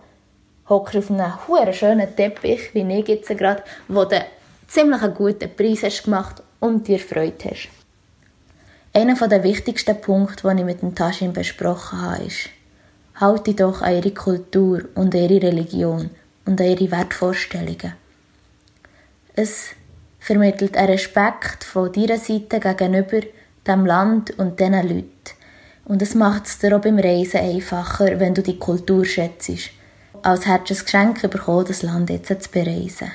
hockst 0.68 0.96
du 0.96 1.00
auf 1.00 1.12
einem 1.12 1.74
schönen 1.74 2.16
Teppich, 2.16 2.74
wie 2.74 3.00
ich 3.00 3.08
jetzt 3.08 3.30
gerade, 3.30 3.64
wo 3.88 4.04
du 4.04 4.20
ziemlich 4.68 5.02
einen 5.02 5.14
guten 5.14 5.56
Preis 5.56 5.84
hast 5.84 6.04
gemacht 6.04 6.44
und 6.60 6.88
dir 6.88 7.00
Freude 7.00 7.52
hast. 7.52 7.70
Einer 8.94 9.16
der 9.28 9.44
wichtigsten 9.44 10.00
Punkte, 10.00 10.48
den 10.48 10.60
ich 10.60 10.66
mit 10.66 10.82
dem 10.82 10.96
Taschin 10.96 11.34
besprochen 11.34 12.02
habe, 12.02 12.24
ist, 12.24 12.50
halte 13.16 13.54
doch 13.54 13.82
an 13.82 13.96
ihre 13.96 14.12
Kultur 14.12 14.84
und 14.96 15.14
ihre 15.14 15.42
Religion 15.42 16.10
und 16.46 16.62
an 16.62 16.68
ihre 16.68 16.92
Wertvorstellungen. 16.92 17.94
Es 19.36 19.72
vermittelt 20.20 20.78
einen 20.78 20.92
Respekt 20.92 21.64
von 21.64 21.92
deiner 21.92 22.18
Seite 22.18 22.60
gegenüber 22.60 23.22
dem 23.68 23.86
Land 23.86 24.38
und 24.40 24.60
diesen 24.60 24.74
Leuten. 24.74 25.12
Und 25.86 26.02
es 26.02 26.16
macht 26.16 26.48
es 26.48 26.58
dir 26.58 26.76
auch 26.76 26.82
beim 26.82 26.98
Reisen 26.98 27.42
einfacher, 27.42 28.20
wenn 28.20 28.34
du 28.34 28.42
die 28.42 28.58
Kultur 28.58 29.06
schätzt. 29.06 29.72
Als 30.24 30.48
hättest 30.48 30.92
du 30.92 30.98
ein 30.98 31.14
Geschenk 31.14 31.30
bekommen, 31.30 31.66
das 31.68 31.84
Land 31.84 32.10
jetzt 32.10 32.44
zu 32.44 32.50
bereisen. 32.50 33.12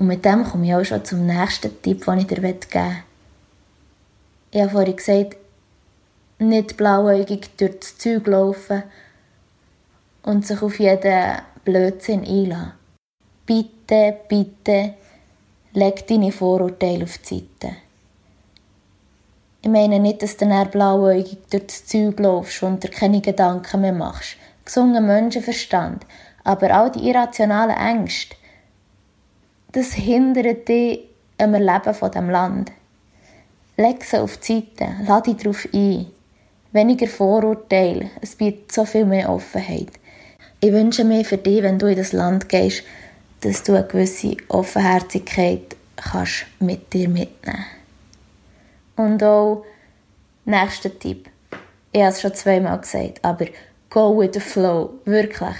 Und 0.00 0.06
mit 0.06 0.24
dem 0.24 0.44
komme 0.44 0.66
ich 0.66 0.74
auch 0.74 0.84
schon 0.84 1.04
zum 1.04 1.26
nächsten 1.26 1.82
Tipp, 1.82 2.06
den 2.06 2.18
ich 2.20 2.26
dir 2.26 2.36
geben 2.36 2.54
möchte. 2.54 3.04
Ich 4.50 4.60
habe 4.60 4.70
vorhin 4.70 4.96
gesagt, 4.96 5.36
nicht 6.38 6.78
blauäugig 6.78 7.50
durch 7.58 7.78
das 7.80 7.98
Zeug 7.98 8.26
laufen 8.26 8.82
und 10.22 10.46
sich 10.46 10.62
auf 10.62 10.80
jeden 10.80 11.42
Blödsinn 11.66 12.24
einlassen. 12.24 12.72
Bitte, 13.44 14.16
bitte, 14.26 14.94
leg 15.74 16.06
deine 16.06 16.32
Vorurteile 16.32 17.04
auf 17.04 17.18
die 17.18 17.34
Seite. 17.60 17.76
Ich 19.60 19.68
meine 19.68 20.00
nicht, 20.00 20.22
dass 20.22 20.38
du 20.38 20.48
dann 20.48 20.70
blauäugig 20.70 21.36
durch 21.50 21.66
das 21.66 21.84
Zeug 21.84 22.18
laufst 22.18 22.62
und 22.62 22.82
dir 22.82 22.88
keine 22.88 23.20
Gedanken 23.20 23.82
mehr 23.82 23.92
machst. 23.92 24.36
Gesungen 24.64 25.06
Menschenverstand. 25.06 26.06
Aber 26.42 26.70
all 26.74 26.90
die 26.90 27.06
irrationalen 27.06 27.76
Ängste, 27.76 28.34
das 29.72 29.92
hindert 29.92 30.68
dich 30.68 31.00
am 31.38 31.54
Erleben 31.54 31.94
von 31.94 32.10
dem 32.10 32.30
Land. 32.30 32.72
Leg 33.76 34.04
sie 34.04 34.18
auf 34.20 34.36
die 34.38 34.66
Seite, 34.76 34.92
lade 35.06 35.32
dich 35.32 35.42
darauf 35.42 35.68
ein. 35.72 36.06
Weniger 36.72 37.06
Vorurteile, 37.06 38.10
es 38.20 38.36
bietet 38.36 38.72
so 38.72 38.84
viel 38.84 39.04
mehr 39.04 39.30
Offenheit. 39.30 39.88
Ich 40.60 40.72
wünsche 40.72 41.04
mir 41.04 41.24
für 41.24 41.38
dich, 41.38 41.62
wenn 41.62 41.78
du 41.78 41.86
in 41.86 41.96
das 41.96 42.12
Land 42.12 42.48
gehst, 42.48 42.84
dass 43.40 43.62
du 43.62 43.74
eine 43.74 43.86
gewisse 43.86 44.36
Offenherzigkeit 44.48 45.76
kannst 45.96 46.46
mit 46.58 46.92
dir 46.92 47.08
mitnehmen 47.08 47.64
Und 48.96 49.22
auch, 49.22 49.64
nächster 50.44 50.96
Tipp. 50.96 51.30
Ich 51.92 52.00
habe 52.00 52.10
es 52.10 52.20
schon 52.20 52.34
zweimal 52.34 52.80
gesagt, 52.80 53.24
aber 53.24 53.46
go 53.88 54.18
with 54.18 54.30
the 54.34 54.40
flow. 54.40 54.94
Wirklich. 55.04 55.56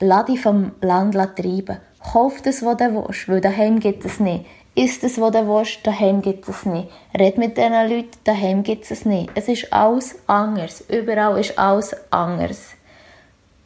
Lass 0.00 0.26
dich 0.26 0.40
vom 0.40 0.72
Land 0.80 1.14
treiben. 1.14 1.78
Kauf 2.02 2.42
das, 2.42 2.64
was 2.64 2.76
du 2.76 2.94
willst, 2.94 3.28
weil 3.28 3.40
daheim 3.40 3.78
gibt 3.78 4.04
es 4.04 4.18
nicht. 4.20 4.44
Ist 4.74 5.02
das, 5.04 5.20
was 5.20 5.32
du 5.32 5.46
willst, 5.46 5.86
daheim 5.86 6.22
gibt 6.22 6.48
es 6.48 6.64
nicht. 6.64 6.88
Red 7.16 7.38
mit 7.38 7.56
diesen 7.56 7.72
Leuten, 7.72 8.18
daheim 8.24 8.62
gibt 8.62 8.90
es 8.90 9.04
nicht. 9.04 9.30
Es 9.34 9.48
ist 9.48 9.72
alles 9.72 10.16
anders. 10.26 10.82
Überall 10.88 11.38
ist 11.38 11.58
alles 11.58 11.94
anders. 12.10 12.70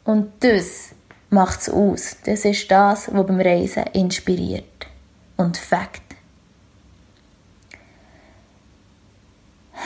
Und 0.03 0.31
das 0.41 0.89
macht 1.29 1.61
es 1.61 1.69
aus. 1.69 2.17
Das 2.25 2.45
ist 2.45 2.69
das, 2.69 3.13
was 3.13 3.25
beim 3.25 3.39
Reisen 3.39 3.83
inspiriert. 3.93 4.87
Und 5.37 5.57
Fakt. 5.57 6.01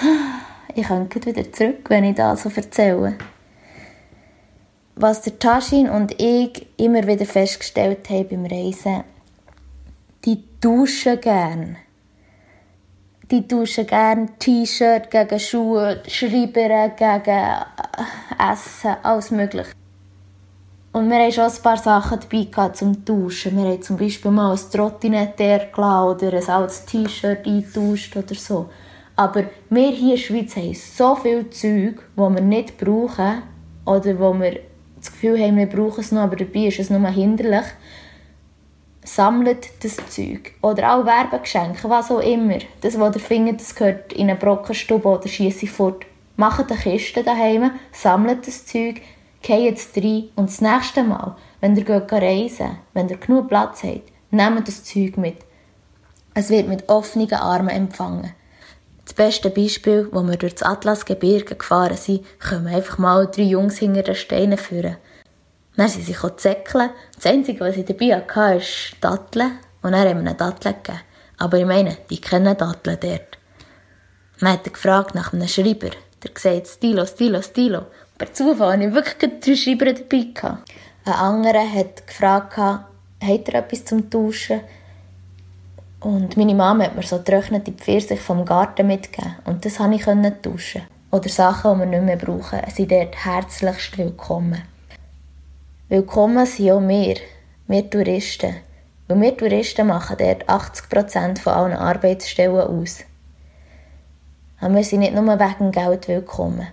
Ich 0.73 0.87
könnte 0.87 1.25
wieder 1.25 1.51
zurück, 1.51 1.89
wenn 1.89 2.05
ich 2.05 2.15
das 2.15 2.43
so 2.43 2.49
erzähle. 2.49 3.17
Was 5.01 5.23
der 5.23 5.39
Taschin 5.39 5.89
und 5.89 6.21
ich 6.21 6.67
immer 6.77 7.07
wieder 7.07 7.25
festgestellt 7.25 8.07
haben 8.11 8.27
beim 8.27 8.45
Reisen, 8.45 9.03
die 10.23 10.43
duschen 10.59 11.19
gern. 11.19 11.77
Die 13.31 13.47
duschen 13.47 13.87
gern 13.87 14.37
T-Shirt 14.37 15.09
gegen 15.09 15.39
Schuhe, 15.39 16.03
Schreiber 16.07 16.89
gegen 16.89 17.31
äh, 17.31 18.51
Essen, 18.51 18.95
alles 19.01 19.31
mögliche. 19.31 19.71
Und 20.91 21.09
wir 21.09 21.17
haben 21.17 21.31
schon 21.31 21.45
ein 21.45 21.63
paar 21.63 21.77
Sachen 21.77 22.19
dabei 22.19 22.43
gehabt 22.43 22.77
zum 22.77 23.03
Tauschen. 23.03 23.57
Wir 23.57 23.71
haben 23.71 23.81
zum 23.81 23.97
Beispiel 23.97 24.29
mal 24.29 24.51
ein 24.51 24.71
Trottinette 24.71 25.67
oder 25.75 26.31
ein 26.31 26.47
altes 26.47 26.85
T-Shirt 26.85 27.47
eingetauscht 27.47 28.15
oder 28.15 28.35
so. 28.35 28.69
Aber 29.15 29.45
wir 29.71 29.89
hier 29.89 29.99
in 29.99 30.09
der 30.11 30.17
Schweiz 30.17 30.55
haben 30.55 30.75
so 30.75 31.15
viel 31.15 31.49
Zeug, 31.49 32.03
das 32.15 32.33
wir 32.35 32.41
nicht 32.41 32.77
brauchen 32.77 33.41
oder 33.83 34.19
wo 34.19 34.39
wir 34.39 34.70
das 35.01 35.11
Gefühl 35.11 35.39
haben, 35.39 35.57
wir 35.57 35.67
brauchen 35.67 36.01
es 36.01 36.11
noch, 36.11 36.21
aber 36.21 36.35
dabei 36.35 36.67
ist 36.67 36.79
es 36.79 36.89
nur 36.89 37.05
hinderlich. 37.09 37.65
Sammelt 39.03 39.83
das 39.83 39.97
Zeug. 40.09 40.53
Oder 40.61 40.95
auch 40.95 41.05
Werbegeschenke, 41.05 41.89
was 41.89 42.11
auch 42.11 42.19
immer. 42.19 42.59
Das, 42.81 42.99
was 42.99 43.15
ihr 43.15 43.21
findet, 43.21 43.59
das 43.59 43.75
gehört 43.75 44.13
in 44.13 44.29
eine 44.29 44.37
Brockenstube 44.37 45.07
oder 45.07 45.27
schiesse 45.27 45.67
fort. 45.67 46.05
Macht 46.37 46.71
eine 46.71 46.79
Kiste 46.79 47.23
daheim, 47.23 47.71
sammelt 47.91 48.47
das 48.47 48.65
Zeug, 48.65 49.01
geht 49.41 49.59
jetzt 49.59 49.97
rein 49.97 50.29
und 50.35 50.49
das 50.49 50.61
nächste 50.61 51.03
Mal, 51.03 51.35
wenn 51.59 51.75
ihr 51.75 51.83
geht 51.83 52.11
reisen 52.11 52.77
wenn 52.93 53.09
ihr 53.09 53.17
genug 53.17 53.47
Platz 53.47 53.83
habt, 53.83 54.11
nehmt 54.31 54.67
das 54.67 54.83
Zeug 54.83 55.17
mit. 55.17 55.37
Es 56.33 56.49
wird 56.49 56.67
mit 56.67 56.87
offenen 56.89 57.33
Armen 57.33 57.69
empfangen. 57.69 58.31
Das 59.05 59.13
beste 59.13 59.49
Beispiel, 59.49 60.07
wo 60.11 60.21
wir 60.23 60.37
durch 60.37 60.53
das 60.53 60.63
Atlasgebirge 60.63 61.55
gefahren 61.55 61.97
sind, 61.97 62.25
kommen 62.39 62.67
einfach 62.67 62.97
mal 62.97 63.27
drei 63.27 63.43
Jungs 63.43 63.77
hinter 63.77 64.03
den 64.03 64.15
Steinen 64.15 64.57
führen. 64.57 64.97
Dann 65.75 65.87
sind 65.87 66.05
sie 66.05 66.15
zäckeln. 66.37 66.91
Das 67.15 67.25
Einzige, 67.25 67.61
was 67.61 67.77
ich 67.77 67.85
dabei 67.85 68.15
hatte, 68.15 68.57
ist 68.57 68.95
Datteln. 69.01 69.59
Und 69.81 69.93
dann 69.93 70.07
haben 70.07 70.23
wir 70.23 70.29
ihnen 70.29 70.37
Datteln 70.37 70.75
gegeben. 70.75 71.01
Aber 71.37 71.57
ich 71.57 71.65
meine, 71.65 71.97
die 72.09 72.21
kennen 72.21 72.55
Datteln 72.55 72.97
dort. 73.01 73.37
Dann 74.39 74.53
hat 74.53 74.65
er 74.65 74.73
gefragt 74.73 75.15
nach 75.15 75.33
einem 75.33 75.47
Schreiber. 75.47 75.89
Der 76.23 76.31
gesagt, 76.31 76.67
Stilo, 76.67 77.05
Stilo, 77.05 77.41
Stilo. 77.41 77.85
Per 78.17 78.31
Zufall 78.31 78.73
hatte 78.73 78.83
ich 78.83 78.93
wirklich 78.93 79.39
drei 79.39 79.55
Schreiber 79.55 79.93
dabei. 79.93 80.59
Ein 81.05 81.13
anderer 81.13 81.73
hat 81.73 82.05
gefragt, 82.05 82.57
hat 82.57 82.85
er 83.19 83.55
etwas 83.55 83.85
zum 83.85 84.09
Tauschen? 84.09 84.61
Und 86.01 86.35
meine 86.35 86.55
Mama 86.55 86.85
hat 86.85 86.95
mir 86.95 87.03
so 87.03 87.19
getrocknete 87.19 87.71
Pfirsich 87.73 88.19
vom 88.19 88.43
Garten 88.43 88.87
mitgegeben. 88.87 89.35
Und 89.45 89.63
das 89.63 89.77
konnte 89.77 89.97
ich 89.97 90.41
tauschen. 90.41 90.81
Oder 91.11 91.29
Sachen, 91.29 91.75
die 91.75 91.79
wir 91.81 91.85
nicht 91.85 92.03
mehr 92.03 92.15
brauchen, 92.15 92.59
sind 92.73 92.91
dort 92.91 93.23
herzlichst 93.23 93.99
willkommen. 93.99 94.63
Willkommen 95.89 96.47
sind 96.47 96.71
auch 96.71 96.81
wir, 96.81 97.17
wir 97.67 97.87
Touristen. 97.87 98.55
Weil 99.07 99.21
wir 99.21 99.37
Touristen 99.37 99.85
machen 99.85 100.15
dort 100.17 100.49
80% 100.49 101.39
von 101.39 101.53
allen 101.53 101.73
Arbeitsstellen 101.73 102.61
aus. 102.61 103.01
Aber 104.59 104.73
wir 104.73 104.83
sind 104.83 105.01
nicht 105.01 105.13
nur 105.13 105.39
wegen 105.39 105.71
Geld 105.71 106.07
willkommen. 106.07 106.67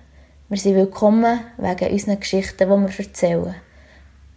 Wir 0.49 0.59
sind 0.59 0.75
willkommen 0.75 1.41
wegen 1.59 1.93
unseren 1.93 2.19
Geschichten, 2.19 2.65
die 2.67 2.67
wir 2.67 3.07
erzählen. 3.07 3.55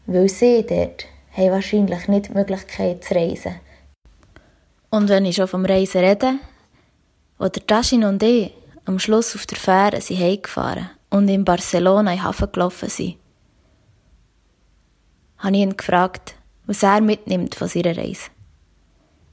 Weil 0.05 0.27
sie 0.27 0.65
dort 0.67 1.05
haben 1.31 1.51
wahrscheinlich 1.51 2.09
nicht 2.09 2.27
die 2.27 2.33
Möglichkeit 2.33 3.05
zu 3.05 3.15
reisen 3.15 3.55
und 4.91 5.09
wenn 5.09 5.25
ich 5.25 5.37
schon 5.37 5.47
vom 5.47 5.65
Reisen 5.65 6.03
rede, 6.03 6.33
der 7.39 7.67
Taschin 7.67 8.03
und 8.03 8.21
ich 8.21 8.53
am 8.85 8.99
Schluss 8.99 9.35
auf 9.35 9.47
der 9.47 9.57
Fähre 9.57 10.01
sind 10.01 10.19
heimgefahren 10.19 10.91
und 11.09 11.27
in 11.27 11.45
Barcelona 11.45 12.11
in 12.11 12.17
den 12.17 12.23
Hafen 12.23 12.51
gelaufen 12.51 12.89
sind, 12.89 13.15
habe 15.39 15.55
ich 15.55 15.61
ihn 15.61 15.75
gefragt, 15.75 16.35
was 16.67 16.83
er 16.83 17.01
mitnimmt 17.01 17.55
von 17.55 17.67
seiner 17.67 17.97
Reise. 17.97 18.29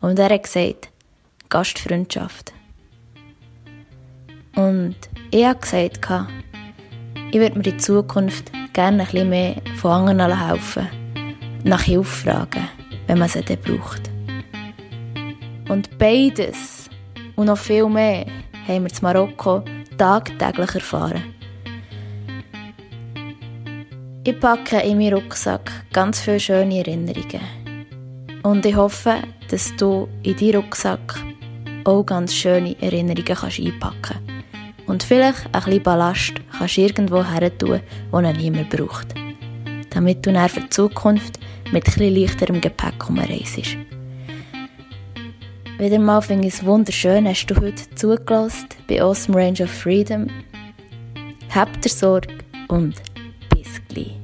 Und 0.01 0.19
er 0.19 0.31
hat 0.31 0.45
gesagt, 0.45 0.91
Gastfreundschaft. 1.49 2.53
Und 4.55 4.97
ich 5.31 5.45
habe 5.45 5.61
gesagt, 5.61 6.09
ich 7.31 7.39
würde 7.39 7.59
mir 7.59 7.67
in 7.67 7.79
Zukunft 7.79 8.53
gerne 8.73 9.03
ein 9.03 9.11
bisschen 9.11 9.29
mehr 9.29 9.61
von 9.77 10.09
anderen 10.09 10.49
helfen, 10.49 10.89
nach 11.65 11.83
Hilfe 11.83 12.05
fragen, 12.05 12.69
wenn 13.07 13.19
man 13.19 13.29
sie 13.29 13.43
dann 13.43 13.61
braucht. 13.61 14.18
Und 15.69 15.99
beides 15.99 16.89
und 17.37 17.47
noch 17.47 17.59
viel 17.59 17.89
mehr 17.89 18.27
haben 18.67 18.85
wir 18.85 18.91
in 18.91 19.03
Marokko 19.03 19.63
tagtäglich 19.97 20.75
erfahren. 20.75 21.35
Ich 24.25 24.39
packe 24.41 24.81
in 24.81 24.99
meinen 24.99 25.15
Rucksack 25.15 25.71
ganz 25.93 26.21
viele 26.21 26.41
schöne 26.41 26.79
Erinnerungen. 26.79 27.41
Und 28.43 28.67
ich 28.67 28.77
hoffe, 28.77 29.17
dass 29.51 29.75
du 29.77 30.09
in 30.23 30.37
deinen 30.37 30.57
Rucksack 30.57 31.17
auch 31.85 32.05
ganz 32.05 32.35
schöne 32.35 32.77
Erinnerungen 32.81 33.25
kannst 33.25 33.59
einpacken 33.59 33.97
kannst. 34.03 34.89
Und 34.89 35.03
vielleicht 35.03 35.47
ein 35.47 35.63
bisschen 35.65 35.83
Ballast 35.83 36.35
kannst 36.57 36.77
du 36.77 36.81
irgendwo 36.83 37.25
her 37.25 37.57
tun, 37.57 37.81
wo 38.11 38.19
er 38.19 38.33
niemand 38.33 38.71
braucht. 38.71 39.15
Damit 39.91 40.25
du 40.25 40.33
dann 40.33 40.49
für 40.49 40.61
die 40.61 40.71
Zukunft 40.71 41.39
mit 41.73 41.87
etwas 41.87 41.97
leichterem 41.99 42.61
Gepäck 42.61 43.09
umreist. 43.09 43.77
Wieder 45.79 46.01
mal 46.01 46.21
finde 46.21 46.49
ich 46.49 46.55
es 46.55 46.65
wunderschön, 46.65 47.29
hast 47.29 47.47
du 47.47 47.55
heute 47.55 47.89
zugelassen 47.95 48.67
bei 48.89 49.01
Awesome 49.01 49.39
Range 49.39 49.63
of 49.63 49.71
Freedom. 49.71 50.27
Habt 51.55 51.87
ihr 51.87 51.91
Sorge 51.91 52.35
und 52.67 52.97
bis 53.51 53.81
gleich. 53.89 54.18